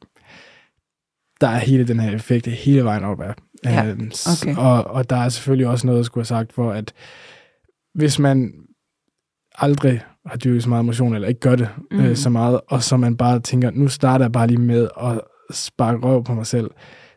der 1.41 1.49
er 1.49 1.59
hele 1.59 1.89
den 1.89 2.01
her 2.01 2.11
effekt 2.15 2.47
hele 2.47 2.85
vejen 2.85 3.05
op 3.05 3.21
af. 3.21 3.35
Ja, 3.65 3.87
Øhm, 3.87 4.11
okay. 4.43 4.57
og, 4.57 4.85
og 4.85 5.11
der 5.11 5.17
er 5.17 5.29
selvfølgelig 5.29 5.67
også 5.67 5.87
noget, 5.87 5.99
jeg 5.99 6.05
skulle 6.07 6.23
have 6.23 6.27
sagt, 6.27 6.53
for 6.53 6.73
at 6.73 6.93
hvis 7.95 8.19
man 8.19 8.53
aldrig 9.59 10.01
har 10.27 10.37
dyrket 10.37 10.63
så 10.63 10.69
meget 10.69 10.85
motion, 10.85 11.15
eller 11.15 11.29
ikke 11.29 11.41
gør 11.41 11.57
det 11.57 11.69
Mm. 11.91 12.01
øh, 12.01 12.17
så 12.17 12.31
meget, 12.31 12.61
og 12.69 12.83
så 12.83 12.97
man 12.97 13.17
bare 13.17 13.41
tænker, 13.41 13.71
nu 13.71 13.89
starter 13.89 14.25
jeg 14.25 14.33
bare 14.33 14.47
lige 14.47 14.61
med 14.61 14.89
at 15.03 15.21
sparke 15.51 15.99
røv 15.99 16.25
på 16.25 16.35
mig 16.35 16.47
selv, 16.47 16.71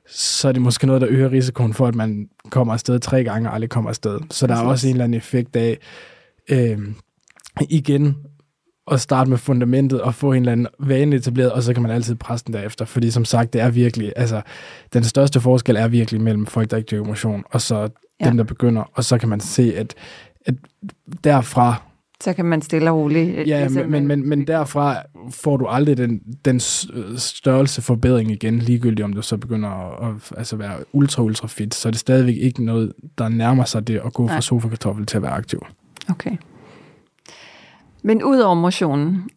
så 0.07 0.47
er 0.47 0.51
det 0.51 0.61
måske 0.61 0.87
noget, 0.87 1.01
der 1.01 1.07
øger 1.11 1.31
risikoen 1.31 1.73
for, 1.73 1.87
at 1.87 1.95
man 1.95 2.27
kommer 2.49 2.73
afsted 2.73 2.99
tre 2.99 3.23
gange 3.23 3.49
og 3.49 3.53
aldrig 3.55 3.69
kommer 3.69 3.89
afsted. 3.89 4.19
Så 4.31 4.47
der 4.47 4.55
er 4.55 4.61
også 4.61 4.87
en 4.87 4.93
eller 4.93 5.03
anden 5.03 5.17
effekt 5.17 5.55
af, 5.55 5.77
øh, 6.49 6.77
igen, 7.69 8.15
at 8.91 9.01
starte 9.01 9.29
med 9.29 9.37
fundamentet 9.37 10.01
og 10.01 10.15
få 10.15 10.31
en 10.33 10.39
eller 10.39 10.51
anden 10.51 10.67
vane 10.79 11.15
etableret, 11.15 11.51
og 11.51 11.63
så 11.63 11.73
kan 11.73 11.81
man 11.83 11.91
altid 11.91 12.15
presse 12.15 12.45
den 12.45 12.53
derefter. 12.53 12.85
Fordi 12.85 13.11
som 13.11 13.25
sagt, 13.25 13.53
det 13.53 13.61
er 13.61 13.69
virkelig, 13.69 14.13
altså, 14.15 14.41
den 14.93 15.03
største 15.03 15.41
forskel 15.41 15.75
er 15.75 15.87
virkelig 15.87 16.21
mellem 16.21 16.45
folk, 16.45 16.71
der 16.71 16.77
ikke 16.77 16.87
dyrker 16.91 17.05
motion, 17.07 17.43
og 17.51 17.61
så 17.61 17.89
Ja. 18.21 18.25
dem, 18.29 18.37
der 18.37 18.43
begynder. 18.43 18.83
Og 18.93 19.03
så 19.03 19.17
kan 19.17 19.29
man 19.29 19.39
se, 19.39 19.73
at, 19.77 19.95
at 20.45 20.55
derfra, 21.23 21.81
Så 22.23 22.33
kan 22.33 22.45
man 22.45 22.61
stille 22.61 22.91
og 22.91 22.97
roligt. 22.97 23.35
øh, 23.37 23.47
ja, 23.49 23.59
ligesom, 23.65 23.89
men, 23.89 24.07
men, 24.07 24.29
men 24.29 24.47
derfra 24.47 24.95
får 25.31 25.57
du 25.57 25.65
aldrig 25.65 25.97
den, 25.97 26.19
den 26.45 26.59
s- 26.59 26.87
størrelse 27.17 27.81
forbedring 27.81 28.31
igen, 28.31 28.59
ligegyldigt 28.59 29.01
om 29.05 29.13
du 29.13 29.21
så 29.21 29.37
begynder 29.37 29.69
at, 29.69 30.09
at 30.31 30.37
altså 30.37 30.55
være 30.55 30.73
ultra, 30.93 31.23
ultra 31.23 31.47
fit. 31.47 31.75
Så 31.75 31.89
er 31.89 31.91
det 31.91 31.99
stadigvæk 31.99 32.35
ikke 32.37 32.65
noget, 32.65 32.93
der 33.17 33.29
nærmer 33.29 33.63
sig 33.63 33.87
det 33.87 34.01
at 34.05 34.13
gå 34.13 34.25
Nej. 34.25 34.35
fra 34.35 34.41
sofa-kartoffel 34.41 35.05
til 35.05 35.17
at 35.17 35.23
være 35.23 35.31
aktiv. 35.31 35.65
Okay. 36.09 36.31
Men 38.03 38.23
ud 38.23 38.39
over 38.39 38.55
motionen, 38.55 39.29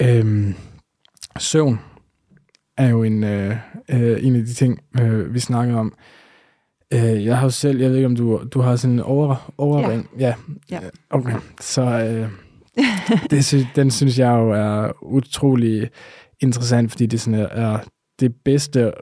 Øhm, 0.00 0.54
søvn 1.38 1.80
er 2.76 2.88
jo 2.88 3.02
en, 3.02 3.24
øh, 3.24 3.56
øh, 3.90 4.26
en 4.26 4.36
af 4.36 4.42
de 4.44 4.54
ting, 4.54 4.78
øh, 5.00 5.34
vi 5.34 5.38
snakkede 5.40 5.78
om. 5.78 5.94
Øh, 6.94 7.24
jeg 7.24 7.36
har 7.36 7.44
jo 7.44 7.50
selv, 7.50 7.80
jeg 7.80 7.90
ved 7.90 7.96
ikke 7.96 8.06
om 8.06 8.16
du, 8.16 8.42
du 8.52 8.60
har 8.60 8.76
sådan 8.76 8.94
en 8.94 9.00
over, 9.00 9.52
overring. 9.58 10.08
Ja. 10.18 10.34
Ja. 10.70 10.80
Okay, 11.10 11.34
så 11.60 11.82
øh, 11.82 12.28
det, 13.30 13.44
sy- 13.44 13.54
den 13.76 13.90
synes 13.90 14.18
jeg 14.18 14.30
jo 14.30 14.50
er 14.50 14.92
utrolig 15.02 15.90
interessant, 16.40 16.90
fordi 16.90 17.06
det 17.06 17.20
sådan 17.20 17.40
er, 17.40 17.46
er 17.46 17.78
det 18.20 18.34
bedste 18.44 18.92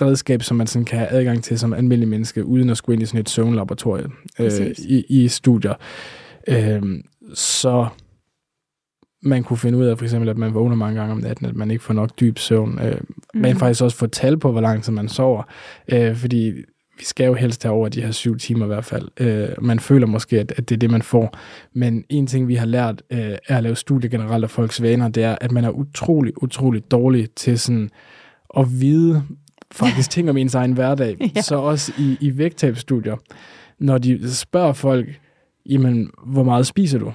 redskab, 0.00 0.42
som 0.42 0.56
man 0.56 0.66
sådan 0.66 0.84
kan 0.84 0.98
have 0.98 1.10
adgang 1.10 1.44
til 1.44 1.58
som 1.58 1.72
almindelig 1.72 2.08
menneske, 2.08 2.44
uden 2.44 2.70
at 2.70 2.76
skulle 2.76 2.94
ind 2.94 3.02
i 3.02 3.06
sådan 3.06 3.20
et 3.20 3.28
søvnlaboratorium 3.30 4.12
øh, 4.40 4.74
i, 4.78 5.04
i 5.08 5.28
studier. 5.28 5.74
Øh, 6.48 6.82
så 7.34 7.86
man 9.22 9.42
kunne 9.44 9.56
finde 9.56 9.78
ud 9.78 9.84
af 9.84 9.98
for 9.98 10.04
eksempel, 10.04 10.28
at 10.28 10.38
man 10.38 10.54
vågner 10.54 10.76
mange 10.76 11.00
gange 11.00 11.12
om 11.12 11.18
natten, 11.18 11.46
at 11.46 11.56
man 11.56 11.70
ikke 11.70 11.84
får 11.84 11.94
nok 11.94 12.20
dyb 12.20 12.38
søvn. 12.38 12.78
Øh, 12.78 12.96
mm. 13.34 13.40
Man 13.40 13.56
faktisk 13.56 13.82
også 13.82 13.96
få 13.96 14.06
tal 14.06 14.38
på, 14.38 14.52
hvor 14.52 14.60
lang 14.60 14.84
tid 14.84 14.92
man 14.92 15.08
sover. 15.08 15.42
Øh, 15.88 16.16
fordi 16.16 16.52
vi 16.98 17.04
skal 17.04 17.26
jo 17.26 17.34
helst 17.34 17.62
have 17.62 17.74
over 17.74 17.88
de 17.88 18.02
her 18.02 18.10
syv 18.10 18.38
timer 18.38 18.64
i 18.64 18.68
hvert 18.68 18.84
fald. 18.84 19.08
Øh, 19.20 19.48
man 19.62 19.80
føler 19.80 20.06
måske, 20.06 20.40
at, 20.40 20.52
at 20.56 20.68
det 20.68 20.74
er 20.74 20.78
det, 20.78 20.90
man 20.90 21.02
får. 21.02 21.38
Men 21.72 22.04
en 22.08 22.26
ting, 22.26 22.48
vi 22.48 22.54
har 22.54 22.66
lært 22.66 23.02
øh, 23.10 23.18
er 23.48 23.56
at 23.56 23.62
lave 23.62 23.76
studier 23.76 24.10
generelt 24.10 24.44
af 24.44 24.50
folks 24.50 24.82
vaner, 24.82 25.08
det 25.08 25.22
er, 25.22 25.36
at 25.40 25.52
man 25.52 25.64
er 25.64 25.70
utrolig, 25.70 26.42
utrolig 26.42 26.90
dårlig 26.90 27.30
til 27.30 27.58
sådan 27.58 27.90
at 28.56 28.66
vide 28.80 29.22
faktisk 29.72 30.10
ting 30.14 30.30
om 30.30 30.36
ens 30.36 30.54
egen 30.54 30.72
hverdag. 30.72 31.32
Ja. 31.36 31.42
Så 31.42 31.56
også 31.56 31.92
i, 31.98 32.16
i 32.20 32.38
vægttabsstudier, 32.38 33.16
når 33.78 33.98
de 33.98 34.34
spørger 34.34 34.72
folk, 34.72 35.20
jamen, 35.70 36.10
hvor 36.26 36.42
meget 36.42 36.66
spiser 36.66 36.98
du? 36.98 37.12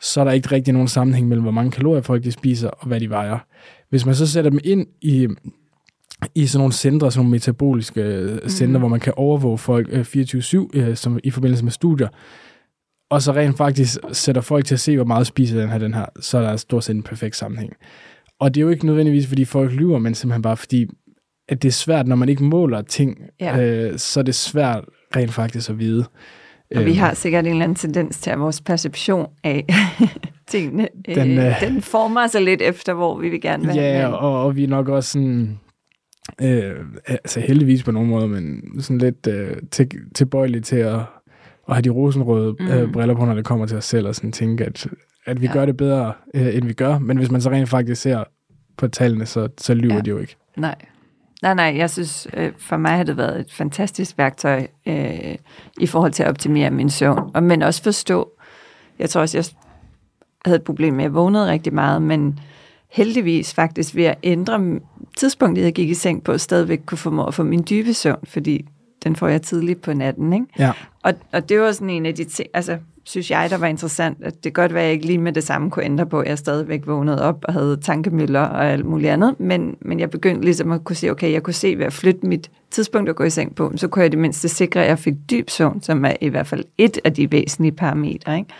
Så 0.00 0.20
er 0.20 0.24
der 0.24 0.32
ikke 0.32 0.52
rigtig 0.52 0.72
nogen 0.72 0.88
sammenhæng 0.88 1.28
mellem, 1.28 1.42
hvor 1.42 1.52
mange 1.52 1.70
kalorier 1.70 2.02
folk 2.02 2.24
de 2.24 2.32
spiser, 2.32 2.68
og 2.68 2.86
hvad 2.86 3.00
de 3.00 3.10
vejer. 3.10 3.38
Hvis 3.90 4.06
man 4.06 4.14
så 4.14 4.26
sætter 4.26 4.50
dem 4.50 4.60
ind 4.64 4.86
i, 5.00 5.28
i 6.34 6.46
sådan 6.46 6.60
nogle 6.60 6.72
centre, 6.72 7.10
sådan 7.10 7.18
nogle 7.18 7.30
metaboliske 7.30 8.28
mm. 8.42 8.48
centre, 8.48 8.78
hvor 8.78 8.88
man 8.88 9.00
kan 9.00 9.12
overvåge 9.16 9.58
folk 9.58 9.88
øh, 9.90 10.00
24-7 10.00 10.68
øh, 10.74 10.96
som, 10.96 11.18
i 11.24 11.30
forbindelse 11.30 11.64
med 11.64 11.72
studier, 11.72 12.08
og 13.10 13.22
så 13.22 13.32
rent 13.32 13.56
faktisk 13.56 13.98
sætter 14.12 14.42
folk 14.42 14.64
til 14.64 14.74
at 14.74 14.80
se, 14.80 14.96
hvor 14.96 15.04
meget 15.04 15.26
spiser 15.26 15.60
den 15.60 15.68
her, 15.70 15.78
den 15.78 15.94
her, 15.94 16.06
så 16.20 16.38
er 16.38 16.42
der 16.42 16.56
stort 16.56 16.84
set 16.84 16.96
en 16.96 17.02
perfekt 17.02 17.36
sammenhæng. 17.36 17.72
Og 18.40 18.54
det 18.54 18.60
er 18.60 18.62
jo 18.62 18.70
ikke 18.70 18.86
nødvendigvis, 18.86 19.26
fordi 19.26 19.44
folk 19.44 19.72
lyver, 19.72 19.98
men 19.98 20.14
simpelthen 20.14 20.42
bare 20.42 20.56
fordi, 20.56 20.86
at 21.48 21.62
det 21.62 21.68
er 21.68 21.72
svært, 21.72 22.06
når 22.06 22.16
man 22.16 22.28
ikke 22.28 22.44
måler 22.44 22.82
ting, 22.82 23.18
Ja. 23.40 23.60
øh, 23.62 23.98
så 23.98 24.20
er 24.20 24.24
det 24.24 24.34
svært 24.34 24.84
rent 25.16 25.32
faktisk 25.32 25.70
at 25.70 25.78
vide. 25.78 26.04
Og 26.76 26.84
vi 26.84 26.90
Øhm, 26.90 26.98
har 26.98 27.14
sikkert 27.14 27.44
en 27.44 27.50
eller 27.50 27.64
anden 27.64 27.76
tendens 27.76 28.20
til, 28.20 28.30
at 28.30 28.40
vores 28.40 28.60
perception 28.60 29.26
af 29.44 29.66
tingene, 30.50 30.88
den, 31.06 31.16
Den, 31.16 31.38
øh, 31.38 31.46
øh, 31.46 31.60
den 31.60 31.82
former 31.82 32.26
sig 32.26 32.42
lidt 32.42 32.62
efter, 32.62 32.94
hvor 32.94 33.18
vi 33.18 33.28
vil 33.28 33.40
gerne 33.40 33.66
være. 33.66 33.76
Ja, 33.76 34.08
og, 34.08 34.44
og 34.44 34.56
vi 34.56 34.64
er 34.64 34.68
nok 34.68 34.88
også 34.88 35.10
sådan, 35.10 35.58
øh, 36.42 36.72
altså 37.06 37.40
heldigvis 37.40 37.82
på 37.82 37.90
nogle 37.90 38.08
måder, 38.08 38.26
men 38.26 38.62
sådan 38.80 38.98
lidt 38.98 39.26
øh, 39.26 39.56
til, 39.70 39.90
tilbøjelige 40.14 40.60
til 40.60 40.76
at, 40.76 40.94
at 41.68 41.74
have 41.74 41.82
de 41.82 41.90
rosenrøde 41.90 42.56
mm. 42.60 42.68
øh, 42.68 42.92
briller 42.92 43.14
på, 43.14 43.24
når 43.24 43.34
det 43.34 43.44
kommer 43.44 43.66
til 43.66 43.76
os 43.76 43.84
selv, 43.84 44.06
og 44.08 44.14
sådan 44.14 44.32
tænke, 44.32 44.64
at, 44.64 44.86
at 45.26 45.40
vi 45.40 45.46
Ja. 45.46 45.52
gør 45.52 45.66
det 45.66 45.76
bedre, 45.76 46.12
øh, 46.34 46.56
end 46.56 46.64
vi 46.64 46.72
gør. 46.72 46.98
Men 46.98 47.16
hvis 47.16 47.30
man 47.30 47.40
så 47.40 47.50
rent 47.50 47.68
faktisk 47.68 48.02
ser 48.02 48.24
på 48.76 48.88
tallene, 48.88 49.26
så, 49.26 49.48
så 49.58 49.74
lyver 49.74 49.94
ja. 49.94 50.00
de 50.00 50.10
jo 50.10 50.18
ikke. 50.18 50.36
Nej. 50.56 50.74
Nej, 51.42 51.54
nej, 51.54 51.74
jeg 51.76 51.90
synes, 51.90 52.28
øh, 52.34 52.52
for 52.58 52.76
mig 52.76 52.92
har 52.92 53.02
det 53.02 53.16
været 53.16 53.40
et 53.40 53.52
fantastisk 53.52 54.18
værktøj 54.18 54.66
øh, 54.86 55.34
i 55.80 55.86
forhold 55.86 56.12
til 56.12 56.22
at 56.22 56.28
optimere 56.28 56.70
min 56.70 56.90
søvn, 56.90 57.30
og, 57.34 57.42
men 57.42 57.62
også 57.62 57.82
forstå, 57.82 58.30
jeg 58.98 59.10
tror 59.10 59.20
også, 59.20 59.38
jeg 59.38 59.44
havde 60.44 60.56
et 60.56 60.64
problem 60.64 60.94
med, 60.94 61.04
at 61.04 61.08
jeg 61.08 61.14
vågnede 61.14 61.50
rigtig 61.50 61.74
meget, 61.74 62.02
men 62.02 62.40
heldigvis 62.88 63.54
faktisk 63.54 63.94
ved 63.94 64.04
at 64.04 64.18
ændre 64.22 64.80
tidspunktet, 65.16 65.62
jeg 65.64 65.72
gik 65.72 65.90
i 65.90 65.94
seng 65.94 66.24
på, 66.24 66.38
stadigvæk 66.38 66.80
kunne 66.86 66.98
formå 66.98 67.24
at 67.24 67.34
få 67.34 67.42
min 67.42 67.66
dybe 67.70 67.94
søvn, 67.94 68.24
fordi 68.24 68.64
den 69.04 69.16
får 69.16 69.28
jeg 69.28 69.42
tidligt 69.42 69.82
på 69.82 69.92
natten, 69.92 70.32
ikke? 70.32 70.46
Ja. 70.58 70.72
Og, 71.02 71.14
og 71.32 71.48
det 71.48 71.60
var 71.60 71.72
sådan 71.72 71.90
en 71.90 72.06
af 72.06 72.14
de 72.14 72.24
ting, 72.24 72.48
altså 72.54 72.78
synes 73.04 73.30
jeg, 73.30 73.50
der 73.50 73.58
var 73.58 73.66
interessant, 73.66 74.18
at 74.22 74.44
det 74.44 74.54
godt 74.54 74.74
være, 74.74 74.82
at 74.82 74.86
jeg 74.86 74.94
ikke 74.94 75.06
lige 75.06 75.18
med 75.18 75.32
det 75.32 75.44
samme 75.44 75.70
kunne 75.70 75.84
ændre 75.84 76.06
på, 76.06 76.22
jeg 76.22 76.38
stadigvæk 76.38 76.86
vågnede 76.86 77.22
op 77.22 77.44
og 77.44 77.52
havde 77.52 77.76
tankemøller 77.76 78.40
og 78.40 78.66
alt 78.66 78.84
muligt 78.84 79.10
andet, 79.10 79.40
men, 79.40 79.76
men 79.80 80.00
jeg 80.00 80.10
begyndte 80.10 80.44
ligesom 80.44 80.72
at 80.72 80.84
kunne 80.84 80.96
se, 80.96 81.10
okay, 81.10 81.32
jeg 81.32 81.42
kunne 81.42 81.54
se 81.54 81.78
ved 81.78 81.84
at 81.84 81.92
flytte 81.92 82.26
mit 82.26 82.50
tidspunkt 82.70 83.10
at 83.10 83.16
gå 83.16 83.24
i 83.24 83.30
seng 83.30 83.54
på, 83.54 83.72
så 83.76 83.88
kunne 83.88 84.00
jeg 84.00 84.06
i 84.06 84.10
det 84.10 84.18
mindste 84.18 84.48
sikre, 84.48 84.82
at 84.82 84.88
jeg 84.88 84.98
fik 84.98 85.14
dyb 85.30 85.50
søvn, 85.50 85.82
som 85.82 86.04
er 86.04 86.12
i 86.20 86.28
hvert 86.28 86.46
fald 86.46 86.64
et 86.78 86.98
af 87.04 87.14
de 87.14 87.32
væsentlige 87.32 87.72
parametre, 87.72 88.38
ikke? 88.38 88.50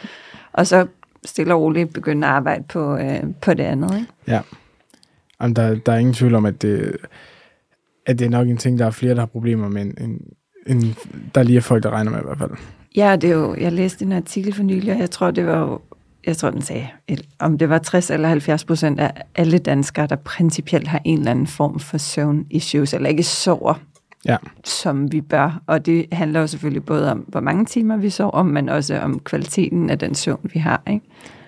Og 0.53 0.67
så 0.67 0.87
stille 1.25 1.55
og 1.55 1.61
roligt 1.61 1.93
begynde 1.93 2.27
at 2.27 2.33
arbejde 2.33 2.65
på, 2.69 2.97
øh, 2.97 3.23
på 3.43 3.55
det 3.55 3.65
andet, 3.65 3.95
ikke? 3.95 4.13
Ja. 4.27 4.41
Jamen, 5.41 5.57
der, 5.57 5.75
der 5.75 5.93
er 5.93 5.99
ingen 5.99 6.15
tvivl 6.15 6.35
om, 6.35 6.47
at 6.47 6.63
det, 6.63 6.97
at 8.07 8.19
det 8.19 8.25
er 8.25 8.31
nok 8.31 8.49
en 8.49 8.57
ting, 8.57 8.79
der 8.79 8.87
er 8.87 8.91
flere, 8.91 9.15
der 9.15 9.21
har 9.21 9.27
problemer 9.27 9.69
med, 9.69 9.83
end, 9.83 9.95
end, 10.01 10.21
end 10.67 10.95
der 11.35 11.43
lige 11.43 11.57
er 11.57 11.61
folk, 11.61 11.83
der 11.83 11.91
regner 11.91 12.11
med 12.11 12.21
i 12.21 12.25
hvert 12.25 12.39
fald. 12.39 12.51
Ja, 12.97 13.17
det 13.17 13.31
er 13.31 13.35
jo, 13.35 13.55
jeg 13.61 13.73
læste 13.73 14.05
en 14.05 14.13
artikel 14.13 14.55
for 14.55 14.63
nylig, 14.63 14.93
og 14.93 14.99
jeg 14.99 15.11
tror, 15.11 15.31
det 15.31 15.47
var 15.47 15.59
jo, 15.61 15.81
jeg 16.27 16.37
tror, 16.37 16.51
den 16.51 16.63
sagde, 16.63 16.89
om 17.39 17.59
det 17.59 17.69
var 17.69 17.79
60 17.79 18.11
eller 18.11 18.29
70 18.29 18.65
procent 18.65 19.01
af 19.01 19.13
alle 19.35 19.59
danskere, 19.59 20.07
der 20.07 20.17
principielt 20.17 20.89
har 20.89 21.01
en 21.05 21.19
eller 21.19 21.31
anden 21.31 21.47
form 21.47 21.79
for 21.79 21.99
søvn-issues, 21.99 22.95
eller 22.95 23.09
ikke 23.09 23.23
sover, 23.23 23.75
Ja. 24.25 24.37
som 24.65 25.13
vi 25.13 25.21
bør. 25.21 25.63
Og 25.67 25.87
det 25.87 26.07
handler 26.13 26.41
jo 26.41 26.47
selvfølgelig 26.47 26.85
både 26.85 27.11
om, 27.11 27.19
hvor 27.19 27.41
mange 27.41 27.65
timer 27.65 27.97
vi 27.97 28.11
sover, 28.11 28.43
men 28.43 28.69
også 28.69 28.99
om 28.99 29.21
kvaliteten 29.21 29.91
af 29.91 29.99
den 29.99 30.15
søvn, 30.15 30.51
vi 30.55 30.59
har. 30.59 30.83
Ikke? 30.91 31.07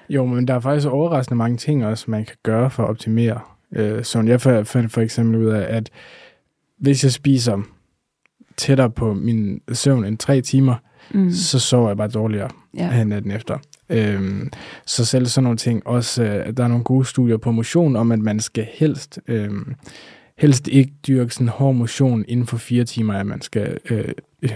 Jo, 0.09 0.25
men 0.27 0.49
der 0.49 0.55
er 0.55 0.61
faktisk 0.61 0.89
overraskende 0.89 1.37
mange 1.39 1.57
ting 1.57 1.87
også, 1.87 2.05
man 2.11 2.25
kan 2.25 2.37
gøre 2.43 2.71
for 2.71 2.83
at 2.83 2.89
optimere 2.89 3.41
øh, 3.73 4.05
søvn. 4.05 4.29
Jeg 4.29 4.41
fandt 4.41 4.93
for 4.93 5.01
eksempel 5.01 5.41
ud 5.41 5.47
af, 5.47 5.77
at 5.77 5.91
hvis 6.79 7.05
jeg 7.05 7.13
spiser 7.13 7.59
tættere 8.57 8.91
på 8.91 9.15
min 9.15 9.61
søvn 9.73 10.05
end 10.05 10.19
tre 10.19 10.41
timer, 10.41 10.75
mm. 11.11 11.31
så 11.31 11.59
sover 11.59 11.89
jeg 11.89 11.97
bare 11.97 12.09
dårligere 12.09 12.51
Ja. 12.77 12.97
ja. 12.97 13.05
natten 13.05 13.31
efter. 13.31 13.59
Øhm, 13.91 14.51
så 14.87 15.05
selv 15.05 15.27
sådan 15.27 15.45
nogle 15.45 15.59
ting. 15.59 15.87
Også, 15.87 16.25
øh, 16.25 16.57
der 16.57 16.65
er 16.65 16.69
nogle 16.69 16.85
gode 16.85 17.05
studier 17.05 17.37
på 17.37 17.51
motion 17.51 17.97
om, 17.97 18.13
at 18.13 18.19
man 18.19 18.41
skal 18.41 18.67
helst, 18.73 19.21
øhm, 19.29 19.75
helst 20.39 20.69
ikke 20.69 20.93
dyrke 21.07 21.35
sådan 21.35 21.49
hård 21.49 21.75
motion 21.75 22.25
inden 22.29 22.47
for 22.47 22.57
fire 22.57 22.85
timer, 22.85 23.15
at 23.15 23.27
man 23.27 23.41
skal, 23.41 23.79
øh, 23.91 24.09
øh, 24.43 24.53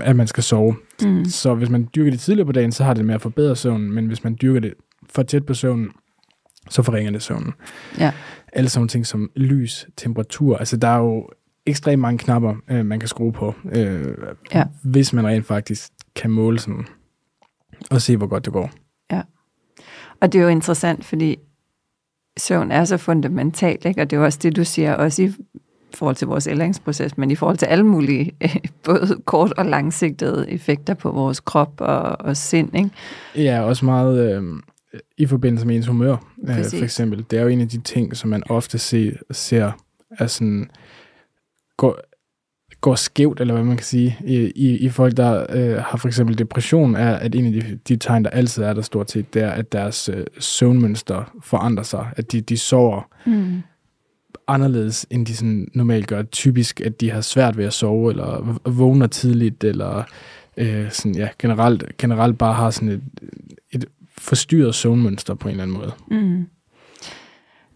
at 0.00 0.16
man 0.16 0.26
skal 0.26 0.42
sove. 0.42 0.76
Mm. 1.02 1.24
Så 1.24 1.54
hvis 1.54 1.68
man 1.68 1.88
dyrker 1.96 2.10
det 2.10 2.20
tidligere 2.20 2.46
på 2.46 2.52
dagen, 2.52 2.72
så 2.72 2.84
har 2.84 2.94
det 2.94 3.04
med 3.04 3.14
at 3.14 3.22
forbedre 3.22 3.56
søvnen, 3.56 3.92
men 3.92 4.06
hvis 4.06 4.24
man 4.24 4.38
dyrker 4.42 4.60
det 4.60 4.74
for 5.10 5.22
tæt 5.22 5.46
på 5.46 5.54
søvnen, 5.54 5.90
så 6.70 6.82
forringer 6.82 7.12
det 7.12 7.22
søvnen. 7.22 7.52
Ja. 7.98 8.12
Alle 8.52 8.68
sådan 8.68 8.80
nogle 8.80 8.88
ting 8.88 9.06
som 9.06 9.30
lys, 9.36 9.86
temperatur, 9.96 10.56
altså 10.56 10.76
der 10.76 10.88
er 10.88 10.98
jo 10.98 11.28
ekstremt 11.66 12.00
mange 12.00 12.18
knapper, 12.18 12.54
øh, 12.70 12.86
man 12.86 13.00
kan 13.00 13.08
skrue 13.08 13.32
på, 13.32 13.54
øh, 13.72 14.14
Ja. 14.54 14.64
hvis 14.82 15.12
man 15.12 15.26
rent 15.26 15.46
faktisk 15.46 15.88
kan 16.16 16.30
måle 16.30 16.58
sådan, 16.58 16.86
og 17.90 18.02
se, 18.02 18.16
hvor 18.16 18.26
godt 18.26 18.44
det 18.44 18.52
går. 18.52 18.70
Og 20.20 20.32
det 20.32 20.38
er 20.38 20.42
jo 20.42 20.48
interessant, 20.48 21.04
fordi 21.04 21.36
søvn 22.38 22.70
er 22.70 22.84
så 22.84 22.96
fundamentalt, 22.96 23.84
ikke? 23.84 24.00
og 24.02 24.10
det 24.10 24.16
er 24.16 24.20
også 24.20 24.38
det, 24.42 24.56
du 24.56 24.64
siger, 24.64 24.94
også 24.94 25.22
i 25.22 25.32
forhold 25.94 26.16
til 26.16 26.26
vores 26.26 26.46
ældringsproces, 26.46 27.18
men 27.18 27.30
i 27.30 27.34
forhold 27.34 27.56
til 27.56 27.66
alle 27.66 27.86
mulige, 27.86 28.32
både 28.84 29.18
kort- 29.24 29.52
og 29.52 29.66
langsigtede 29.66 30.50
effekter 30.50 30.94
på 30.94 31.10
vores 31.10 31.40
krop 31.40 31.72
og, 31.80 32.20
og 32.20 32.36
sind. 32.36 32.76
Ikke? 32.76 32.90
Ja, 33.36 33.60
også 33.60 33.84
meget 33.84 34.36
øh, 34.36 34.42
i 35.18 35.26
forbindelse 35.26 35.66
med 35.66 35.76
ens 35.76 35.86
humør, 35.86 36.16
øh, 36.48 36.64
for 36.64 36.82
eksempel. 36.82 37.26
Det 37.30 37.38
er 37.38 37.42
jo 37.42 37.48
en 37.48 37.60
af 37.60 37.68
de 37.68 37.80
ting, 37.80 38.16
som 38.16 38.30
man 38.30 38.42
ofte 38.50 38.78
se, 38.78 39.18
ser, 39.30 39.72
er 40.10 40.26
sådan, 40.26 40.70
går, 41.76 41.98
går 42.80 42.94
skævt, 42.94 43.40
eller 43.40 43.54
hvad 43.54 43.64
man 43.64 43.76
kan 43.76 43.84
sige, 43.84 44.16
i, 44.24 44.36
i, 44.36 44.76
i 44.78 44.88
folk, 44.88 45.16
der 45.16 45.46
øh, 45.50 45.82
har 45.82 45.98
for 45.98 46.08
eksempel 46.08 46.38
depression, 46.38 46.94
er, 46.96 47.14
at 47.16 47.34
en 47.34 47.46
af 47.46 47.52
de, 47.52 47.78
de 47.88 47.96
tegn, 47.96 48.24
der 48.24 48.30
altid 48.30 48.62
er 48.62 48.72
der 48.72 48.82
stort 48.82 49.10
set, 49.10 49.34
det 49.34 49.42
er, 49.42 49.50
at 49.50 49.72
deres 49.72 50.08
øh, 50.08 50.26
søvnmønster 50.38 51.34
forandrer 51.42 51.84
sig. 51.84 52.06
At 52.16 52.32
de, 52.32 52.40
de 52.40 52.58
sover 52.58 53.02
Mm. 53.26 53.62
anderledes, 54.48 55.06
end 55.10 55.26
de 55.26 55.36
sådan 55.36 55.68
normalt 55.74 56.06
gør. 56.06 56.22
Typisk, 56.22 56.80
at 56.80 57.00
de 57.00 57.10
har 57.10 57.20
svært 57.20 57.56
ved 57.56 57.64
at 57.64 57.72
sove, 57.72 58.10
eller 58.10 58.58
vågner 58.70 59.06
tidligt, 59.06 59.64
eller 59.64 60.02
øh, 60.56 60.90
sådan, 60.90 61.14
ja, 61.14 61.28
generelt, 61.38 61.96
generelt 61.98 62.38
bare 62.38 62.54
har 62.54 62.70
sådan 62.70 62.88
et, 62.88 63.02
et 63.70 63.84
forstyrret 64.18 64.74
søvnmønster 64.74 65.34
på 65.34 65.48
en 65.48 65.52
eller 65.52 65.62
anden 65.62 65.76
måde. 65.76 65.92
Mm. 66.10 66.46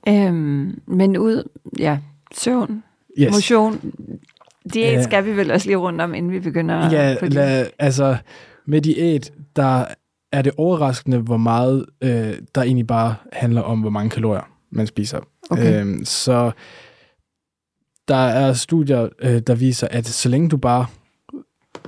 Øhm, 0.09 0.81
men 0.87 1.17
ud, 1.17 1.49
ja, 1.79 1.99
søvn, 2.35 2.83
Yes. 3.19 3.31
motion, 3.33 3.93
diæt 4.75 4.93
Ja. 4.93 5.03
skal 5.03 5.25
vi 5.25 5.37
vel 5.37 5.51
også 5.51 5.67
lige 5.67 5.77
rundt 5.77 6.01
om, 6.01 6.15
inden 6.15 6.33
vi 6.33 6.41
begynder 6.41 6.91
Ja, 6.91 7.17
på 7.21 7.27
la, 7.27 7.65
altså 7.79 8.17
med 8.67 8.81
diæt, 8.81 9.33
der 9.57 9.85
er 10.33 10.43
det 10.43 10.53
overraskende, 10.57 11.19
hvor 11.19 11.37
meget 11.37 11.87
øh, 12.03 12.35
der 12.55 12.63
egentlig 12.63 12.87
bare 12.87 13.15
handler 13.33 13.63
om, 13.63 13.81
hvor 13.81 13.91
mange 13.91 14.11
kalorier 14.11 14.49
man 14.71 14.87
spiser. 14.87 15.19
Okay. 15.51 15.81
Øhm, 15.81 16.05
så 16.05 16.51
der 18.09 18.15
er 18.17 18.53
studier, 18.53 19.09
øh, 19.23 19.39
der 19.47 19.55
viser, 19.55 19.89
at 19.91 20.07
så 20.07 20.29
længe 20.29 20.49
du 20.49 20.57
bare 20.57 20.87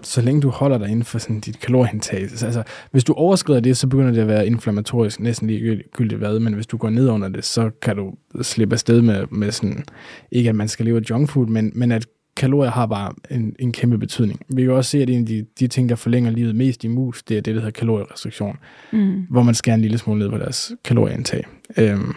så 0.03 0.21
længe 0.21 0.41
du 0.41 0.51
holder 0.51 0.79
dig 0.79 0.89
inden 0.89 1.05
for 1.05 1.19
sådan 1.19 1.41
dit 1.41 1.61
kalorieindtag, 1.61 2.31
så 2.31 2.47
altså, 2.47 2.63
hvis 2.91 3.05
du 3.05 3.13
overskrider 3.13 3.61
det, 3.61 3.77
så 3.77 3.87
begynder 3.87 4.11
det 4.13 4.21
at 4.21 4.29
være 4.29 4.47
inflammatorisk, 4.47 5.21
næsten 5.21 5.47
ligegyldigt 5.49 6.19
hvad, 6.19 6.39
men 6.39 6.55
hvis 6.55 6.67
du 6.67 6.77
går 6.77 6.91
ned 6.91 7.09
under 7.09 7.29
det, 7.29 7.45
så 7.45 7.71
kan 7.83 7.97
du 7.97 8.15
slippe 8.43 8.75
afsted 8.75 9.03
med, 9.03 9.25
med 9.31 9.51
sådan, 9.53 9.85
ikke 10.33 10.49
at 10.49 10.55
man 10.57 10.69
skal 10.69 10.85
leve 10.87 10.97
af 10.99 11.11
junkfood, 11.11 11.47
men, 11.47 11.73
men 11.75 11.93
at 11.93 12.07
kalorier 12.37 12.71
har 12.71 12.87
bare 12.87 13.13
en, 13.31 13.57
en 13.59 13.73
kæmpe 13.73 13.99
betydning. 13.99 14.41
Vi 14.49 14.63
kan 14.63 14.71
også 14.71 14.91
se, 14.91 15.03
at 15.03 15.11
en 15.11 15.21
af 15.21 15.27
de, 15.27 15.47
de 15.61 15.67
ting, 15.67 15.89
der 15.89 15.95
forlænger 15.95 16.31
livet 16.31 16.57
mest 16.57 16.85
i 16.85 16.89
mus, 16.89 17.23
det 17.23 17.37
er 17.37 17.41
det, 17.41 17.55
der 17.55 17.61
hedder 17.61 17.71
kalorierestriktion, 17.79 18.57
Mm. 18.93 19.23
hvor 19.31 19.43
man 19.43 19.55
skærer 19.55 19.75
en 19.75 19.83
lille 19.83 19.99
smule 19.99 20.19
ned 20.19 20.31
på 20.31 20.39
deres 20.39 20.73
kalorieindtag. 20.85 21.45
Øhm, 21.79 22.15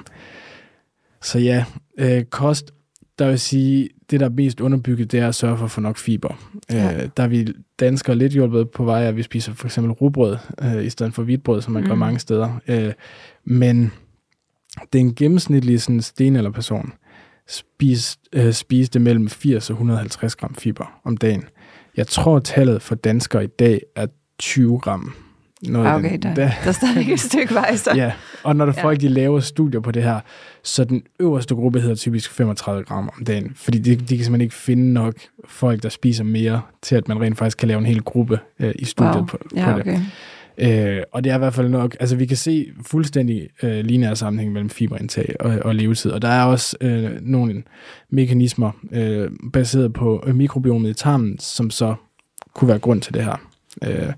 så 1.22 1.40
ja, 1.40 1.66
øh, 2.00 2.24
kost, 2.24 2.72
der 3.20 3.28
vil 3.30 3.40
sige, 3.40 3.90
det 4.12 4.20
der 4.20 4.26
er 4.26 4.30
mest 4.30 4.62
underbygget, 4.62 5.12
det 5.12 5.20
er 5.20 5.28
at 5.28 5.36
sørge 5.36 5.58
for 5.58 5.66
at 5.66 5.72
få 5.72 5.82
nok 5.82 5.98
fiber. 5.98 6.40
Ja. 6.70 7.04
Øh, 7.04 7.10
der 7.18 7.24
er 7.24 7.28
vi 7.28 7.48
danskere 7.80 8.16
lidt 8.16 8.34
hjulpet 8.34 8.70
på 8.70 8.84
vej, 8.84 9.04
at 9.04 9.18
vi 9.18 9.24
spiser 9.24 9.54
for 9.54 9.68
eksempel 9.68 9.92
rugbrød, 9.92 10.38
øh, 10.62 10.86
i 10.86 10.90
stedet 10.90 11.14
for 11.14 11.24
hvidtbrød, 11.24 11.62
som 11.62 11.74
man 11.74 11.84
mm. 11.84 11.90
gør 11.90 11.96
mange 11.96 12.20
steder. 12.20 12.60
Øh, 12.68 12.94
men 13.44 13.92
den 14.94 15.16
gennemsnitlige 15.16 15.80
sådan, 15.80 16.02
stenalderperson 16.02 16.94
spis, 17.48 18.18
øh, 18.34 18.54
spiste 18.54 19.00
mellem 19.00 19.30
80 19.30 19.70
og 19.70 19.74
150 19.74 20.36
gram 20.36 20.56
fiber 20.56 21.00
om 21.04 21.18
dagen. 21.18 21.44
Jeg 21.98 22.08
tror, 22.08 22.40
tallet 22.40 22.82
for 22.82 22.96
danskere 22.96 23.44
i 23.44 23.48
dag 23.48 23.82
er 23.96 24.08
20 24.40 24.80
gram. 24.80 25.14
Noget 25.70 25.94
Okay, 25.96 26.12
den- 26.12 26.22
der, 26.22 26.32
der 26.36 26.50
er 26.66 26.72
stadig 26.72 27.14
et 27.14 27.20
stykke 27.20 27.54
vej, 27.54 27.76
så. 27.76 27.92
Ja, 27.96 28.12
og 28.44 28.56
når 28.56 28.66
der 28.66 28.74
Ja. 28.78 28.84
folk 28.84 29.02
de 29.02 29.08
laver 29.08 29.40
studier 29.40 29.80
på 29.82 29.92
det 29.92 30.04
her, 30.04 30.20
så 30.64 30.84
den 30.84 31.04
øverste 31.20 31.56
gruppe 31.56 31.82
hedder 31.82 31.96
typisk 31.96 32.32
35 32.32 32.84
gram 32.84 33.10
om 33.18 33.26
dagen, 33.26 33.52
fordi 33.56 33.78
de, 33.78 33.96
de 33.96 33.98
kan 33.98 34.08
simpelthen 34.08 34.42
ikke 34.42 34.56
finde 34.56 34.94
nok 34.94 35.14
folk, 35.48 35.84
der 35.84 35.90
spiser 35.90 36.24
mere, 36.24 36.62
til 36.82 36.96
at 36.96 37.08
man 37.08 37.22
rent 37.22 37.38
faktisk 37.38 37.58
kan 37.58 37.68
lave 37.68 37.78
en 37.80 37.86
hel 37.86 38.02
gruppe 38.02 38.40
øh, 38.60 38.74
i 38.80 38.86
studiet 38.86 39.16
Wow. 39.16 39.26
på, 39.26 39.38
på 39.38 39.46
Ja, 39.56 39.74
det. 39.74 39.80
okay. 39.80 40.00
Øh, 40.58 41.04
og 41.12 41.24
det 41.24 41.32
er 41.32 41.36
i 41.36 41.38
hvert 41.38 41.54
fald 41.54 41.70
nok, 41.70 41.96
altså 42.00 42.16
vi 42.16 42.26
kan 42.26 42.38
se 42.38 42.68
fuldstændig 42.86 43.48
øh, 43.64 43.86
lineær 43.86 44.14
sammenhæng 44.14 44.52
mellem 44.54 44.70
fiberindtag 44.70 45.36
og, 45.40 45.58
og 45.66 45.76
levetid, 45.76 46.12
og 46.12 46.22
der 46.22 46.28
er 46.28 46.44
også 46.44 46.78
øh, 46.82 47.12
nogle 47.22 47.64
mekanismer 48.10 48.72
øh, 48.92 49.30
baseret 49.54 49.94
på 49.94 50.24
mikrobiomet 50.34 50.90
i 50.90 50.94
tarmen, 50.94 51.40
som 51.40 51.70
så 51.70 51.96
kunne 52.54 52.68
være 52.68 52.80
grund 52.80 53.02
til 53.02 53.14
det 53.14 53.24
her. 53.24 53.36
Øh, 53.84 54.14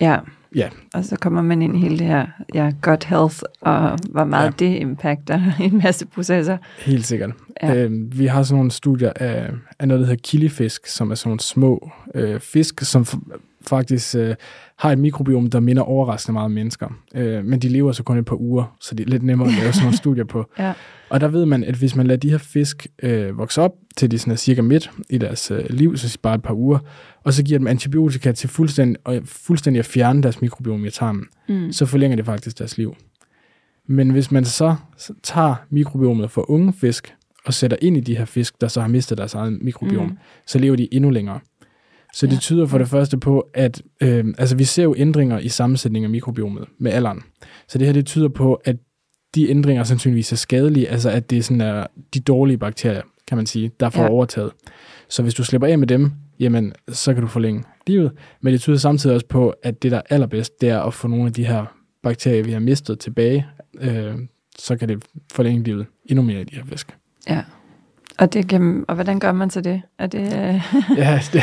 Ja. 0.00 0.16
Ja. 0.56 0.68
Og 0.94 1.04
så 1.04 1.16
kommer 1.16 1.42
man 1.42 1.62
ind 1.62 1.76
i 1.76 1.80
hele 1.80 1.98
det 1.98 2.06
her 2.06 2.26
ja, 2.54 2.72
gut 2.82 3.04
health, 3.04 3.36
og 3.60 3.98
hvor 4.10 4.24
meget 4.24 4.46
Ja. 4.60 4.66
det 4.66 4.80
impacter 4.80 5.40
en 5.60 5.80
masse 5.84 6.06
processer. 6.06 6.56
Helt 6.78 7.06
sikkert. 7.06 7.30
Ja. 7.62 7.74
Øh, 7.74 8.18
vi 8.18 8.26
har 8.26 8.42
sådan 8.42 8.56
nogle 8.58 8.70
studier 8.70 9.12
af, 9.16 9.50
af 9.78 9.88
noget, 9.88 10.00
der 10.00 10.06
hedder 10.06 10.20
kildefisk, 10.24 10.86
som 10.86 11.10
er 11.10 11.14
sådan 11.14 11.28
nogle 11.28 11.40
små 11.40 11.90
øh, 12.14 12.40
fisk, 12.40 12.80
som 12.80 13.06
faktisk 13.70 14.14
øh, 14.16 14.34
har 14.78 14.92
et 14.92 14.98
mikrobiom, 14.98 15.50
der 15.50 15.60
minder 15.60 15.82
overraskende 15.82 16.32
meget 16.32 16.44
om 16.44 16.50
mennesker. 16.50 16.88
Øh, 17.14 17.44
men 17.44 17.60
de 17.60 17.68
lever 17.68 17.92
så 17.92 18.02
kun 18.02 18.18
et 18.18 18.24
par 18.24 18.40
uger, 18.40 18.76
så 18.80 18.94
det 18.94 19.06
er 19.06 19.10
lidt 19.10 19.22
nemmere 19.22 19.48
at 19.48 19.54
lave 19.54 19.72
sådan 19.72 19.84
nogle 19.84 19.96
studier 20.04 20.24
på. 20.24 20.44
Ja. 20.58 20.72
Og 21.10 21.20
der 21.20 21.28
ved 21.28 21.46
man, 21.46 21.64
at 21.64 21.74
hvis 21.74 21.96
man 21.96 22.06
lader 22.06 22.20
de 22.20 22.30
her 22.30 22.38
fisk 22.38 22.86
øh, 23.02 23.38
vokse 23.38 23.62
op, 23.62 23.72
til 23.96 24.10
de 24.10 24.18
sådan 24.18 24.32
er 24.32 24.36
cirka 24.36 24.62
midt 24.62 24.90
i 25.10 25.18
deres 25.18 25.50
øh, 25.50 25.64
liv, 25.70 25.96
så 25.96 26.18
bare 26.22 26.34
et 26.34 26.42
par 26.42 26.54
uger, 26.54 26.78
og 27.24 27.32
så 27.32 27.42
giver 27.44 27.58
dem 27.58 27.66
antibiotika 27.66 28.32
til 28.32 28.48
fuldstændig, 28.48 28.96
og 29.04 29.20
fuldstændig 29.24 29.78
at 29.78 29.86
fjerne 29.86 30.22
deres 30.22 30.40
mikrobiom 30.42 30.84
i 30.84 30.90
tarmen, 30.90 31.24
Mm. 31.48 31.72
så 31.72 31.86
forlænger 31.86 32.16
det 32.16 32.26
faktisk 32.26 32.58
deres 32.58 32.78
liv. 32.78 32.94
Men 33.86 34.10
hvis 34.10 34.30
man 34.30 34.44
så 34.44 34.74
tager 35.22 35.54
mikrobiomet 35.70 36.30
for 36.30 36.50
unge 36.50 36.72
fisk 36.72 37.14
og 37.44 37.54
sætter 37.54 37.76
ind 37.82 37.96
i 37.96 38.00
de 38.00 38.16
her 38.16 38.24
fisk, 38.24 38.60
der 38.60 38.68
så 38.68 38.80
har 38.80 38.88
mistet 38.88 39.18
deres 39.18 39.34
eget 39.34 39.58
mikrobiom, 39.62 40.06
mm. 40.06 40.18
så 40.46 40.58
lever 40.58 40.76
de 40.76 40.94
endnu 40.94 41.10
længere. 41.10 41.40
Så 42.14 42.26
det 42.26 42.40
tyder 42.40 42.66
for 42.66 42.78
det 42.78 42.88
første 42.88 43.18
på, 43.18 43.48
at 43.54 43.82
øh, 44.02 44.24
altså 44.38 44.56
vi 44.56 44.64
ser 44.64 44.82
jo 44.82 44.94
ændringer 44.98 45.38
i 45.38 45.48
sammensætningen 45.48 46.04
af 46.06 46.10
mikrobiomet 46.10 46.64
med 46.78 46.92
alderen. 46.92 47.22
Så 47.68 47.78
det 47.78 47.86
her 47.86 47.92
det 47.92 48.06
tyder 48.06 48.28
på, 48.28 48.54
at 48.54 48.76
de 49.34 49.50
ændringer 49.50 49.84
sandsynligvis 49.84 50.32
er 50.32 50.36
skadelige, 50.36 50.88
altså 50.88 51.10
at 51.10 51.30
det 51.30 51.38
er 51.38 51.42
sådan 51.42 51.60
er 51.60 51.86
de 52.14 52.20
dårlige 52.20 52.58
bakterier, 52.58 53.02
kan 53.28 53.36
man 53.36 53.46
sige, 53.46 53.70
der 53.80 53.90
får 53.90 54.02
Ja. 54.02 54.08
overtaget. 54.08 54.52
Så 55.08 55.22
hvis 55.22 55.34
du 55.34 55.44
slipper 55.44 55.68
af 55.68 55.78
med 55.78 55.86
dem, 55.86 56.12
jamen 56.40 56.72
så 56.88 57.14
kan 57.14 57.22
du 57.22 57.28
forlænge 57.28 57.64
livet. 57.86 58.12
Men 58.40 58.52
det 58.52 58.60
tyder 58.60 58.76
samtidig 58.76 59.14
også 59.14 59.26
på, 59.26 59.54
at 59.62 59.82
det 59.82 59.90
der 59.90 59.96
er 59.96 60.02
allerbedst, 60.10 60.60
det 60.60 60.68
er 60.68 60.80
at 60.80 60.94
få 60.94 61.08
nogle 61.08 61.26
af 61.26 61.32
de 61.32 61.44
her 61.46 61.64
bakterier, 62.02 62.42
vi 62.42 62.52
har 62.52 62.60
mistet 62.60 62.98
tilbage, 62.98 63.46
øh, 63.80 64.14
så 64.58 64.76
kan 64.76 64.88
det 64.88 65.04
forlænge 65.32 65.62
livet 65.62 65.86
endnu 66.06 66.22
mere 66.22 66.40
i 66.40 66.44
de 66.44 66.54
her 66.56 66.64
fisk. 66.64 66.96
Ja. 67.28 67.42
Og, 68.20 68.32
det 68.32 68.48
kan, 68.48 68.84
og 68.88 68.94
hvordan 68.94 69.20
gør 69.20 69.32
man 69.32 69.50
så 69.50 69.60
det? 69.60 69.82
Er 69.98 70.06
det 70.06 70.20
øh, 70.20 70.62
ja, 70.98 71.20
det, 71.32 71.42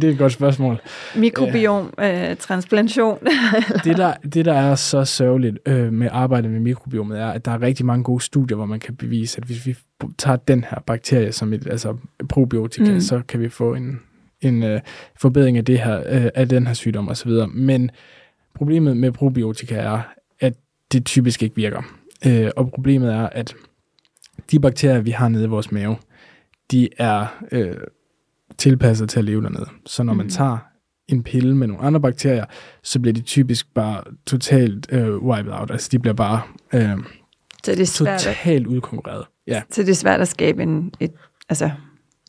det 0.00 0.04
er 0.04 0.12
et 0.12 0.18
godt 0.18 0.32
spørgsmål. 0.32 0.80
mikrobiom, 1.16 1.94
øh, 1.98 2.36
transplantation? 2.36 3.18
det, 3.84 3.96
der, 3.96 4.14
det, 4.34 4.44
der 4.44 4.52
er 4.52 4.74
så 4.74 5.04
sørgeligt 5.04 5.58
øh, 5.66 5.92
med 5.92 6.08
arbejdet 6.12 6.50
med 6.50 6.60
mikrobiomet, 6.60 7.20
er, 7.20 7.26
at 7.26 7.44
der 7.44 7.50
er 7.50 7.62
rigtig 7.62 7.86
mange 7.86 8.04
gode 8.04 8.20
studier, 8.20 8.56
hvor 8.56 8.66
man 8.66 8.80
kan 8.80 8.96
bevise, 8.96 9.38
at 9.38 9.44
hvis 9.44 9.66
vi 9.66 9.76
tager 10.18 10.36
den 10.36 10.64
her 10.70 10.78
bakterie 10.86 11.32
som 11.32 11.52
et 11.52 11.66
altså 11.66 11.96
probiotika, 12.28 12.92
mm. 12.92 13.00
så 13.00 13.22
kan 13.28 13.40
vi 13.40 13.48
få 13.48 13.74
en, 13.74 14.00
en 14.40 14.62
øh, 14.62 14.80
forbedring 15.16 15.56
af, 15.58 15.64
det 15.64 15.78
her, 15.78 15.98
øh, 15.98 16.28
af 16.34 16.48
den 16.48 16.66
her 16.66 16.74
sygdom 16.74 17.08
osv. 17.08 17.30
Men 17.54 17.90
problemet 18.54 18.96
med 18.96 19.12
probiotika 19.12 19.74
er, 19.74 20.00
at 20.40 20.54
det 20.92 21.04
typisk 21.04 21.42
ikke 21.42 21.56
virker. 21.56 21.82
Øh, 22.26 22.50
og 22.56 22.70
problemet 22.70 23.12
er, 23.12 23.28
at 23.32 23.54
de 24.50 24.60
bakterier, 24.60 25.00
vi 25.00 25.10
har 25.10 25.28
nede 25.28 25.44
i 25.44 25.48
vores 25.48 25.72
mave, 25.72 25.96
de 26.70 26.88
er 26.98 27.26
øh, 27.52 27.76
tilpasset 28.58 29.08
til 29.10 29.18
at 29.18 29.24
leve 29.24 29.42
dernede. 29.42 29.66
Så 29.86 30.02
når 30.02 30.14
man 30.14 30.26
Mhm. 30.26 30.30
tager 30.30 30.58
en 31.08 31.22
pille 31.22 31.56
med 31.56 31.66
nogle 31.66 31.82
andre 31.82 32.00
bakterier, 32.00 32.44
så 32.82 33.00
bliver 33.00 33.12
de 33.14 33.20
typisk 33.20 33.74
bare 33.74 34.02
totalt 34.26 34.86
øh, 34.92 35.16
wiped 35.22 35.52
out. 35.52 35.70
Altså 35.70 35.88
de 35.92 35.98
bliver 35.98 36.14
bare 36.14 36.42
øh, 36.74 36.98
så, 37.64 37.70
det 37.72 37.80
er 37.80 37.84
svært, 37.86 38.26
at- 38.26 38.34
totalt 38.36 38.66
udkonkurreret. 38.66 39.24
Ja, 39.46 39.62
så 39.70 39.82
det 39.82 39.88
er 39.90 39.94
svært 39.94 40.20
at 40.20 40.28
skabe 40.28 40.62
en, 40.62 40.92
et, 41.00 41.12
altså, 41.48 41.70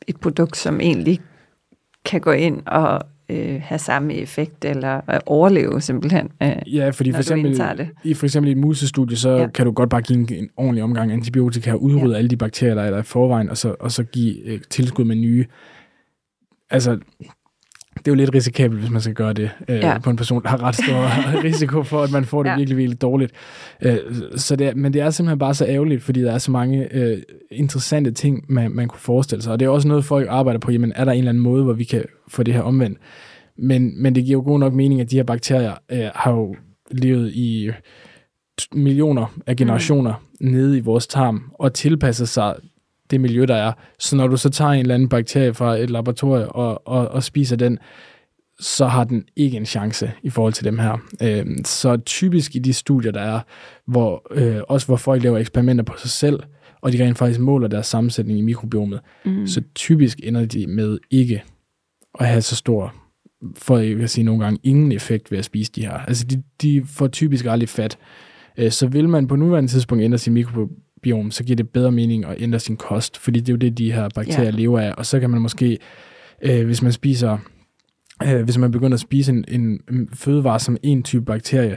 et 0.08 0.20
produkt, 0.20 0.56
som 0.56 0.80
egentlig 0.80 1.20
kan 2.04 2.20
gå 2.20 2.30
ind 2.32 2.62
og 2.66 3.00
øh, 3.28 3.60
have 3.62 3.78
samme 3.78 4.14
effekt, 4.14 4.64
eller 4.64 5.00
øh, 5.10 5.20
overleve 5.26 5.80
simpelthen. 5.80 6.28
Øh, 6.42 6.74
ja 6.74 6.90
fordi 6.90 7.12
for 7.12 7.18
eksempel, 7.18 7.58
det. 7.58 7.88
i 8.04 8.14
for 8.14 8.26
eksempel 8.26 8.48
i 8.48 8.52
et 8.52 8.58
musestudie, 8.58 9.16
så 9.16 9.30
ja. 9.30 9.46
kan 9.46 9.66
du 9.66 9.72
godt 9.72 9.90
bare 9.90 10.02
give 10.02 10.18
en, 10.18 10.28
en 10.34 10.50
ordentlig 10.56 10.84
omgang 10.84 11.12
antibiotika 11.12 11.72
og 11.72 11.82
udrydde 11.82 12.12
ja. 12.12 12.18
alle 12.18 12.30
de 12.30 12.36
bakterier, 12.36 12.74
der 12.74 12.82
er 12.82 12.90
der 12.90 12.98
i 12.98 13.02
forvejen, 13.02 13.48
og 13.48 13.56
så, 13.56 13.74
og 13.80 13.92
så 13.92 14.04
give 14.04 14.44
øh, 14.44 14.60
tilskud 14.70 15.04
med 15.04 15.16
nye. 15.16 15.46
Altså, 16.70 16.98
det 18.06 18.10
er 18.12 18.14
jo 18.14 18.16
lidt 18.16 18.34
risikabelt, 18.34 18.80
hvis 18.80 18.90
man 18.90 19.00
skal 19.00 19.14
gøre 19.14 19.32
det 19.32 19.50
øh, 19.68 19.76
Ja. 19.76 19.98
på 19.98 20.10
en 20.10 20.16
person, 20.16 20.42
der 20.42 20.48
har 20.48 20.62
ret 20.62 20.74
stor 20.74 21.08
risiko 21.48 21.82
for, 21.82 22.02
at 22.02 22.12
man 22.12 22.24
får 22.24 22.42
det 22.42 22.50
Ja. 22.50 22.56
virkelig, 22.56 22.76
virkelig 22.78 23.00
dårligt. 23.02 23.32
Øh, 23.82 23.96
så 24.36 24.56
det 24.56 24.66
er, 24.66 24.74
men 24.74 24.92
det 24.92 25.00
er 25.02 25.10
simpelthen 25.10 25.38
bare 25.38 25.54
så 25.54 25.66
ærgerligt, 25.66 26.02
fordi 26.02 26.22
der 26.22 26.32
er 26.32 26.38
så 26.38 26.50
mange 26.50 26.94
øh, 26.94 27.18
interessante 27.50 28.10
ting, 28.10 28.44
man, 28.48 28.70
man 28.70 28.88
kunne 28.88 29.00
forestille 29.00 29.42
sig. 29.42 29.52
Og 29.52 29.60
det 29.60 29.66
er 29.66 29.70
også 29.70 29.88
noget, 29.88 30.04
folk 30.04 30.26
arbejder 30.30 30.60
på. 30.60 30.70
Jamen, 30.70 30.92
er 30.96 31.04
der 31.04 31.12
en 31.12 31.18
eller 31.18 31.28
anden 31.30 31.42
måde, 31.42 31.64
hvor 31.64 31.72
vi 31.72 31.84
kan 31.84 32.04
få 32.28 32.42
det 32.42 32.54
her 32.54 32.62
omvendt? 32.62 32.98
Men, 33.58 34.02
men 34.02 34.14
det 34.14 34.24
giver 34.24 34.38
jo 34.38 34.42
god 34.44 34.58
nok 34.58 34.72
mening, 34.72 35.00
at 35.00 35.10
de 35.10 35.16
her 35.16 35.22
bakterier 35.24 35.74
øh, 35.92 36.08
har 36.14 36.32
jo 36.32 36.56
levet 36.90 37.32
i 37.32 37.70
millioner 38.74 39.34
af 39.46 39.56
generationer 39.56 40.14
mm. 40.40 40.48
nede 40.50 40.78
i 40.78 40.80
vores 40.80 41.06
tarm 41.06 41.42
og 41.54 41.74
tilpasset 41.74 42.28
sig 42.28 42.54
det 43.10 43.20
miljø, 43.20 43.44
der 43.44 43.54
er. 43.54 43.72
Så 43.98 44.16
når 44.16 44.26
du 44.26 44.36
så 44.36 44.50
tager 44.50 44.70
en 44.70 44.80
eller 44.80 44.94
anden 44.94 45.08
bakterie 45.08 45.54
fra 45.54 45.76
et 45.76 45.90
laboratorium 45.90 46.48
og, 46.50 46.88
og, 46.88 47.08
og 47.08 47.22
spiser 47.22 47.56
den, 47.56 47.78
så 48.60 48.86
har 48.86 49.04
den 49.04 49.24
ikke 49.36 49.56
en 49.56 49.66
chance 49.66 50.12
i 50.22 50.30
forhold 50.30 50.52
til 50.52 50.64
dem 50.64 50.78
her. 50.78 50.96
Øh, 51.22 51.46
så 51.64 51.96
typisk 51.96 52.56
i 52.56 52.58
de 52.58 52.72
studier, 52.72 53.12
der 53.12 53.20
er, 53.20 53.40
hvor, 53.86 54.26
øh, 54.30 54.60
også 54.68 54.86
hvor 54.86 54.96
folk 54.96 55.22
laver 55.22 55.38
eksperimenter 55.38 55.84
på 55.84 55.94
sig 55.98 56.10
selv, 56.10 56.40
og 56.80 56.92
de 56.92 57.04
rent 57.04 57.18
faktisk 57.18 57.40
måler 57.40 57.68
deres 57.68 57.86
sammensætning 57.86 58.38
i 58.38 58.42
mikrobiomet, 58.42 59.00
mm. 59.24 59.46
så 59.46 59.62
typisk 59.74 60.20
ender 60.22 60.44
de 60.44 60.66
med 60.66 60.98
ikke 61.10 61.42
at 62.20 62.26
have 62.26 62.42
så 62.42 62.56
stor, 62.56 62.94
for 63.56 63.78
jeg 63.78 63.96
vil 63.96 64.08
sige 64.08 64.24
nogle 64.24 64.44
gange, 64.44 64.60
ingen 64.62 64.92
effekt 64.92 65.30
ved 65.30 65.38
at 65.38 65.44
spise 65.44 65.72
de 65.72 65.80
her. 65.80 65.92
Altså 65.92 66.24
de, 66.24 66.42
de 66.62 66.82
får 66.86 67.06
typisk 67.06 67.44
aldrig 67.44 67.68
fat. 67.68 67.98
Øh, 68.58 68.70
Så 68.70 68.86
vil 68.86 69.08
man 69.08 69.26
på 69.26 69.36
nuværende 69.36 69.70
tidspunkt 69.70 70.04
ændre 70.04 70.18
sin 70.18 70.32
mikrobiom, 70.32 70.70
så 71.30 71.44
giver 71.44 71.56
det 71.56 71.68
bedre 71.68 71.92
mening 71.92 72.24
at 72.24 72.36
ændre 72.38 72.60
sin 72.60 72.76
kost, 72.76 73.18
fordi 73.18 73.40
det 73.40 73.48
er 73.48 73.52
jo 73.52 73.56
det, 73.56 73.78
de 73.78 73.92
her 73.92 74.08
bakterier 74.14 74.44
ja. 74.44 74.50
lever 74.50 74.80
af. 74.80 74.92
Og 74.96 75.06
så 75.06 75.20
kan 75.20 75.30
man 75.30 75.40
måske, 75.40 75.78
øh, 76.42 76.66
hvis 76.66 76.82
man 76.82 76.92
spiser, 76.92 77.38
øh, 78.22 78.42
hvis 78.42 78.58
man 78.58 78.70
begynder 78.70 78.94
at 78.94 79.00
spise 79.00 79.32
en, 79.32 79.44
en 79.48 79.80
en 79.90 80.08
fødevare 80.14 80.60
som 80.60 80.76
en 80.82 81.02
type 81.02 81.24
bakterie, 81.24 81.76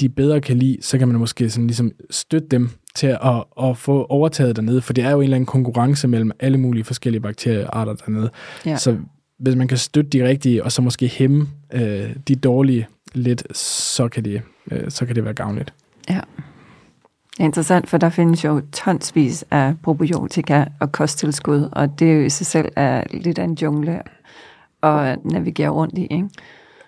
de 0.00 0.08
bedre 0.08 0.40
kan 0.40 0.56
lide, 0.56 0.78
så 0.80 0.98
kan 0.98 1.08
man 1.08 1.16
måske 1.18 1.50
sådan 1.50 1.66
ligesom 1.66 1.92
støtte 2.10 2.48
dem 2.48 2.70
til 2.94 3.06
at, 3.06 3.44
at 3.62 3.76
få 3.76 4.04
overtaget 4.04 4.56
dernede, 4.56 4.80
for 4.82 4.92
det 4.92 5.04
er 5.04 5.10
jo 5.10 5.16
en 5.16 5.22
eller 5.22 5.36
anden 5.36 5.46
konkurrence 5.46 6.08
mellem 6.08 6.30
alle 6.40 6.58
mulige 6.58 6.84
forskellige 6.84 7.20
bakteriearter 7.20 7.94
dernede. 7.94 8.30
Ja. 8.66 8.76
Så 8.76 8.96
hvis 9.38 9.56
man 9.56 9.68
kan 9.68 9.78
støtte 9.78 10.10
de 10.10 10.28
rigtige, 10.28 10.64
og 10.64 10.72
så 10.72 10.82
måske 10.82 11.08
hæmme 11.08 11.48
øh, 11.72 12.16
de 12.28 12.34
dårlige 12.34 12.86
lidt, 13.14 13.56
så 13.56 14.08
kan 14.08 14.24
det, 14.24 14.42
øh, 14.70 14.90
så 14.90 15.06
kan 15.06 15.16
det 15.16 15.24
være 15.24 15.34
gavnligt. 15.34 15.74
Ja. 16.10 16.20
Er 17.40 17.44
interessant, 17.44 17.88
for 17.88 17.98
der 17.98 18.08
findes 18.08 18.44
jo 18.44 18.62
tonsvis 18.72 19.44
af 19.50 19.74
probiotika 19.82 20.64
og 20.80 20.92
kosttilskud, 20.92 21.68
og 21.72 21.98
det 21.98 22.10
er 22.10 22.14
jo 22.14 22.24
i 22.24 22.30
sig 22.30 22.46
selv 22.46 22.72
er 22.76 23.04
lidt 23.10 23.38
af 23.38 23.44
en 23.44 23.54
jungle 23.54 24.02
at 24.82 25.24
navigere 25.24 25.68
rundt 25.68 25.98
i. 25.98 26.02
Ikke? 26.02 26.28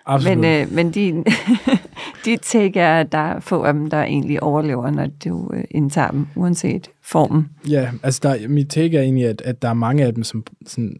Absolut. 0.05 0.37
Men, 0.37 0.61
øh, 0.61 0.71
men 0.71 0.91
de, 0.91 1.23
de 2.25 2.37
take 2.37 2.79
er, 2.79 2.99
at 2.99 3.11
der 3.11 3.17
er 3.17 3.39
få 3.39 3.63
af 3.63 3.73
dem, 3.73 3.89
der 3.89 4.03
egentlig 4.03 4.43
overlever, 4.43 4.91
når 4.91 5.07
du 5.25 5.51
øh, 5.53 5.63
indtager 5.71 6.11
dem, 6.11 6.27
uanset 6.35 6.89
formen. 7.01 7.49
Ja, 7.69 7.91
altså 8.03 8.19
der, 8.23 8.47
mit 8.47 8.69
take 8.69 8.97
er 8.97 9.01
egentlig, 9.01 9.25
at, 9.25 9.41
at 9.41 9.61
der 9.61 9.69
er 9.69 9.73
mange 9.73 10.05
af 10.05 10.13
dem, 10.13 10.23
som 10.23 10.43
sådan, 10.67 10.97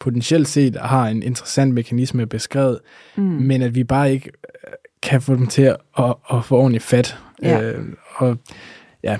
potentielt 0.00 0.48
set 0.48 0.76
har 0.80 1.08
en 1.08 1.22
interessant 1.22 1.74
mekanisme 1.74 2.26
beskrevet, 2.26 2.78
mm. 3.16 3.22
men 3.22 3.62
at 3.62 3.74
vi 3.74 3.84
bare 3.84 4.12
ikke 4.12 4.30
øh, 4.66 4.72
kan 5.02 5.22
få 5.22 5.34
dem 5.34 5.46
til 5.46 5.62
at, 5.62 5.76
at, 5.98 6.14
at 6.32 6.44
få 6.44 6.56
ordentligt 6.56 6.84
fat. 6.84 7.18
Ja. 7.42 7.60
Øh, 7.62 7.84
og 8.16 8.36
ja, 9.10 9.18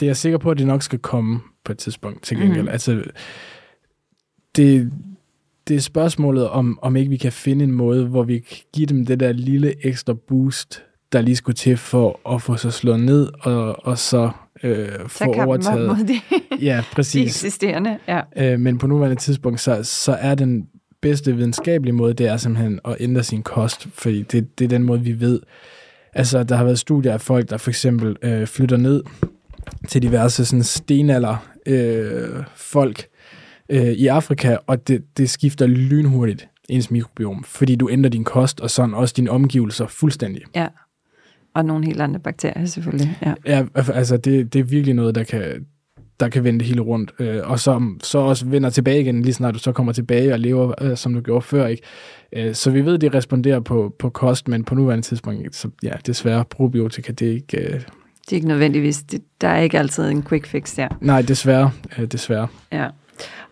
det 0.00 0.06
er 0.06 0.08
jeg 0.08 0.16
sikker 0.16 0.38
på, 0.38 0.50
at 0.50 0.58
det 0.58 0.66
nok 0.66 0.82
skal 0.82 0.98
komme 0.98 1.40
på 1.64 1.72
et 1.72 1.78
tidspunkt 1.78 2.22
til 2.22 2.36
gengæld. 2.36 2.62
Mm. 2.62 2.68
Altså, 2.68 3.02
det, 4.56 4.92
det 5.68 5.76
er 5.76 5.80
spørgsmålet 5.80 6.48
om, 6.48 6.78
om 6.82 6.96
ikke 6.96 7.10
vi 7.10 7.16
kan 7.16 7.32
finde 7.32 7.64
en 7.64 7.72
måde, 7.72 8.06
hvor 8.06 8.22
vi 8.22 8.38
kan 8.38 8.56
give 8.74 8.86
dem 8.86 9.06
det 9.06 9.20
der 9.20 9.32
lille 9.32 9.86
ekstra 9.86 10.12
boost, 10.28 10.82
der 11.12 11.20
lige 11.20 11.36
skulle 11.36 11.56
til 11.56 11.76
for 11.76 12.34
at 12.34 12.42
få 12.42 12.56
sig 12.56 12.72
slået 12.72 13.00
ned, 13.00 13.28
og, 13.40 13.86
og 13.86 13.98
så 13.98 14.30
øh, 14.62 14.88
få 15.00 15.08
Så 15.08 15.32
kan 15.34 15.44
overtaget. 15.46 15.86
mod 15.86 16.06
de, 16.06 16.20
Ja, 16.64 16.76
de 16.76 16.94
præcis. 16.94 17.36
eksisterende. 17.44 17.98
Ja. 18.08 18.20
Øh, 18.36 18.60
men 18.60 18.78
på 18.78 18.86
nuværende 18.86 19.16
tidspunkt, 19.16 19.60
så, 19.60 19.82
så 19.82 20.12
er 20.12 20.34
den 20.34 20.68
bedste 21.00 21.36
videnskabelige 21.36 21.92
måde, 21.94 22.14
det 22.14 22.26
er 22.26 22.36
simpelthen 22.36 22.80
at 22.84 22.96
ændre 23.00 23.22
sin 23.22 23.42
kost, 23.42 23.88
fordi 23.92 24.22
det, 24.22 24.58
det 24.58 24.64
er 24.64 24.68
den 24.68 24.82
måde, 24.82 25.00
vi 25.00 25.20
ved. 25.20 25.40
Altså, 26.14 26.42
der 26.42 26.56
har 26.56 26.64
været 26.64 26.78
studier 26.78 27.12
af 27.12 27.20
folk, 27.20 27.50
der 27.50 27.56
for 27.56 27.70
eksempel 27.70 28.16
øh, 28.22 28.46
flytter 28.46 28.76
ned 28.76 29.02
til 29.88 30.02
diverse 30.02 30.44
sådan 30.44 30.62
stenalder 30.62 31.48
øh, 31.66 32.44
folk 32.56 33.06
øh, 33.68 33.88
i 33.88 34.06
Afrika, 34.06 34.56
og 34.66 34.88
det, 34.88 35.04
det 35.16 35.30
skifter 35.30 35.66
lynhurtigt 35.66 36.48
ens 36.68 36.90
mikrobiom, 36.90 37.44
fordi 37.44 37.76
du 37.76 37.90
ændrer 37.90 38.10
din 38.10 38.24
kost, 38.24 38.60
og 38.60 38.70
sådan 38.70 38.94
også 38.94 39.14
dine 39.16 39.30
omgivelser 39.30 39.86
fuldstændig. 39.86 40.42
ja. 40.54 40.68
Og 41.54 41.64
nogle 41.64 41.84
helt 41.84 42.00
andre 42.00 42.20
bakterier 42.20 42.64
selvfølgelig. 42.64 43.18
Ja. 43.22 43.34
Ja, 43.46 43.66
altså 43.74 44.16
det, 44.16 44.52
det 44.52 44.58
er 44.58 44.64
virkelig 44.64 44.94
noget, 44.94 45.14
der 45.14 45.24
kan, 45.24 45.66
der 46.20 46.28
kan 46.28 46.44
vende 46.44 46.58
det 46.58 46.66
hele 46.68 46.80
rundt, 46.80 47.12
øh, 47.18 47.40
og 47.44 47.60
som 47.60 48.00
så 48.02 48.18
også 48.18 48.46
vender 48.46 48.70
tilbage 48.70 49.00
igen, 49.00 49.22
lige 49.22 49.34
snart 49.34 49.54
du 49.54 49.58
så 49.58 49.72
kommer 49.72 49.92
tilbage 49.92 50.32
og 50.32 50.38
lever, 50.38 50.72
øh, 50.80 50.96
som 50.96 51.14
du 51.14 51.20
gjorde 51.20 51.42
før. 51.42 51.66
Ikke? 51.66 51.82
Øh, 52.32 52.54
så 52.54 52.70
vi 52.70 52.84
ved, 52.84 52.98
det 52.98 53.14
responderer 53.14 53.60
på, 53.60 53.94
på 53.98 54.10
kost, 54.10 54.48
men 54.48 54.64
på 54.64 54.74
nuværende 54.74 55.04
tidspunkt, 55.06 55.56
så 55.56 55.68
ja, 55.82 55.92
desværre, 56.06 56.44
probiotika, 56.44 57.12
det 57.12 57.28
er 57.28 57.32
ikke... 57.32 57.56
Øh, 57.58 57.72
Det 57.74 58.32
er 58.32 58.36
ikke 58.36 58.48
nødvendigvis, 58.48 59.02
det, 59.02 59.22
der 59.40 59.48
er 59.48 59.60
ikke 59.60 59.78
altid 59.78 60.04
en 60.10 60.22
quick 60.22 60.46
fix 60.46 60.76
der. 60.76 60.88
nej, 61.00 61.22
desværre, 61.22 61.70
øh, 61.98 62.04
desværre. 62.06 62.46
Ja. 62.72 62.86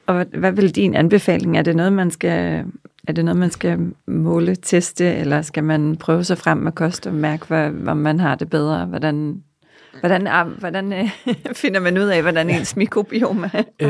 Og 0.07 0.15
hvad, 0.15 0.27
hvad 0.39 0.53
vil 0.53 0.77
din 0.77 0.95
anbefaling? 0.95 1.57
Er 1.59 1.63
det 1.63 1.77
noget, 1.77 1.93
man 1.93 2.11
skal, 2.11 2.65
er 3.09 3.13
det 3.13 3.25
noget, 3.25 3.41
man 3.41 3.51
skal 3.51 3.79
måle, 4.07 4.57
teste, 4.57 5.15
eller 5.15 5.43
skal 5.43 5.65
man 5.65 5.97
prøve 5.97 6.25
sig 6.25 6.39
frem 6.39 6.59
med 6.59 6.73
kost 6.73 7.07
og 7.07 7.15
mærke, 7.15 7.47
hvad, 7.47 7.71
om 7.87 7.97
man 7.97 8.21
har 8.21 8.35
det 8.35 8.51
bedre? 8.51 8.85
Hvordan, 8.87 9.43
hvordan, 10.01 10.27
ah, 10.27 10.47
hvordan 10.49 10.93
øh, 10.93 11.09
finder 11.63 11.81
man 11.81 11.99
ud 11.99 12.05
af, 12.05 12.23
hvordan 12.23 12.51
ens 12.51 12.77
mikrobiom 12.77 13.45
er? 13.53 13.63
Øh, 13.81 13.89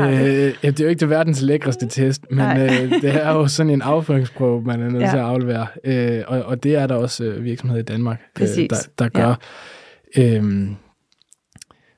ja, 0.63 0.69
det 0.69 0.79
er 0.79 0.83
jo 0.83 0.89
ikke 0.89 0.99
det 0.99 1.09
verdens 1.09 1.41
lækreste 1.41 1.87
test, 1.87 2.25
men 2.29 2.37
Nej. 2.37 2.63
øh, 2.63 2.91
det 3.01 3.15
er 3.15 3.31
jo 3.33 3.47
sådan 3.47 3.69
en 3.69 3.81
afføringsprøve, 3.81 4.61
man 4.61 4.81
er 4.81 4.89
nødt 4.89 5.03
Ja. 5.03 5.09
til 5.09 5.17
at 5.17 5.23
aflevere. 5.23 5.67
Øh, 5.83 6.23
og, 6.27 6.41
og 6.43 6.63
det 6.63 6.75
er 6.75 6.87
der 6.87 6.95
også 6.95 7.23
øh, 7.23 7.43
virksomheder 7.43 7.81
i 7.81 7.85
Danmark, 7.85 8.21
øh, 8.41 8.47
der, 8.47 8.87
der 8.99 9.09
gør. 9.09 9.39
Ja. 10.17 10.35
Øhm, 10.35 10.75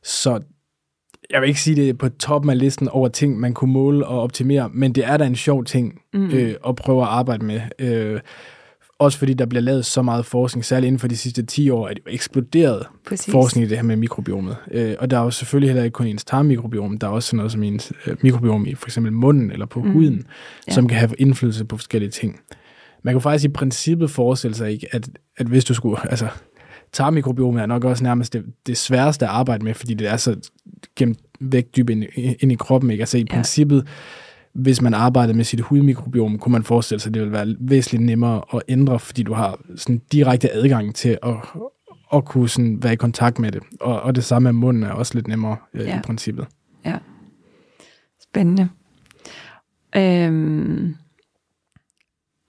så 0.04 0.40
jeg 1.30 1.42
vil 1.42 1.48
ikke 1.48 1.62
sige, 1.62 1.76
det 1.76 1.90
er 1.90 1.94
på 1.94 2.10
toppen 2.10 2.50
af 2.50 2.60
listen 2.60 2.90
over 2.90 3.08
ting, 3.08 3.40
man 3.40 3.54
kunne 3.54 3.74
måle 3.74 4.06
og 4.06 4.22
optimere, 4.22 4.70
men 4.74 4.94
det 4.96 5.06
er 5.06 5.18
da 5.18 5.26
en 5.26 5.36
sjov 5.36 5.64
ting 5.66 6.02
mm. 6.14 6.30
øh, 6.30 6.56
at 6.68 6.76
prøve 6.76 7.02
at 7.02 7.08
arbejde 7.08 7.46
med. 7.46 7.62
Øh, 7.80 8.20
også 9.00 9.18
fordi 9.18 9.34
der 9.34 9.46
bliver 9.46 9.62
lavet 9.62 9.86
så 9.86 10.02
meget 10.02 10.26
forskning, 10.26 10.66
særligt 10.66 10.88
inden 10.88 11.00
for 11.00 11.08
de 11.08 11.18
sidste 11.18 11.44
10 11.46 11.70
år, 11.70 11.88
er 11.88 11.94
det 11.94 12.02
jo 12.08 12.12
eksploderet 12.12 12.86
Præcis. 13.08 13.32
forskning 13.32 13.66
i 13.66 13.70
det 13.70 13.78
her 13.78 13.84
med 13.84 13.96
mikrobiomet. 13.96 14.56
Øh, 14.72 14.96
og 15.00 15.12
der 15.12 15.20
er 15.20 15.24
jo 15.24 15.32
selvfølgelig 15.32 15.70
heller 15.70 15.84
ikke 15.84 15.94
kun 15.94 16.08
ens 16.08 16.26
tarmmikrobiom, 16.26 16.98
der 16.98 17.08
er 17.08 17.12
også 17.12 17.28
sådan 17.30 17.38
noget 17.38 17.52
som 17.52 17.64
ens 17.64 17.92
øh, 18.08 18.16
mikrobiom 18.22 18.66
i 18.66 18.76
for 18.76 18.88
eksempel 18.88 19.14
munden 19.14 19.52
eller 19.52 19.66
på 19.66 19.82
mm. 19.84 19.92
huden, 19.92 20.26
Ja. 20.68 20.74
som 20.74 20.88
kan 20.88 20.98
have 20.98 21.12
indflydelse 21.20 21.66
på 21.66 21.78
forskellige 21.78 22.12
ting. 22.12 22.40
Man 23.04 23.14
kan 23.14 23.22
faktisk 23.22 23.46
i 23.46 23.54
princippet 23.54 24.12
forestille 24.12 24.56
sig 24.56 24.72
ikke, 24.72 24.88
at, 24.92 25.10
at 25.38 25.48
hvis 25.48 25.66
du 25.66 25.74
skulle, 25.74 26.12
altså 26.12 26.28
tarmmikrobiomet 26.94 27.62
er 27.62 27.66
nok 27.66 27.84
også 27.84 28.04
nærmest 28.04 28.34
det, 28.34 28.46
det 28.68 28.78
sværeste 28.78 29.26
at 29.26 29.32
arbejde 29.32 29.64
med, 29.66 29.74
fordi 29.74 29.94
det 29.94 30.08
er 30.08 30.18
så 30.18 30.36
gemt 30.96 31.20
væk 31.40 31.66
dybt 31.76 31.90
ind, 31.90 32.04
i- 32.16 32.36
ind 32.40 32.52
i 32.52 32.56
kroppen. 32.56 32.92
Ikke? 32.92 33.02
Altså 33.02 33.18
i 33.18 33.26
ja. 33.30 33.36
princippet, 33.36 33.88
hvis 34.62 34.82
man 34.82 34.94
arbejdede 34.94 35.38
med 35.38 35.44
sit 35.46 35.60
hudmikrobiom, 35.62 36.40
kunne 36.40 36.52
man 36.52 36.64
forestille 36.64 37.00
sig, 37.00 37.10
at 37.10 37.14
det 37.14 37.22
ville 37.22 37.34
være 37.34 37.56
væsentligt 37.60 38.04
nemmere 38.04 38.42
at 38.54 38.62
ændre, 38.68 39.00
fordi 39.00 39.24
du 39.24 39.34
har 39.34 39.60
sådan 39.76 40.02
direkte 40.12 40.52
adgang 40.54 40.96
til 40.96 41.18
at, 41.24 41.36
at 42.14 42.26
kunne 42.26 42.50
sådan 42.50 42.84
være 42.84 42.94
i 42.94 42.96
kontakt 42.96 43.40
med 43.40 43.52
det. 43.52 43.62
Og, 43.82 44.02
og 44.02 44.16
det 44.16 44.24
samme 44.24 44.54
med 44.54 44.60
munden 44.60 44.84
er 44.84 44.92
også 44.92 45.16
lidt 45.16 45.28
nemmere 45.28 45.58
øh, 45.74 45.86
Ja. 45.86 45.98
i 45.98 46.02
princippet. 46.06 46.48
Ja. 46.86 46.98
Spændende. 48.24 48.70
Øhm, 49.96 50.96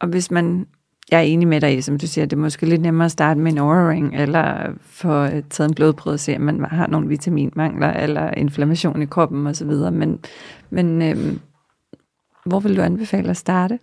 og 0.01 0.09
hvis 0.09 0.31
man, 0.31 0.67
jeg 1.11 1.19
er 1.19 1.23
enig 1.25 1.49
med 1.49 1.61
dig 1.61 1.79
i, 1.79 1.81
som 1.81 1.99
du 1.99 2.07
siger, 2.07 2.27
det 2.27 2.37
er 2.37 2.41
måske 2.41 2.67
lidt 2.67 2.81
nemmere 2.83 3.05
at 3.05 3.11
starte 3.13 3.41
med 3.41 3.53
en 3.53 3.59
overring, 3.59 4.17
eller 4.17 4.73
få 4.81 5.25
øh, 5.25 5.43
taget 5.51 5.69
en 5.69 5.75
blodprøve 5.75 6.15
og 6.15 6.21
se, 6.21 6.37
om 6.37 6.43
man 6.43 6.65
har 6.65 6.87
nogle 6.87 7.09
vitaminmangler, 7.09 7.93
eller 7.93 8.31
inflammation 8.31 9.03
i 9.03 9.07
kroppen 9.07 9.47
osv., 9.47 9.71
men, 9.93 10.19
men 10.71 11.03
øhm, 11.03 11.41
hvor 12.51 12.61
vil 12.61 12.77
du 12.77 12.83
anbefale 12.83 13.31
at 13.31 13.37
starte? 13.37 13.79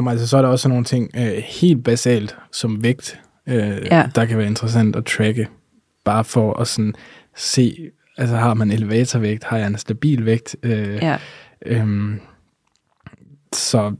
Jo, 0.00 0.08
altså, 0.08 0.26
så 0.26 0.36
er 0.36 0.42
der 0.42 0.48
også 0.48 0.68
nogle 0.68 0.84
ting 0.84 1.10
øh, 1.16 1.42
helt 1.46 1.84
basalt 1.84 2.36
som 2.52 2.82
vægt, 2.82 3.20
øh, 3.46 3.56
Ja. 3.90 4.08
der 4.14 4.24
kan 4.24 4.38
være 4.38 4.46
interessant 4.46 4.96
at 4.96 5.04
tracke, 5.04 5.48
bare 6.04 6.24
for 6.24 6.60
at 6.60 6.68
sådan 6.68 6.94
se, 7.36 7.90
altså 8.18 8.36
har 8.36 8.54
man 8.54 8.70
elevatorvægt, 8.70 9.44
har 9.44 9.58
jeg 9.58 9.66
en 9.66 9.78
stabil 9.78 10.24
vægt, 10.26 10.56
øh, 10.62 10.94
Ja, 11.02 11.16
Øhm, 11.66 12.20
så 13.52 13.92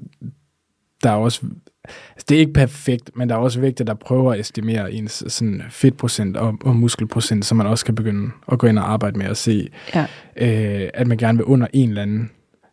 der 1.03 1.11
er 1.11 1.15
også, 1.15 1.41
altså 1.85 2.27
det 2.29 2.35
er 2.35 2.39
ikke 2.41 2.53
perfekt, 2.53 3.11
men 3.17 3.29
der 3.29 3.35
er 3.35 3.39
også 3.39 3.61
vægte, 3.61 3.85
der 3.85 3.95
prøver 3.95 4.33
at 4.33 4.41
estimere 4.41 4.93
ens 4.93 5.25
sådan 5.29 5.63
fedtprocent 5.71 6.37
og, 6.37 6.59
og 6.65 6.77
muskelprocent, 6.77 7.45
så 7.45 7.55
man 7.55 7.67
også 7.67 7.85
kan 7.85 7.95
begynde 7.95 8.31
at 8.53 8.59
gå 8.59 8.67
ind 8.67 8.79
og 8.79 8.93
arbejde 8.93 9.19
med 9.19 9.27
at 9.27 9.37
se, 9.37 9.69
ja, 9.95 10.07
øh, 10.37 10.89
at 10.95 11.07
man 11.07 11.19
gerne 11.19 11.39
vil 11.39 11.45
under 11.45 11.67
en 11.73 11.89
eller 11.89 12.03
anden 12.03 12.31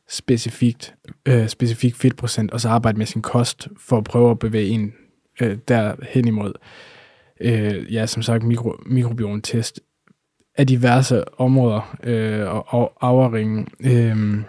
specifikt, 0.10 0.96
øh, 1.26 1.48
specifik 1.48 1.96
fedtprocent, 1.96 2.52
og 2.52 2.62
så 2.62 2.70
arbejde 2.70 2.98
med 2.98 3.06
sin 3.06 3.22
kost 3.22 3.68
for 3.78 3.98
at 3.98 4.04
prøve 4.04 4.32
at 4.32 4.40
bevæge 4.40 4.68
en 4.68 4.94
øh, 5.42 5.58
derhen 5.68 6.28
imod. 6.28 6.54
Øh, 7.42 7.94
ja, 7.94 8.06
som 8.06 8.22
sagt, 8.22 8.44
mikro, 8.44 8.74
mikrobiom-test 8.86 9.80
af 10.58 10.68
diverse 10.68 11.40
områder 11.40 11.98
øh, 12.04 12.54
og, 12.56 12.66
og 12.68 12.94
afringen. 13.02 13.68
Øh, 13.80 14.44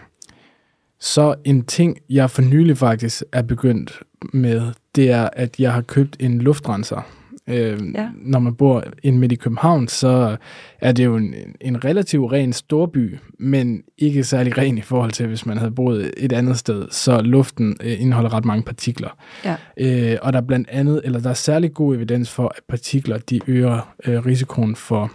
så 1.01 1.35
en 1.45 1.65
ting, 1.65 1.99
jeg 2.11 2.31
for 2.31 2.43
nylig 2.43 2.79
faktisk 2.79 3.23
er 3.33 3.43
begyndt 3.43 4.03
med, 4.33 4.73
det 4.95 5.11
er, 5.11 5.29
at 5.33 5.61
jeg 5.61 5.73
har 5.73 5.83
købt 5.83 6.17
en 6.21 6.39
luftrenser. 6.39 7.24
Øh, 7.49 7.79
Ja. 7.95 8.09
Når 8.17 8.39
man 8.39 8.55
bor 8.55 8.85
inde 9.03 9.19
midt 9.19 9.33
i 9.33 9.35
København, 9.35 9.89
så 9.89 10.37
er 10.81 10.93
det 10.93 11.05
jo 11.05 11.17
en, 11.17 11.35
en 11.61 11.85
relativt 11.85 12.33
ren 12.33 12.53
storby, 12.53 13.19
men 13.39 13.83
ikke 13.99 14.25
særlig 14.25 14.59
ren 14.59 14.79
i 14.79 14.81
forhold 14.81 15.11
til, 15.11 15.27
hvis 15.27 15.47
man 15.47 15.59
havde 15.59 15.71
boet 15.71 16.11
et 16.17 16.33
andet 16.33 16.59
sted. 16.59 16.87
Så 16.91 17.21
luften 17.21 17.77
øh, 17.83 18.01
indeholder 18.01 18.35
ret 18.35 18.45
mange 18.45 18.63
partikler. 18.63 19.09
ja, 19.45 19.57
Øh, 19.81 20.19
og 20.23 20.33
der 20.33 20.41
er 20.41 20.47
blandt 20.47 20.69
andet, 20.71 21.01
eller 21.05 21.21
der 21.21 21.31
er 21.31 21.35
særlig 21.35 21.75
god 21.75 21.95
evidens 21.97 22.31
for, 22.31 22.53
at 22.57 22.63
partikler 22.69 23.19
de 23.19 23.41
øger 23.47 23.95
øh, 24.07 24.27
risikoen 24.27 24.77
for 24.77 25.13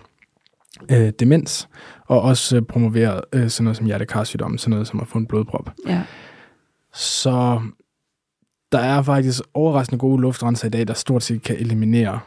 øh, 0.92 1.12
demens, 1.20 1.70
og 2.08 2.22
også 2.22 2.56
øh, 2.56 2.62
promoverer 2.62 3.22
øh, 3.34 3.50
sådan 3.50 3.64
noget 3.64 3.78
som 3.78 3.86
hjertekarsygdom, 3.86 4.58
sådan 4.58 4.70
noget 4.72 4.88
som 4.88 5.00
at 5.00 5.08
få 5.08 5.18
en 5.18 5.26
blodprop. 5.26 5.70
ja, 5.88 6.02
Så 6.94 7.62
der 8.72 8.80
er 8.80 9.02
faktisk 9.02 9.42
overraskende 9.54 10.00
gode 10.00 10.22
luftrenser 10.22 10.68
i 10.68 10.70
dag, 10.70 10.88
der 10.88 10.94
stort 10.94 11.24
set 11.24 11.42
kan 11.42 11.56
eliminere 11.60 12.20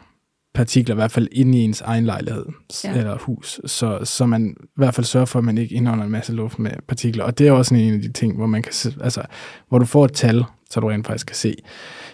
partikler, 0.53 0.95
i 0.95 0.97
hvert 0.97 1.11
fald 1.11 1.27
inde 1.31 1.57
i 1.57 1.61
ens 1.61 1.81
egen 1.81 2.05
lejlighed 2.05 2.45
Ja. 2.83 2.97
eller 2.97 3.17
hus, 3.17 3.61
så, 3.65 3.99
så 4.03 4.25
man 4.25 4.55
i 4.61 4.65
hvert 4.75 4.93
fald 4.95 5.05
sørger 5.05 5.25
for, 5.25 5.39
at 5.39 5.45
man 5.45 5.57
ikke 5.57 5.75
indånder 5.75 6.05
en 6.05 6.11
masse 6.11 6.33
luft 6.33 6.59
med 6.59 6.71
partikler. 6.87 7.23
Og 7.23 7.37
det 7.37 7.47
er 7.47 7.51
også 7.51 7.75
en 7.75 7.93
af 7.93 8.01
de 8.01 8.11
ting, 8.11 8.35
hvor 8.35 8.45
man 8.45 8.61
kan 8.61 8.73
se, 8.73 8.93
altså, 9.01 9.21
hvor 9.69 9.79
du 9.79 9.85
får 9.85 10.05
et 10.05 10.13
tal, 10.13 10.43
så 10.69 10.79
du 10.79 10.87
rent 10.87 11.07
faktisk 11.07 11.27
kan 11.27 11.35
se. 11.35 11.55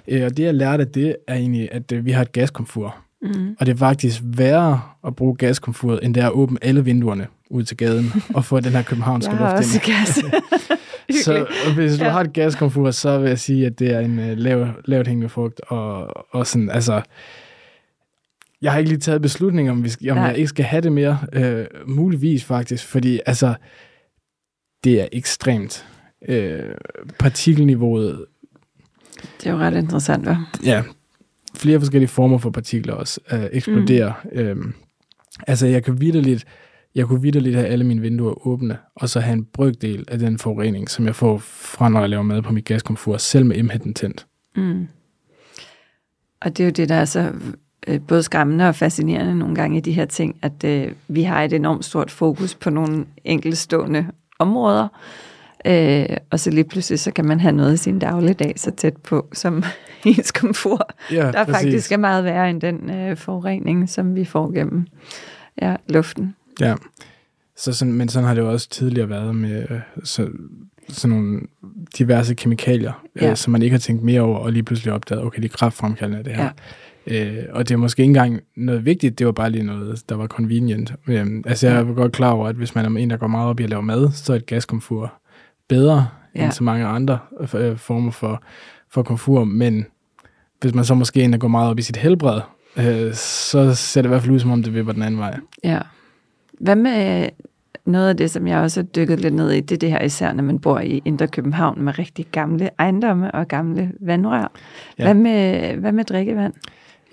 Øh, 0.07 0.25
Og 0.25 0.37
det 0.37 0.43
jeg 0.43 0.53
lærte 0.53 0.81
af 0.83 0.87
det, 0.91 1.15
er 1.27 1.35
egentlig, 1.35 1.69
at 1.71 1.91
øh, 1.91 2.05
vi 2.05 2.11
har 2.11 2.21
et 2.21 2.31
gaskomfur. 2.31 2.95
Mm, 3.21 3.55
Og 3.59 3.65
det 3.65 3.73
er 3.73 3.77
faktisk 3.77 4.21
værre 4.23 4.81
at 5.07 5.15
bruge 5.15 5.35
gaskomfuret, 5.35 5.99
end 6.03 6.13
det 6.15 6.23
er 6.23 6.27
at 6.27 6.33
åbne 6.33 6.57
alle 6.61 6.83
vinduerne 6.83 7.27
ud 7.49 7.63
til 7.63 7.77
gaden 7.77 8.11
og 8.35 8.45
få 8.45 8.59
den 8.59 8.71
her 8.71 8.81
københavnske 8.81 9.31
luft 9.31 9.41
også 9.53 9.77
ind. 9.77 9.93
gas. 9.93 10.19
Så 11.25 11.47
hvis 11.75 11.91
du 11.97 12.03
Ja. 12.03 12.05
ja. 12.05 12.11
har 12.11 12.21
et 12.21 12.33
gaskomfur, 12.33 12.91
så 12.91 13.19
vil 13.19 13.27
jeg 13.27 13.39
sige, 13.39 13.65
at 13.65 13.79
det 13.79 13.91
er 13.93 13.99
en 13.99 14.19
uh, 14.19 14.25
lav, 14.37 14.67
lavt 14.85 15.07
hængende 15.07 15.29
frugt. 15.29 15.61
Og, 15.67 16.07
og 16.35 16.47
sådan, 16.47 16.69
altså, 16.69 17.01
jeg 18.61 18.71
har 18.71 18.79
ikke 18.79 18.89
lige 18.89 18.99
taget 18.99 19.21
beslutning 19.21 19.71
om, 19.71 19.83
vi 19.83 19.89
skal, 19.89 20.09
om 20.11 20.17
Nej. 20.17 20.25
jeg 20.25 20.37
ikke 20.37 20.47
skal 20.47 20.65
have 20.65 20.81
det 20.81 20.91
mere. 20.91 21.17
Øh, 21.33 21.65
muligvis 21.87 22.43
faktisk, 22.43 22.85
fordi 22.87 23.19
altså, 23.25 23.53
det 24.83 25.01
er 25.01 25.07
ekstremt. 25.11 25.85
Øh, 26.27 26.63
partikelniveauet, 27.19 28.25
Det 29.43 29.47
er 29.47 29.51
jo 29.51 29.57
ret 29.57 29.75
interessant, 29.75 30.27
hva'? 30.27 30.35
ja, 30.65 30.83
flere 31.59 31.79
forskellige 31.79 32.09
former 32.09 32.37
for 32.37 32.49
partikler 32.49 32.93
også 32.93 33.19
øh, 33.31 33.45
eksploderer. 33.51 34.13
Mm. 34.23 34.39
Øhm, 34.39 34.73
altså, 35.47 35.67
jeg 35.67 35.83
kan 35.83 36.01
vidderligt 36.01 36.45
jeg 36.95 37.07
kunne 37.07 37.21
vidderligt 37.21 37.55
have 37.55 37.67
alle 37.67 37.85
mine 37.85 38.01
vinduer 38.01 38.47
åbne, 38.47 38.77
og 38.95 39.09
så 39.09 39.19
have 39.19 39.33
en 39.33 39.45
brøkdel 39.45 40.05
af 40.07 40.19
den 40.19 40.37
forurening, 40.37 40.89
som 40.89 41.05
jeg 41.05 41.15
får 41.15 41.37
fra, 41.37 41.89
når 41.89 41.99
jeg 41.99 42.09
laver 42.09 42.23
mad 42.23 42.41
på 42.41 42.53
mit 42.53 42.65
gaskomfur, 42.65 43.17
selv 43.17 43.45
med 43.45 43.63
m 43.63 43.93
tændt. 43.93 44.27
Mm. 44.55 44.87
Og 46.41 46.57
det 46.57 46.63
er 46.63 46.65
jo 46.65 46.71
det, 46.71 46.89
der 46.89 46.95
er 46.95 47.05
så 47.05 47.31
øh, 47.87 48.01
både 48.07 48.23
skræmmende 48.23 48.67
og 48.67 48.75
fascinerende 48.75 49.35
nogle 49.35 49.55
gange 49.55 49.77
i 49.77 49.81
de 49.81 49.91
her 49.91 50.05
ting, 50.05 50.35
at 50.41 50.63
øh, 50.63 50.91
vi 51.07 51.23
har 51.23 51.43
et 51.43 51.53
enormt 51.53 51.85
stort 51.85 52.11
fokus 52.11 52.55
på 52.55 52.69
nogle 52.69 53.05
enkeltstående 53.23 54.07
områder, 54.39 54.87
øh, 55.65 56.17
og 56.29 56.39
så 56.39 56.49
lige 56.49 56.63
pludselig 56.63 56.99
så 56.99 57.11
kan 57.11 57.25
man 57.25 57.39
have 57.39 57.51
noget 57.51 57.73
i 57.73 57.77
sin 57.77 57.99
dagligdag 57.99 58.53
så 58.57 58.71
tæt 58.71 58.97
på 58.97 59.27
som 59.33 59.63
ens 60.05 60.31
komfort, 60.31 60.93
Ja, 61.11 61.31
der 61.31 61.45
præcis. 61.45 61.55
faktisk 61.55 61.91
er 61.91 61.97
meget 61.97 62.23
værre 62.23 62.49
end 62.49 62.61
den 62.61 62.89
øh, 62.89 63.17
forurening, 63.17 63.89
som 63.89 64.15
vi 64.15 64.25
får 64.25 64.53
gennem 64.53 64.87
ja, 65.61 65.75
luften. 65.89 66.35
Ja. 66.59 66.75
Så 67.57 67.73
sådan, 67.73 67.93
men 67.93 68.09
sådan 68.09 68.27
har 68.27 68.33
det 68.33 68.41
jo 68.41 68.51
også 68.51 68.69
tidligere 68.69 69.09
været 69.09 69.35
med 69.35 69.65
øh, 69.69 69.79
så, 70.03 70.27
sådan 70.89 71.17
nogle 71.17 71.41
diverse 71.97 72.33
kemikalier, 72.35 73.05
ja. 73.15 73.25
Ja. 73.25 73.31
øh, 73.31 73.37
som 73.37 73.51
man 73.51 73.61
ikke 73.61 73.73
har 73.73 73.79
tænkt 73.79 74.03
mere 74.03 74.21
over, 74.21 74.37
og 74.37 74.51
lige 74.51 74.63
pludselig 74.63 74.93
opdaget, 74.93 75.23
okay, 75.23 75.41
det 75.41 75.51
er 75.51 75.57
kraftfremkaldende 75.57 76.23
det 76.23 76.35
her. 76.35 76.43
Ja. 76.43 76.51
Øh, 77.07 77.43
og 77.51 77.67
det 77.67 77.73
er 77.73 77.77
måske 77.77 78.01
ikke 78.01 78.09
engang 78.09 78.39
noget 78.55 78.85
vigtigt, 78.85 79.19
det 79.19 79.25
var 79.25 79.31
bare 79.31 79.49
lige 79.49 79.63
noget, 79.63 80.03
der 80.09 80.15
var 80.15 80.27
convenient. 80.27 80.93
Øh, 81.07 81.27
altså 81.45 81.67
jeg 81.67 81.79
er 81.79 81.93
godt 81.93 82.11
klar 82.11 82.31
over, 82.31 82.47
at 82.47 82.55
hvis 82.55 82.75
man 82.75 82.85
er 82.85 82.99
en, 82.99 83.09
der 83.09 83.17
går 83.17 83.27
meget 83.27 83.49
op 83.49 83.59
i 83.59 83.63
at 83.63 83.69
lave 83.69 83.83
mad, 83.83 84.11
så 84.11 84.33
er 84.33 84.37
et 84.37 84.45
gaskomfur 84.45 85.13
bedre 85.69 86.07
ja. 86.35 86.43
End 86.43 86.51
så 86.51 86.63
mange 86.63 86.85
andre 86.85 87.19
øh, 87.53 87.77
former 87.77 88.11
for, 88.11 88.43
for 88.89 89.03
komfur, 89.03 89.43
men 89.43 89.85
hvis 90.61 90.73
man 90.73 90.85
så 90.85 90.95
måske 90.95 91.23
en, 91.23 91.31
der 91.31 91.39
går 91.39 91.47
meget 91.47 91.69
op 91.69 91.79
i 91.79 91.81
sit 91.81 91.97
helbred, 91.97 92.41
øh, 92.77 93.13
så 93.13 93.75
ser 93.75 94.01
det 94.01 94.07
i 94.07 94.09
hvert 94.09 94.21
fald 94.21 94.33
ud, 94.33 94.39
som 94.39 94.51
om 94.51 94.63
det 94.63 94.73
vipper 94.73 94.93
den 94.93 95.01
anden 95.01 95.19
vej. 95.19 95.39
Ja. 95.63 95.79
Hvad 96.59 96.75
med 96.75 97.23
øh, 97.23 97.29
noget 97.85 98.09
af 98.09 98.17
det, 98.17 98.31
som 98.31 98.47
jeg 98.47 98.59
også 98.59 98.81
har 98.81 98.85
dykket 98.85 99.19
lidt 99.19 99.33
ned 99.33 99.51
i, 99.51 99.59
det 99.59 99.75
er 99.75 99.79
det 99.79 99.91
her 99.91 100.01
især, 100.01 100.33
når 100.33 100.43
man 100.43 100.59
bor 100.59 100.79
i 100.79 101.01
Indre 101.05 101.27
København 101.27 101.81
med 101.81 101.99
rigtig 101.99 102.25
gamle 102.31 102.69
ejendomme 102.79 103.31
og 103.31 103.47
gamle 103.47 103.91
vandrør. 104.01 104.51
Ja. 104.99 105.03
Hvad, 105.03 105.13
med, 105.13 105.73
hvad 105.75 105.91
med 105.91 106.03
drikkevand? 106.03 106.53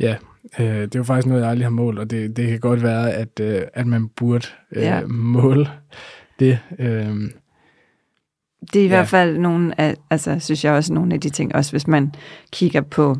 Ja, 0.01 0.17
øh, 0.59 0.67
det 0.67 0.95
er 0.95 0.99
jo 0.99 1.05
faktisk 1.05 1.27
noget, 1.27 1.43
jeg 1.43 1.51
aldrig 1.51 1.67
har 1.67 1.71
målt, 1.71 1.99
og 1.99 2.11
det, 2.11 2.37
det 2.37 2.49
kan 2.49 2.61
godt 2.61 2.83
være, 2.83 3.13
at, 3.13 3.41
øh, 3.41 3.63
at 3.75 3.87
man 3.87 4.09
burde 4.09 4.47
øh. 4.73 4.83
Ja. 4.83 5.07
måle 5.07 5.69
det. 6.39 6.59
Øh, 6.79 7.31
Det 8.73 8.81
er 8.81 8.85
i 8.85 8.89
Ja. 8.89 8.95
hvert 8.95 9.09
fald 9.09 9.39
nogle 9.39 9.81
af, 9.81 9.95
altså 10.11 10.39
synes 10.39 10.65
jeg 10.65 10.73
også 10.73 10.93
nogle 10.95 11.15
af 11.15 11.21
de 11.21 11.31
ting, 11.31 11.55
også 11.55 11.71
hvis 11.71 11.87
man 11.87 12.13
kigger 12.53 12.81
på 12.81 13.17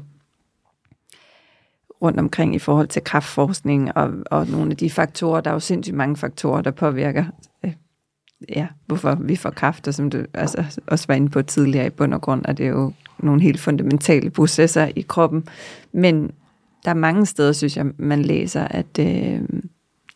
rundt 2.03 2.21
omkring 2.21 2.55
i 2.55 2.59
forhold 2.59 2.89
til 2.89 3.05
kraftforskning 3.05 3.97
og, 3.97 4.11
og 4.31 4.47
nogle 4.47 4.71
af 4.71 4.77
de 4.77 4.91
faktorer, 4.91 5.41
der 5.41 5.51
er 5.51 5.55
jo 5.55 5.61
sindssygt 5.61 5.97
mange 5.97 6.17
faktorer, 6.17 6.63
der 6.63 6.71
påvirker, 6.71 7.25
øh, 7.65 7.73
ja, 8.49 8.67
hvorfor 8.87 9.15
vi 9.15 9.37
får 9.37 9.51
kræft, 9.51 9.89
og 9.89 9.95
som 9.95 10.11
du 10.11 10.25
altså, 10.35 10.81
også 10.87 11.05
var 11.09 11.15
inde 11.15 11.29
på 11.29 11.43
tidligere 11.43 11.87
i 11.87 11.91
bund 11.91 12.15
og 12.15 12.21
grund, 12.21 12.43
at 12.49 12.59
det 12.59 12.67
er 12.67 12.71
jo 12.71 12.93
nogle 13.19 13.43
helt 13.43 13.61
fundamentale 13.61 14.31
processer 14.31 14.89
i 14.97 15.01
kroppen. 15.01 15.49
Men 15.93 16.31
der 16.85 16.91
er 16.91 16.95
mange 16.95 17.27
steder, 17.27 17.53
synes 17.53 17.77
jeg, 17.77 17.87
man 17.99 18.23
læser, 18.23 18.65
at, 18.65 18.99
øh, 19.01 19.41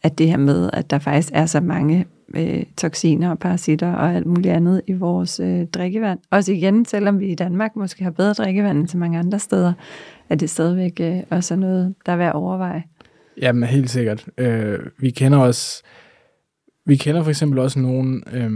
at 0.02 0.18
det 0.18 0.28
her 0.28 0.36
med, 0.36 0.70
at 0.72 0.90
der 0.90 0.98
faktisk 0.98 1.28
er 1.32 1.46
så 1.46 1.60
mange 1.60 2.06
øh, 2.34 2.62
toksiner 2.76 3.30
og 3.30 3.38
parasitter 3.38 3.92
og 3.92 4.14
alt 4.14 4.26
muligt 4.26 4.54
andet 4.54 4.82
i 4.86 4.92
vores 4.92 5.40
øh, 5.40 5.66
drikkevand. 5.66 6.18
Også 6.30 6.52
igen, 6.52 6.84
selvom 6.84 7.20
vi 7.20 7.26
i 7.28 7.34
Danmark 7.34 7.76
måske 7.76 8.04
har 8.04 8.10
bedre 8.10 8.32
drikkevand 8.32 8.78
end 8.78 8.88
så 8.88 8.98
mange 8.98 9.18
andre 9.18 9.38
steder, 9.38 9.72
er 10.28 10.34
det 10.34 10.50
stadigvæk 10.50 11.00
øh, 11.00 11.16
også 11.30 11.56
noget, 11.56 11.94
der 12.06 12.12
er 12.12 12.16
værd 12.16 12.28
at 12.28 12.34
overveje. 12.34 12.82
jamen, 13.42 13.68
helt 13.68 13.90
sikkert. 13.90 14.26
Øh, 14.38 14.78
vi 14.98 15.10
kender 15.10 15.38
også, 15.38 15.82
vi 16.86 16.96
kender 16.96 17.22
for 17.22 17.30
eksempel 17.30 17.58
også 17.58 17.78
nogle, 17.78 18.20
øh, 18.32 18.50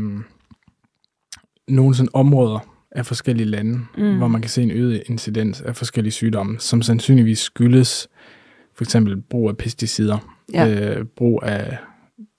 nogle 1.69 1.95
sådan 1.95 2.09
områder 2.13 2.59
af 2.91 3.07
forskellige 3.07 3.47
lande, 3.47 3.81
mm. 3.99 4.17
hvor 4.17 4.29
man 4.29 4.41
kan 4.41 4.51
se 4.51 4.63
en 4.63 4.71
øget 4.71 5.03
incidens 5.07 5.61
af 5.61 5.77
forskellige 5.77 6.13
sygdomme, 6.13 6.57
som 6.59 6.83
sandsynligvis 6.83 7.39
skyldes 7.39 8.09
for 8.75 8.85
eksempel 8.85 9.21
brug 9.21 9.49
af 9.49 9.57
pesticider, 9.57 10.19
Ja. 10.55 10.69
øh, 10.99 11.05
brug 11.17 11.41
af 11.43 11.79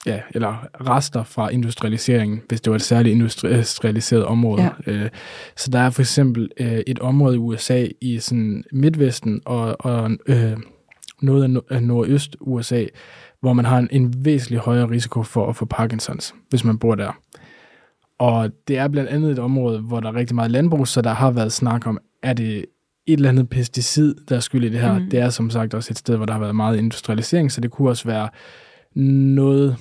ja, 0.06 0.22
eller 0.34 0.68
rester 0.90 1.24
fra 1.24 1.50
industrialiseringen, 1.50 2.42
hvis 2.48 2.62
det 2.62 2.72
var 2.72 2.76
et 2.76 2.82
særligt 2.82 3.14
industrialiseret 3.14 4.26
område. 4.26 4.64
Ja. 4.64 4.92
Øh, 4.92 5.10
så 5.56 5.72
der 5.72 5.80
er 5.80 5.90
for 5.90 6.02
eksempel 6.02 6.50
øh, 6.60 6.80
et 6.88 7.00
område 7.00 7.36
i 7.36 7.40
USA 7.40 7.88
i 8.02 8.20
sådan 8.20 8.64
Midtvesten 8.72 9.42
og, 9.46 9.76
og 9.80 10.12
øh, 10.28 10.58
noget 11.22 11.44
af, 11.44 11.60
no- 11.60 11.76
af 11.76 11.84
nordøst 11.84 12.38
USA, 12.42 12.86
hvor 13.42 13.54
man 13.54 13.66
har 13.66 13.78
en, 13.78 13.88
en 13.92 14.26
væsentlig 14.26 14.60
højere 14.60 14.90
risiko 14.90 15.24
for 15.24 15.50
at 15.50 15.56
få 15.56 15.66
Parkinsons, 15.66 16.36
hvis 16.50 16.64
man 16.64 16.80
bor 16.80 16.96
der. 16.96 17.12
Og 18.20 18.50
det 18.68 18.78
er 18.78 18.88
blandt 18.88 19.10
andet 19.10 19.32
et 19.32 19.40
område, 19.40 19.80
hvor 19.82 20.00
der 20.00 20.10
er 20.10 20.16
rigtig 20.16 20.36
meget 20.36 20.52
landbrug, 20.52 20.88
så 20.88 21.02
der 21.02 21.14
har 21.14 21.32
været 21.32 21.52
snak 21.52 21.88
om, 21.88 22.00
er 22.24 22.34
det 22.34 22.66
et 23.08 23.14
eller 23.14 23.30
andet 23.30 23.50
pesticid, 23.50 24.16
der 24.30 24.36
er 24.36 24.40
skyld 24.40 24.64
i 24.64 24.70
det 24.70 24.80
her. 24.80 25.00
Mm. 25.00 25.10
Det 25.10 25.20
er 25.20 25.30
som 25.30 25.50
sagt 25.50 25.74
også 25.74 25.94
et 25.94 25.98
sted, 25.98 26.16
hvor 26.16 26.26
der 26.26 26.34
har 26.34 26.40
været 26.40 26.56
meget 26.56 26.78
industrialisering, 26.78 27.52
så 27.52 27.62
det 27.62 27.72
kunne 27.72 27.90
også 27.90 28.08
være 28.08 28.30
noget 28.96 29.78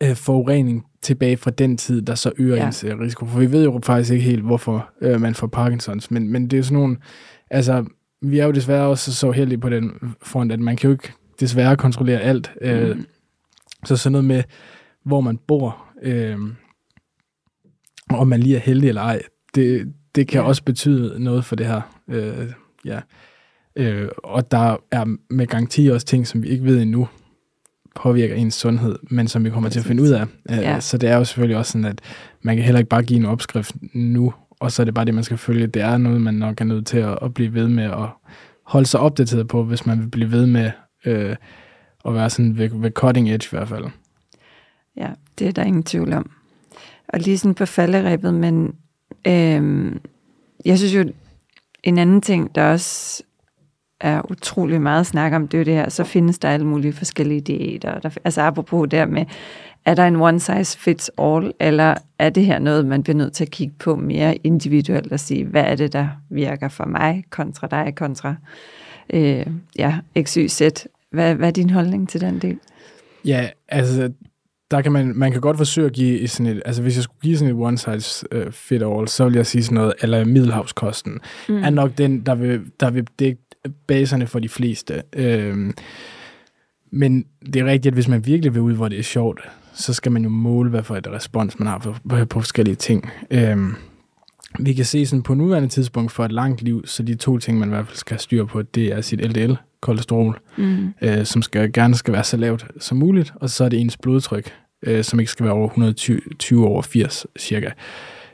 øh, 0.00 0.16
forurening 0.16 0.86
tilbage 1.02 1.36
fra 1.36 1.50
den 1.50 1.76
tid, 1.76 2.02
der 2.02 2.14
så 2.14 2.32
øger 2.38 2.56
ja. 2.56 2.66
Ens 2.66 2.84
øh, 2.84 3.00
risiko. 3.00 3.26
For 3.26 3.38
vi 3.38 3.52
ved 3.52 3.64
jo 3.64 3.80
faktisk 3.84 4.12
ikke 4.12 4.24
helt, 4.24 4.42
hvorfor 4.42 4.90
øh, 5.00 5.20
man 5.20 5.34
får 5.34 5.46
Parkinsons, 5.46 6.10
men, 6.10 6.28
men 6.28 6.44
det 6.44 6.52
er 6.52 6.56
jo 6.58 6.62
sådan 6.62 6.78
nogle, 6.78 6.96
altså 7.50 7.84
vi 8.22 8.38
er 8.38 8.44
jo 8.44 8.52
desværre 8.52 8.86
også 8.86 9.14
så 9.14 9.30
heldige 9.30 9.58
på 9.58 9.68
den 9.68 9.92
front, 10.22 10.52
at 10.52 10.60
man 10.60 10.76
kan 10.76 10.88
jo 10.88 10.92
ikke 10.92 11.12
desværre 11.40 11.76
kontrollere 11.76 12.20
alt. 12.20 12.52
Øh, 12.60 12.96
Mm. 12.96 13.06
Så 13.84 13.96
sådan 13.96 14.12
noget 14.12 14.24
med, 14.24 14.42
hvor 15.04 15.20
man 15.20 15.38
bor, 15.48 15.86
øh, 16.02 16.38
om 18.10 18.28
man 18.28 18.40
lige 18.40 18.56
er 18.56 18.60
heldig 18.60 18.88
eller 18.88 19.02
ej, 19.02 19.22
det, 19.54 19.92
det 20.14 20.28
kan. 20.28 20.40
Ja. 20.40 20.46
også 20.46 20.64
betyde 20.64 21.24
noget 21.24 21.44
for 21.44 21.56
det 21.56 21.66
her. 21.66 21.80
Øh, 22.08 22.52
ja. 22.84 23.00
øh, 23.76 24.08
og 24.24 24.50
der 24.50 24.76
er 24.90 25.16
med 25.30 25.46
garanti 25.46 25.88
også 25.88 26.06
ting, 26.06 26.26
som 26.26 26.42
vi 26.42 26.48
ikke 26.48 26.64
ved 26.64 26.82
endnu, 26.82 27.08
påvirker 27.94 28.34
ens 28.34 28.54
sundhed, 28.54 28.98
men 29.10 29.28
som 29.28 29.44
vi 29.44 29.50
kommer 29.50 29.70
til 29.70 29.78
at 29.78 29.84
finde 29.84 30.02
ud 30.02 30.08
af. 30.08 30.22
Øh, 30.50 30.56
Ja. 30.56 30.80
Så 30.80 30.98
det 30.98 31.08
er 31.08 31.16
jo 31.16 31.24
selvfølgelig 31.24 31.56
også 31.56 31.72
sådan, 31.72 31.84
at 31.84 32.00
man 32.42 32.56
kan 32.56 32.64
heller 32.64 32.78
ikke 32.78 32.88
bare 32.88 33.02
give 33.02 33.18
en 33.18 33.26
opskrift 33.26 33.74
nu, 33.92 34.34
og 34.60 34.72
så 34.72 34.82
er 34.82 34.84
det 34.84 34.94
bare 34.94 35.04
det, 35.04 35.14
man 35.14 35.24
skal 35.24 35.38
følge. 35.38 35.66
Det 35.66 35.82
er 35.82 35.96
noget, 35.96 36.20
man 36.20 36.34
nok 36.34 36.60
er 36.60 36.64
nødt 36.64 36.86
til 36.86 36.98
at, 36.98 37.18
at 37.22 37.34
blive 37.34 37.54
ved 37.54 37.68
med 37.68 37.84
at 37.84 38.08
holde 38.66 38.86
sig 38.86 39.00
opdateret 39.00 39.48
på, 39.48 39.64
hvis 39.64 39.86
man 39.86 40.00
vil 40.00 40.08
blive 40.08 40.30
ved 40.30 40.46
med 40.46 40.70
øh, 41.04 41.36
at 42.06 42.14
være 42.14 42.30
sådan 42.30 42.58
ved, 42.58 42.70
ved 42.72 42.90
cutting 42.90 43.30
edge 43.30 43.46
i 43.46 43.56
hvert 43.56 43.68
fald. 43.68 43.84
Ja, 44.96 45.08
det 45.38 45.48
er 45.48 45.52
der 45.52 45.62
ingen 45.62 45.82
tvivl 45.82 46.12
om. 46.12 46.30
Og 47.08 47.18
lige 47.20 47.38
sådan 47.38 47.54
på 47.54 47.66
falderæbet, 47.66 48.34
men 48.34 48.74
øhm, 49.26 50.00
jeg 50.64 50.78
synes 50.78 50.94
jo, 50.94 51.12
en 51.82 51.98
anden 51.98 52.20
ting, 52.20 52.54
der 52.54 52.64
også 52.72 53.22
er 54.02 54.30
utrolig 54.30 54.80
meget 54.80 55.06
snak 55.06 55.32
om, 55.32 55.48
det 55.48 55.60
er 55.60 55.64
det 55.64 55.74
her, 55.74 55.88
så 55.88 56.04
findes 56.04 56.38
der 56.38 56.48
alle 56.48 56.66
mulige 56.66 56.92
forskellige 56.92 57.40
diæter. 57.40 57.98
Der, 57.98 58.10
altså 58.24 58.40
apropos 58.40 58.88
der 58.90 59.06
med, 59.06 59.24
er 59.84 59.94
der 59.94 60.06
en 60.06 60.16
one 60.16 60.40
size 60.40 60.78
fits 60.78 61.10
all, 61.18 61.52
eller 61.60 61.94
er 62.18 62.30
det 62.30 62.44
her 62.44 62.58
noget, 62.58 62.86
man 62.86 63.02
bliver 63.02 63.16
nødt 63.16 63.32
til 63.32 63.44
at 63.44 63.50
kigge 63.50 63.74
på 63.78 63.96
mere 63.96 64.36
individuelt 64.36 65.12
og 65.12 65.20
sige, 65.20 65.44
hvad 65.44 65.64
er 65.64 65.74
det, 65.74 65.92
der 65.92 66.08
virker 66.30 66.68
for 66.68 66.84
mig, 66.84 67.24
kontra 67.30 67.66
dig, 67.66 67.94
kontra 67.96 68.34
øh, 69.12 69.46
ja, 69.78 69.98
x, 70.22 70.34
y, 70.34 70.48
z. 70.48 70.62
Hvad, 71.10 71.34
hvad 71.34 71.48
er 71.48 71.52
din 71.52 71.70
holdning 71.70 72.08
til 72.08 72.20
den 72.20 72.38
del? 72.38 72.58
Ja, 73.24 73.48
altså, 73.68 74.12
der 74.70 74.80
kan 74.80 74.92
man, 74.92 75.12
man 75.16 75.32
kan 75.32 75.40
godt 75.40 75.56
forsøge 75.56 75.86
at 75.86 75.92
give 75.92 76.28
sådan 76.28 76.56
et, 76.56 76.62
altså 76.64 76.82
hvis 76.82 76.96
jeg 76.96 77.02
skulle 77.02 77.20
give 77.22 77.36
sådan 77.36 77.54
et 77.54 77.62
one 77.62 77.78
size 77.78 78.26
uh, 78.36 78.52
fit 78.52 78.82
all, 78.82 79.08
så 79.08 79.24
vil 79.24 79.34
jeg 79.34 79.46
sige 79.46 79.64
sådan 79.64 79.74
noget, 79.74 79.92
eller 80.02 80.24
middelhavskosten, 80.24 81.20
mm. 81.48 81.62
er 81.62 81.70
nok 81.70 81.98
den, 81.98 82.20
der 82.20 82.34
vil, 82.34 82.60
der 82.80 82.90
vil 82.90 83.06
dække 83.18 83.42
baserne 83.86 84.26
for 84.26 84.38
de 84.38 84.48
fleste. 84.48 85.02
Øhm, 85.12 85.74
men 86.90 87.24
det 87.46 87.56
er 87.56 87.64
rigtigt, 87.64 87.86
at 87.86 87.94
hvis 87.94 88.08
man 88.08 88.26
virkelig 88.26 88.54
vil 88.54 88.62
ud, 88.62 88.72
hvor 88.74 88.88
det 88.88 88.98
er 88.98 89.02
sjovt, 89.02 89.40
så 89.74 89.94
skal 89.94 90.12
man 90.12 90.22
jo 90.22 90.28
måle, 90.28 90.70
hvad 90.70 90.82
for 90.82 90.96
et 90.96 91.06
respons 91.06 91.58
man 91.58 91.68
har 91.68 91.78
på, 91.78 91.94
på, 92.08 92.24
på 92.24 92.40
forskellige 92.40 92.74
ting. 92.74 93.10
Øhm, 93.30 93.74
vi 94.58 94.72
kan 94.72 94.84
se 94.84 95.06
sådan 95.06 95.22
på 95.22 95.34
nuværende 95.34 95.68
tidspunkt 95.68 96.12
for 96.12 96.24
et 96.24 96.32
langt 96.32 96.62
liv, 96.62 96.86
så 96.86 97.02
de 97.02 97.14
to 97.14 97.38
ting, 97.38 97.58
man 97.58 97.68
i 97.68 97.70
hvert 97.70 97.86
fald 97.86 97.96
skal 97.96 98.14
have 98.14 98.20
styr 98.20 98.44
på, 98.44 98.62
det 98.62 98.86
er 98.92 99.00
sit 99.00 99.20
LDL, 99.20 99.52
kolesterol, 99.80 100.40
Mm. 100.56 100.94
øh, 101.02 101.24
som 101.26 101.42
skal, 101.42 101.72
gerne 101.72 101.94
skal 101.94 102.14
være 102.14 102.24
så 102.24 102.36
lavt 102.36 102.66
som 102.80 102.98
muligt, 102.98 103.32
og 103.36 103.50
så 103.50 103.64
er 103.64 103.68
det 103.68 103.80
ens 103.80 103.96
blodtryk, 103.96 104.52
øh, 104.82 105.04
som 105.04 105.20
ikke 105.20 105.32
skal 105.32 105.44
være 105.44 105.54
over 105.54 105.68
120 105.68 106.20
20 106.38 106.66
over 106.68 106.82
80 106.82 107.26
cirka. 107.38 107.70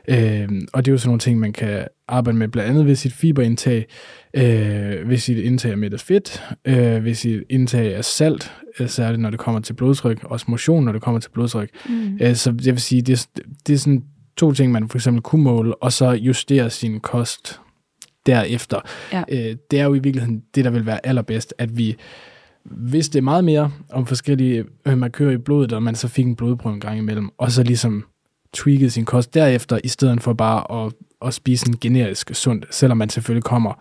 Øh, 0.09 0.49
og 0.73 0.85
det 0.85 0.91
er 0.91 0.93
jo 0.93 0.97
sådan 0.97 1.07
nogle 1.09 1.19
ting, 1.19 1.39
man 1.39 1.53
kan 1.53 1.87
arbejde 2.07 2.37
med, 2.37 2.47
blandt 2.47 2.69
andet 2.69 2.85
ved 2.85 2.95
sit 2.95 3.13
fiberindtag, 3.13 3.85
øh, 4.33 5.09
ved 5.09 5.17
sit 5.17 5.37
indtag 5.37 5.71
af 5.71 5.77
mættet 5.77 6.01
fedt, 6.01 6.43
øh, 6.65 7.05
ved 7.05 7.13
sit 7.13 7.43
indtag 7.49 7.95
af 7.95 8.05
salt, 8.05 8.51
øh, 8.79 8.89
særligt 8.89 9.21
når 9.21 9.29
det 9.29 9.39
kommer 9.39 9.61
til 9.61 9.73
blodtryk, 9.73 10.23
også 10.23 10.45
motion, 10.49 10.85
når 10.85 10.91
det 10.91 11.01
kommer 11.01 11.19
til 11.21 11.29
blodtryk. 11.29 11.69
Mm. 11.89 12.17
Øh, 12.21 12.35
så 12.35 12.49
jeg 12.65 12.73
vil 12.73 12.81
sige, 12.81 13.01
det, 13.01 13.13
er- 13.37 13.41
det 13.67 13.73
er 13.73 13.77
sådan 13.77 14.03
to 14.37 14.51
ting, 14.51 14.71
man 14.71 14.89
for 14.89 14.97
eksempel 14.97 15.21
kunne 15.21 15.43
måle, 15.43 15.75
og 15.83 15.93
så 15.93 16.11
justere 16.11 16.69
sin 16.69 16.99
kost 16.99 17.59
derefter. 18.25 18.79
Ja. 19.13 19.23
Øh, 19.31 19.55
det 19.71 19.79
er 19.79 19.83
jo 19.83 19.93
i 19.93 19.99
virkeligheden 19.99 20.43
det, 20.55 20.65
der 20.65 20.71
vil 20.71 20.85
være 20.85 21.05
allerbedst, 21.05 21.53
at 21.57 21.77
vi 21.77 21.95
hvis 22.65 23.09
det 23.09 23.19
er 23.19 23.23
meget 23.23 23.43
mere 23.43 23.71
om 23.91 24.05
forskellige 24.05 24.63
øh, 24.85 24.97
markører 24.97 25.31
i 25.31 25.37
blodet, 25.37 25.73
og 25.73 25.83
man 25.83 25.95
så 25.95 26.07
fik 26.07 26.25
en 26.25 26.35
blodprøve 26.35 26.73
en 26.73 26.79
gang 26.79 26.97
imellem, 26.97 27.29
og 27.37 27.51
så 27.51 27.63
ligesom 27.63 28.03
tweakede 28.53 28.89
sin 28.89 29.05
kost 29.05 29.33
derefter, 29.33 29.79
i 29.83 29.87
stedet 29.87 30.23
for 30.23 30.33
bare 30.33 30.85
at, 30.85 30.93
at 31.25 31.33
spise 31.33 31.67
en 31.67 31.77
generisk 31.81 32.31
sundt, 32.33 32.65
selvom 32.71 32.97
man 32.97 33.09
selvfølgelig 33.09 33.43
kommer 33.43 33.73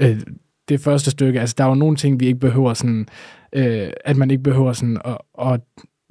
øh, 0.00 0.20
det 0.68 0.80
første 0.80 1.10
stykke. 1.10 1.40
Altså, 1.40 1.54
der 1.58 1.64
er 1.64 1.68
jo 1.68 1.74
nogle 1.74 1.96
ting, 1.96 2.20
vi 2.20 2.26
ikke 2.26 2.40
behøver 2.40 2.74
sådan, 2.74 3.08
øh, 3.52 3.90
at 4.04 4.16
man 4.16 4.30
ikke 4.30 4.42
behøver 4.42 4.72
sådan 4.72 5.00
at, 5.04 5.18
at 5.40 5.60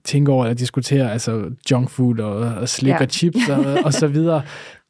tænke 0.03 0.31
over 0.31 0.45
at 0.45 0.59
diskutere, 0.59 1.11
altså 1.11 1.49
junk 1.71 1.89
food 1.89 2.19
og, 2.19 2.35
og 2.35 2.69
slik 2.69 2.89
ja. 2.89 3.01
og 3.01 3.07
chips 3.09 3.49
og, 3.49 3.65
og 3.85 3.93
så 3.93 4.07
videre. 4.07 4.41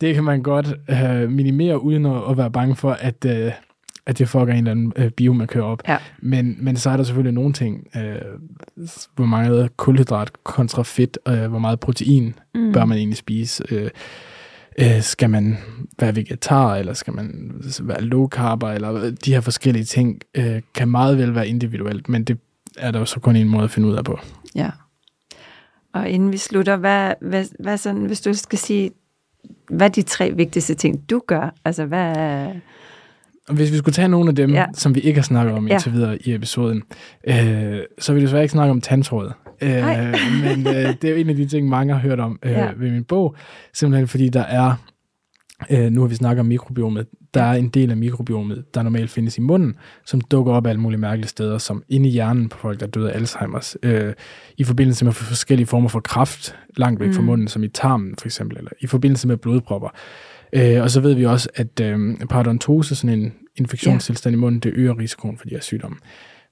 Det 0.02 0.16
kan 0.16 0.24
man 0.24 0.44
godt 0.44 0.74
øh, 0.90 1.30
minimere, 1.32 1.84
uden 1.84 2.06
at, 2.06 2.22
at 2.30 2.38
være 2.38 2.52
bange 2.52 2.76
for, 2.76 2.92
at, 2.92 3.26
øh, 3.26 3.52
at 4.06 4.18
det 4.18 4.30
fucker 4.30 4.54
en 4.54 4.58
eller 4.58 4.72
anden 4.72 4.94
øh, 4.96 5.12
bio, 5.12 5.34
man 5.34 5.48
kører 5.48 5.66
op. 5.66 5.82
Ja. 5.88 5.98
Men, 6.20 6.58
men 6.60 6.78
så 6.78 6.90
er 6.90 6.98
der 6.98 7.04
selvfølgelig 7.04 7.34
nogle 7.34 7.54
ting, 7.54 7.88
øh, 7.96 8.16
hvor 9.16 9.26
meget 9.26 9.78
kulhydrat 9.78 10.44
kontra 10.44 10.84
fedt, 10.84 11.18
øh, 11.28 11.46
hvor 11.46 11.60
meget 11.60 11.80
protein 11.80 12.36
mm. 12.56 12.74
bør 12.74 12.86
man 12.86 12.98
egentlig 12.98 13.18
spise. 13.18 13.64
Øh, 13.72 13.90
øh, 14.80 15.02
skal 15.02 15.30
man 15.30 15.58
være 16.00 16.16
vegetar, 16.16 16.76
eller 16.76 16.94
skal 16.94 17.14
man 17.14 17.52
være 17.82 18.02
low 18.02 18.28
carb, 18.28 18.64
eller 18.64 19.12
de 19.26 19.34
her 19.34 19.42
forskellige 19.42 19.86
ting, 19.86 20.22
øh, 20.36 20.62
kan 20.76 20.88
meget 20.88 21.18
vel 21.18 21.36
være 21.36 21.48
individuelt, 21.48 22.10
men 22.10 22.24
det 22.24 22.38
er 22.78 22.92
der 22.92 23.00
jo 23.00 23.06
så 23.06 23.20
kun 23.20 23.36
en 23.36 23.50
måde 23.50 23.64
at 23.64 23.72
finde 23.72 23.88
ud 23.88 23.96
af 23.96 24.06
på. 24.06 24.20
Ja. 24.56 24.70
Og 25.94 26.10
inden 26.10 26.32
vi 26.32 26.38
slutter, 26.38 26.76
hvad, 26.76 27.14
hvad, 27.22 27.46
hvad 27.60 27.78
sådan, 27.78 28.06
hvis 28.06 28.22
du 28.22 28.34
skal 28.34 28.60
sige, 28.60 28.92
hvad 29.70 29.88
er 29.88 29.92
de 29.92 30.02
tre 30.02 30.32
vigtigste 30.36 30.74
ting, 30.74 31.10
du 31.10 31.22
gør? 31.28 31.54
Altså, 31.66 31.86
hvad 31.86 32.48
hvis 33.52 33.72
vi 33.72 33.78
skulle 33.78 33.94
tage 33.94 34.08
nogle 34.08 34.30
af 34.30 34.36
dem, 34.36 34.54
ja. 34.54 34.66
som 34.74 34.96
vi 34.96 35.00
ikke 35.00 35.18
har 35.20 35.24
snakket 35.24 35.56
om 35.56 35.68
indtil 35.68 35.90
ja. 35.92 35.96
videre 35.96 36.18
i 36.18 36.34
episoden, 36.34 36.84
øh, 37.28 37.80
så 38.00 38.14
vil 38.14 38.22
vi 38.22 38.26
desværre 38.26 38.44
ikke 38.44 38.52
snakke 38.52 38.72
om 38.72 38.82
tandtråd. 38.82 39.32
Øh, 39.62 39.84
men 40.44 40.68
øh, 40.68 40.94
det 41.02 41.04
er 41.04 41.10
jo 41.10 41.16
en 41.16 41.30
af 41.30 41.36
de 41.36 41.46
ting, 41.46 41.70
mange 41.70 41.94
har 41.94 42.00
hørt 42.00 42.20
om 42.20 42.40
øh, 42.44 42.52
ja. 42.52 42.70
ved 42.78 42.92
min 42.92 43.04
bog, 43.04 43.36
simpelthen 43.74 44.08
fordi 44.08 44.30
der 44.30 44.42
er, 44.42 44.74
øh, 45.70 45.92
nu 45.92 46.02
har 46.02 46.08
vi 46.08 46.16
snakket 46.16 46.40
om 46.40 46.46
mikrobiomet, 46.46 47.08
der 47.34 47.44
er 47.44 47.54
en 47.54 47.70
del 47.70 47.92
af 47.92 47.98
mikrobiomet, 47.98 48.66
der 48.74 48.84
normalt 48.84 49.12
findes 49.12 49.38
i 49.38 49.42
munden, 49.42 49.76
som 50.06 50.22
dukker 50.22 50.54
op 50.54 50.68
alle 50.68 50.82
mulige 50.82 51.00
mærkelige 51.00 51.28
steder, 51.28 51.58
som 51.58 51.84
inde 51.90 52.10
i 52.10 52.12
hjernen 52.12 52.50
på 52.50 52.58
folk, 52.58 52.80
der 52.80 52.88
døde 52.88 53.12
af 53.12 53.20
Alzheimer's, 53.20 53.74
øh, 53.84 54.14
i 54.58 54.64
forbindelse 54.64 55.06
med 55.06 55.14
forskellige 55.14 55.68
former 55.68 55.90
for 55.90 56.00
kraft 56.00 56.56
langt 56.78 57.00
væk 57.00 57.08
mm. 57.08 57.14
fra 57.14 57.22
munden, 57.22 57.48
som 57.48 57.64
i 57.64 57.68
tarmen 57.68 58.16
for 58.20 58.28
eksempel, 58.28 58.58
eller 58.58 58.72
i 58.80 58.88
forbindelse 58.88 59.28
med 59.28 59.38
blodpropper. 59.38 59.90
Øh, 60.56 60.82
og 60.82 60.92
så 60.92 61.02
ved 61.02 61.14
vi 61.14 61.26
også, 61.26 61.50
at 61.56 61.80
øh, 61.80 62.18
parodontose, 62.30 62.96
sådan 62.96 63.20
en 63.20 63.34
infektionstilstand 63.56 64.34
ja. 64.34 64.38
i 64.38 64.40
munden, 64.40 64.60
det 64.60 64.74
øger 64.76 64.98
risikoen 64.98 65.38
for 65.38 65.46
de 65.46 65.56
her 65.56 65.62
sygdomme. 65.62 65.98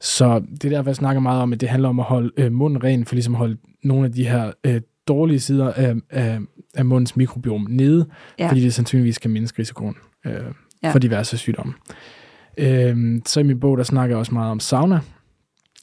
Så 0.01 0.39
det 0.39 0.65
er 0.65 0.69
derfor, 0.69 0.89
jeg 0.89 0.95
snakker 0.95 1.19
meget 1.19 1.41
om, 1.41 1.53
at 1.53 1.61
det 1.61 1.69
handler 1.69 1.89
om 1.89 1.99
at 1.99 2.05
holde 2.05 2.31
øh, 2.37 2.51
munden 2.51 2.83
ren, 2.83 3.05
for 3.05 3.15
ligesom 3.15 3.33
at 3.35 3.39
holde 3.39 3.57
nogle 3.83 4.05
af 4.05 4.11
de 4.11 4.27
her 4.27 4.51
øh, 4.63 4.81
dårlige 5.07 5.39
sider 5.39 5.73
af, 5.73 5.95
af, 6.09 6.39
af 6.75 6.85
mundens 6.85 7.15
mikrobiom 7.15 7.67
nede, 7.69 8.07
ja. 8.39 8.49
fordi 8.49 8.61
det 8.61 8.73
sandsynligvis 8.73 9.17
kan 9.17 9.31
mindske 9.31 9.59
risikoen 9.59 9.95
øh, 10.25 10.33
ja. 10.83 10.91
for 10.91 10.99
diverse 10.99 11.37
sygdomme. 11.37 11.73
Øh, 12.57 13.21
så 13.25 13.39
i 13.39 13.43
min 13.43 13.59
bog, 13.59 13.77
der 13.77 13.83
snakker 13.83 14.15
jeg 14.15 14.19
også 14.19 14.33
meget 14.33 14.51
om 14.51 14.59
sauna, 14.59 14.99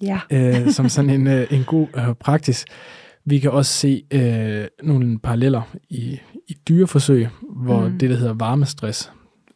ja. 0.02 0.20
øh, 0.30 0.70
som 0.70 0.88
sådan 0.88 1.10
en, 1.10 1.26
øh, 1.26 1.46
en 1.50 1.64
god 1.64 1.86
øh, 1.96 2.14
praksis. 2.20 2.64
Vi 3.24 3.38
kan 3.38 3.50
også 3.50 3.72
se 3.72 4.02
øh, 4.10 4.64
nogle 4.82 5.18
paralleller 5.18 5.62
i, 5.90 6.18
i 6.48 6.56
dyreforsøg, 6.68 7.28
hvor 7.56 7.88
mm. 7.88 7.98
det, 7.98 8.10
der 8.10 8.16
hedder 8.16 8.34
varmestress, 8.34 9.12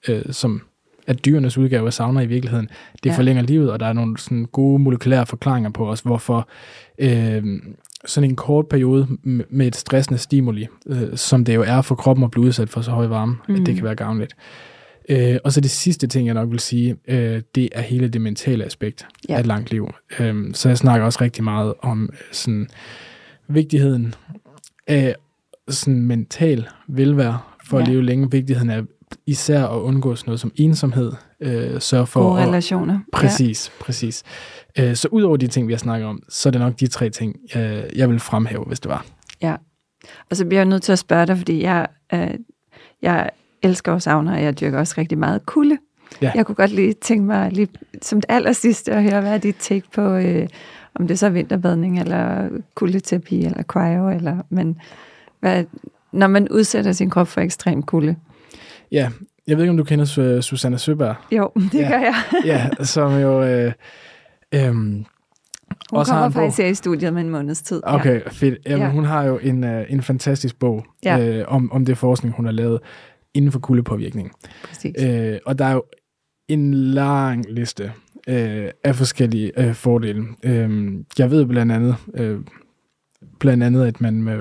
øh, 0.09 0.23
som 0.31 0.63
er 1.07 1.13
dyrenes 1.13 1.59
udgave 1.59 1.87
af 1.87 1.93
sauna 1.93 2.21
i 2.21 2.27
virkeligheden, 2.27 2.69
det 3.05 3.11
ja. 3.11 3.17
forlænger 3.17 3.43
livet, 3.43 3.71
og 3.71 3.81
der 3.81 3.87
er 3.87 3.93
nogle 3.93 4.19
sådan 4.19 4.45
gode 4.45 4.83
molekylære 4.83 5.27
forklaringer 5.27 5.71
på 5.71 5.91
os, 5.91 6.01
hvorfor 6.01 6.49
øh, 6.99 7.45
sådan 8.05 8.31
en 8.31 8.37
kort 8.37 8.69
periode 8.69 9.07
med 9.51 9.67
et 9.67 9.77
stressende 9.77 10.19
stimuli, 10.19 10.67
øh, 10.87 11.17
som 11.17 11.45
det 11.45 11.55
jo 11.55 11.63
er 11.63 11.83
for 11.83 11.95
kroppen 11.95 12.25
at 12.25 12.31
blive 12.31 12.47
udsat 12.47 12.69
for 12.69 12.81
så 12.81 12.91
høj 12.91 13.07
varme, 13.07 13.37
mm. 13.49 13.55
at 13.55 13.67
det 13.67 13.75
kan 13.75 13.85
være 13.85 13.95
gavnligt. 13.95 14.35
Øh, 15.09 15.37
og 15.45 15.53
så 15.53 15.61
det 15.61 15.71
sidste 15.71 16.07
ting, 16.07 16.27
jeg 16.27 16.35
nok 16.35 16.51
vil 16.51 16.61
sige, 16.61 16.97
øh, 17.09 17.43
det 17.55 17.69
er 17.73 17.81
hele 17.81 18.09
det 18.09 18.21
mentale 18.21 18.65
aspekt 18.65 19.07
ja. 19.29 19.35
af 19.35 19.41
et 19.41 19.47
langt 19.47 19.71
liv. 19.71 19.91
Øh, 20.21 20.55
så 20.55 20.69
jeg 20.69 20.79
snakker 20.79 21.07
også 21.07 21.19
rigtig 21.21 21.45
meget 21.45 21.75
om 21.83 22.11
øh, 22.13 22.19
sådan 22.33 22.69
vigtigheden 23.49 24.15
af 24.87 25.17
sådan 25.69 26.03
mental 26.03 26.69
velvære 26.89 27.39
for 27.65 27.79
ja. 27.79 27.83
at 27.83 27.89
leve 27.89 28.03
længe. 28.03 28.31
Vigtigheden 28.31 28.71
af 28.71 28.83
især 29.27 29.67
at 29.67 29.79
undgå 29.79 30.15
sådan 30.15 30.29
noget 30.29 30.41
som 30.41 30.53
ensomhed. 30.57 31.13
Øh, 31.41 31.81
sørge 31.81 32.07
for 32.07 32.29
Gode 32.29 32.43
at, 32.43 32.49
relationer. 32.49 33.01
Præcis, 33.13 33.73
ja. 33.79 33.85
præcis. 33.85 34.23
Øh, 34.79 34.97
så 34.97 35.09
ud 35.11 35.23
over 35.23 35.37
de 35.37 35.47
ting, 35.47 35.69
vi 35.69 35.73
har 35.73 35.79
snakket 35.79 36.09
om, 36.09 36.23
så 36.29 36.49
er 36.49 36.51
det 36.51 36.61
nok 36.61 36.81
de 36.81 36.87
tre 36.87 37.11
ting, 37.11 37.37
jeg, 37.55 37.91
jeg 37.97 38.11
vil 38.11 38.21
fremhæve, 38.21 38.65
hvis 38.65 38.81
det 38.81 38.91
var. 38.91 39.07
Ja, 39.43 39.57
og 40.31 40.37
så 40.37 40.45
bliver 40.45 40.61
jeg 40.61 40.67
nødt 40.67 40.83
til 40.83 40.93
at 40.93 40.99
spørge 40.99 41.27
dig, 41.27 41.39
fordi 41.39 41.63
jeg, 41.63 41.87
øh, 42.15 42.31
jeg 43.03 43.31
elsker 43.63 43.93
og 43.93 44.03
savner, 44.03 44.35
og 44.35 44.43
jeg 44.43 44.61
dyrker 44.61 44.79
også 44.79 44.95
rigtig 44.99 45.19
meget 45.19 45.47
kulde. 45.47 45.79
Ja. 46.23 46.33
Jeg 46.35 46.47
kunne 46.47 46.55
godt 46.55 46.71
lige 46.71 46.93
tænke 46.93 47.25
mig 47.25 47.53
lige 47.53 47.69
som 48.03 48.21
det 48.21 48.27
aller 48.29 48.53
sidste 48.53 48.93
at 48.93 49.03
høre, 49.03 49.21
hvad 49.21 49.33
er 49.35 49.39
dit 49.39 49.57
take 49.59 49.87
på, 49.95 50.15
øh, 50.15 50.49
om 50.95 51.09
det 51.09 51.19
så 51.19 51.27
er 51.27 51.31
vinterbadning, 51.31 52.01
eller 52.01 52.49
kuldeterapi, 52.75 53.45
eller 53.45 53.63
cryo, 53.63 54.09
eller, 54.11 54.39
men 54.51 54.79
hvad, 55.41 55.65
når 56.13 56.27
man 56.27 56.49
udsætter 56.49 56.93
sin 56.93 57.11
krop 57.11 57.29
for 57.29 57.41
ekstrem 57.41 57.83
kulde. 57.83 58.17
Ja, 58.93 59.11
jeg 59.47 59.57
ved 59.57 59.65
ikke, 59.65 59.71
om 59.71 59.77
du 59.77 59.85
kender 59.85 60.41
Susanne 60.41 60.79
Søberg? 60.79 61.15
Jo, 61.33 61.51
det 61.73 61.79
ja. 61.79 61.89
gør 61.89 61.99
jeg. 61.99 62.15
ja, 62.45 62.85
som 62.85 63.21
jo... 63.21 63.43
Øh, 63.43 63.73
øh, 64.55 64.75
hun 64.75 65.99
også 65.99 66.13
kommer 66.13 66.31
faktisk 66.31 66.59
her 66.59 66.67
i 66.67 66.75
studiet 66.75 67.15
med 67.15 67.23
en 67.23 67.31
måneds 67.31 67.63
tid. 67.63 67.81
Okay, 67.85 68.21
ja. 68.21 68.29
fedt. 68.29 68.59
Jamen, 68.67 68.87
ja. 68.87 68.91
Hun 68.91 69.05
har 69.05 69.25
jo 69.25 69.39
en, 69.39 69.65
uh, 69.65 69.81
en 69.89 70.03
fantastisk 70.03 70.59
bog 70.59 70.85
ja. 71.05 71.19
øh, 71.19 71.45
om, 71.49 71.73
om 71.73 71.85
det 71.85 71.99
forskning, 71.99 72.35
hun 72.35 72.45
har 72.45 72.53
lavet 72.53 72.81
inden 73.35 73.53
for 73.53 73.59
kuldepåvirkning. 73.59 74.33
Præcis. 74.65 74.95
Øh, 75.03 75.39
og 75.47 75.59
der 75.59 75.65
er 75.65 75.73
jo 75.73 75.85
en 76.49 76.75
lang 76.75 77.45
liste 77.49 77.93
øh, 78.29 78.69
af 78.85 78.97
forskellige 78.97 79.53
øh, 79.61 79.75
fordele. 79.75 80.25
Øh, 80.43 80.93
jeg 81.19 81.31
ved 81.31 81.47
blandt 81.47 81.73
andet, 81.73 81.97
øh, 82.15 82.41
blandt 83.41 83.63
andet, 83.63 83.87
at 83.87 84.01
man 84.01 84.23
med, 84.23 84.39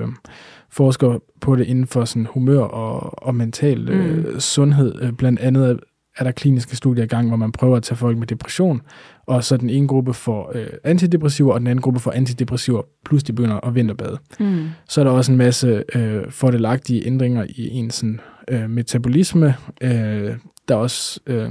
forsker 0.70 1.18
på 1.40 1.56
det 1.56 1.66
inden 1.66 1.86
for 1.86 2.04
sådan 2.04 2.26
humør 2.26 2.60
og, 2.60 3.22
og 3.26 3.34
mental 3.34 3.88
øh, 3.88 4.16
mm. 4.16 4.40
sundhed. 4.40 5.02
Øh, 5.02 5.12
blandt 5.12 5.40
andet 5.40 5.80
er 6.16 6.24
der 6.24 6.30
kliniske 6.30 6.76
studier 6.76 7.04
i 7.04 7.06
gang, 7.06 7.28
hvor 7.28 7.36
man 7.36 7.52
prøver 7.52 7.76
at 7.76 7.82
tage 7.82 7.96
folk 7.96 8.18
med 8.18 8.26
depression, 8.26 8.80
og 9.26 9.44
så 9.44 9.56
den 9.56 9.70
ene 9.70 9.88
gruppe 9.88 10.14
får 10.14 10.52
øh, 10.54 10.66
antidepressiver, 10.84 11.52
og 11.52 11.60
den 11.60 11.66
anden 11.66 11.82
gruppe 11.82 12.00
får 12.00 12.10
antidepressiver, 12.12 12.82
plus 13.04 13.22
de 13.22 13.32
begynder 13.32 13.66
at 13.66 13.74
vinterbade. 13.74 14.18
Mm. 14.40 14.68
Så 14.88 15.00
er 15.00 15.04
der 15.04 15.10
også 15.10 15.32
en 15.32 15.38
masse 15.38 15.84
øh, 15.94 16.30
fordelagtige 16.30 17.06
ændringer 17.06 17.46
i 17.48 17.68
en 17.68 17.90
sådan, 17.90 18.20
øh, 18.50 18.70
metabolisme. 18.70 19.54
Øh, 19.82 20.34
der 20.68 20.74
er 20.74 20.78
også 20.78 21.20
øh, 21.26 21.50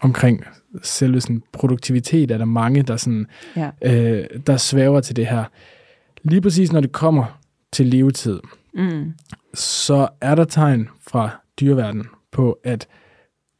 omkring 0.00 0.44
selve 0.82 1.20
sådan, 1.20 1.42
produktivitet, 1.52 2.30
er 2.30 2.38
der 2.38 2.44
mange, 2.44 2.82
der, 2.82 2.96
sådan, 2.96 3.26
ja. 3.56 3.70
øh, 3.82 4.26
der 4.46 4.56
svæver 4.56 5.00
til 5.00 5.16
det 5.16 5.26
her. 5.26 5.44
Lige 6.22 6.40
præcis 6.40 6.72
når 6.72 6.80
det 6.80 6.92
kommer 6.92 7.40
til 7.72 7.86
levetid, 7.86 8.40
mm. 8.74 9.12
så 9.54 10.08
er 10.20 10.34
der 10.34 10.44
tegn 10.44 10.88
fra 11.08 11.30
dyreverdenen 11.60 12.06
på, 12.32 12.58
at 12.64 12.88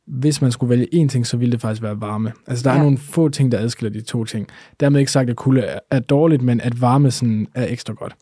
hvis 0.07 0.43
man 0.43 0.53
skulle 0.53 0.71
vælge 0.71 1.05
én 1.05 1.09
ting, 1.09 1.27
så 1.27 1.37
ville 1.37 1.53
det 1.53 1.61
faktisk 1.61 1.83
være 1.83 2.01
varme. 2.01 2.33
Altså, 2.47 2.65
der 2.65 2.71
ja. 2.71 2.79
er 2.79 2.83
nogle 2.83 2.99
få 2.99 3.29
ting, 3.29 3.53
der 3.53 3.59
adskiller 3.59 4.01
de 4.01 4.01
to 4.01 4.25
ting. 4.25 4.47
Dermed 4.81 5.01
ikke 5.01 5.13
sagt, 5.13 5.31
at 5.31 5.37
kulde 5.37 5.61
er, 5.61 5.79
er 5.91 6.01
dårligt, 6.01 6.43
men 6.43 6.61
at 6.61 6.81
varme 6.81 7.11
sådan 7.11 7.47
er 7.55 7.67
ekstra 7.69 7.93
godt. 7.95 8.15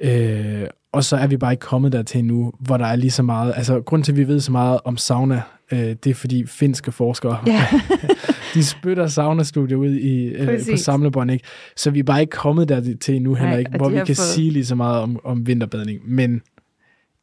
Øh, 0.00 0.66
og 0.92 1.04
så 1.04 1.16
er 1.16 1.26
vi 1.26 1.36
bare 1.36 1.52
ikke 1.52 1.60
kommet 1.60 1.92
dertil 1.92 2.24
nu, 2.24 2.52
hvor 2.60 2.76
der 2.76 2.86
er 2.86 2.96
lige 2.96 3.10
så 3.10 3.22
meget... 3.22 3.52
Altså, 3.56 3.80
grund 3.80 4.04
til, 4.04 4.12
at 4.12 4.18
vi 4.18 4.28
ved 4.28 4.40
så 4.40 4.52
meget 4.52 4.80
om 4.84 4.96
sauna, 4.96 5.42
øh, 5.72 5.78
det 5.78 6.06
er 6.06 6.14
fordi 6.14 6.46
finske 6.46 6.92
forskere, 6.92 7.38
ja. 7.46 7.66
de 8.54 8.64
spytter 8.64 9.06
saunastudier 9.06 9.76
ud 9.76 9.90
i, 9.90 10.24
øh, 10.24 10.60
på 10.70 10.76
samlebånd, 10.76 11.30
ikke? 11.30 11.44
Så 11.76 11.90
vi 11.90 11.98
er 11.98 12.02
bare 12.02 12.20
ikke 12.20 12.30
kommet 12.30 12.68
dertil 12.68 13.22
nu 13.22 13.34
heller 13.34 13.56
ikke, 13.56 13.70
hvor 13.76 13.88
vi 13.88 13.96
kan 13.96 14.06
fået... 14.06 14.16
sige 14.16 14.50
lige 14.50 14.66
så 14.66 14.74
meget 14.74 15.02
om, 15.02 15.20
om 15.24 15.46
vinterbadning. 15.46 16.00
Men 16.04 16.42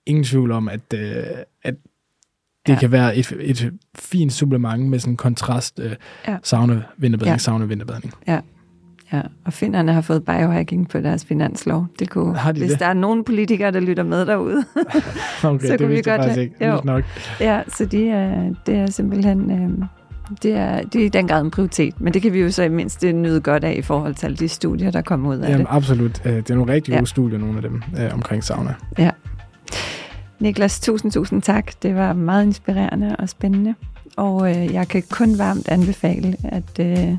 ingen 0.05 0.23
tvivl 0.23 0.51
om, 0.51 0.69
at, 0.69 0.93
øh, 0.93 1.23
at 1.63 1.75
det 2.65 2.73
ja. 2.73 2.79
kan 2.79 2.91
være 2.91 3.15
et, 3.15 3.33
et 3.39 3.73
fint 3.95 4.33
supplement 4.33 4.89
med 4.89 4.99
sådan 4.99 5.13
en 5.13 5.17
kontrast 5.17 5.79
øh, 5.79 5.95
ja. 6.27 6.37
sauna-vinterbadning, 6.43 7.33
ja. 7.33 7.37
sauna-vinterbadning. 7.37 8.13
Ja. 8.27 8.39
Ja, 9.13 9.21
og 9.45 9.53
finderne 9.53 9.93
har 9.93 10.01
fået 10.01 10.25
biohacking 10.25 10.89
på 10.89 10.99
deres 10.99 11.25
finanslov. 11.25 11.85
Det 11.99 12.09
kunne, 12.09 12.37
har 12.37 12.51
de 12.51 12.59
hvis 12.59 12.71
det? 12.71 12.79
der 12.79 12.85
er 12.85 12.93
nogen 12.93 13.23
politikere, 13.23 13.71
der 13.71 13.79
lytter 13.79 14.03
med 14.03 14.25
derude, 14.25 14.63
okay, 15.43 15.67
så 15.67 15.77
kunne 15.77 15.87
vi 15.87 16.01
godt 16.01 16.25
have, 16.25 16.41
ikke. 16.41 16.67
Jo. 16.67 16.81
Nok. 16.83 17.03
Ja, 17.39 17.61
så 17.67 17.85
de 17.85 18.09
er, 18.09 18.53
det 18.65 18.75
er 18.75 18.85
simpelthen 18.85 19.51
øh, 19.51 19.87
det 20.43 20.51
er, 20.51 20.81
det 20.81 21.01
er 21.01 21.05
i 21.05 21.09
den 21.09 21.27
grad 21.27 21.41
en 21.41 21.51
prioritet, 21.51 22.01
men 22.01 22.13
det 22.13 22.21
kan 22.21 22.33
vi 22.33 22.39
jo 22.39 22.51
så 22.51 22.63
i 22.63 22.69
mindst 22.69 23.03
nyde 23.03 23.41
godt 23.41 23.63
af 23.63 23.75
i 23.77 23.81
forhold 23.81 24.15
til 24.15 24.25
alle 24.25 24.37
de 24.37 24.47
studier, 24.47 24.91
der 24.91 25.01
kommer 25.01 25.29
ud 25.29 25.37
af 25.37 25.49
Jamen, 25.49 25.65
det. 25.65 25.67
absolut. 25.69 26.21
Øh, 26.25 26.33
det 26.33 26.49
er 26.49 26.55
nogle 26.55 26.73
rigtig 26.73 26.91
gode 26.91 26.99
ja. 26.99 27.05
studier, 27.05 27.39
nogle 27.39 27.55
af 27.55 27.61
dem, 27.61 27.83
øh, 27.99 28.13
omkring 28.13 28.43
sauna. 28.43 28.73
Ja. 28.97 29.11
Niklas, 30.39 30.79
tusind, 30.79 31.11
tusind 31.11 31.41
tak. 31.41 31.71
Det 31.83 31.95
var 31.95 32.13
meget 32.13 32.45
inspirerende 32.45 33.15
og 33.19 33.29
spændende. 33.29 33.75
Og 34.17 34.49
øh, 34.49 34.73
jeg 34.73 34.87
kan 34.87 35.03
kun 35.09 35.37
varmt 35.37 35.67
anbefale, 35.67 36.35
at, 36.43 36.79
øh, 36.79 37.17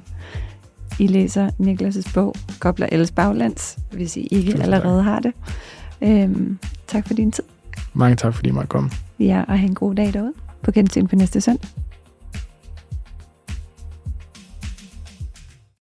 I 0.99 1.07
læser 1.07 1.51
Niklas' 1.61 2.13
bog, 2.15 2.35
Kobler 2.61 2.87
Alles 2.93 3.11
Baglands, 3.11 3.79
hvis 3.93 4.17
I 4.17 4.21
ikke 4.21 4.45
Tusind 4.53 4.63
allerede 4.63 4.99
tak. 4.99 5.05
har 5.05 5.21
det. 5.21 5.33
Øhm, 6.03 6.59
tak 6.87 7.07
for 7.07 7.15
din 7.15 7.33
tid. 7.33 7.45
Mange 7.95 8.17
tak, 8.17 8.35
fordi 8.35 8.49
I 8.49 8.53
måtte 8.53 8.69
komme. 8.69 8.91
Ja, 9.21 9.43
og 9.49 9.59
have 9.59 9.69
en 9.69 9.75
god 9.75 9.95
dag 9.95 10.13
derude. 10.13 10.33
På 10.63 10.73
gensyn 10.73 11.07
på 11.07 11.17
næste 11.17 11.41
søndag. 11.41 11.69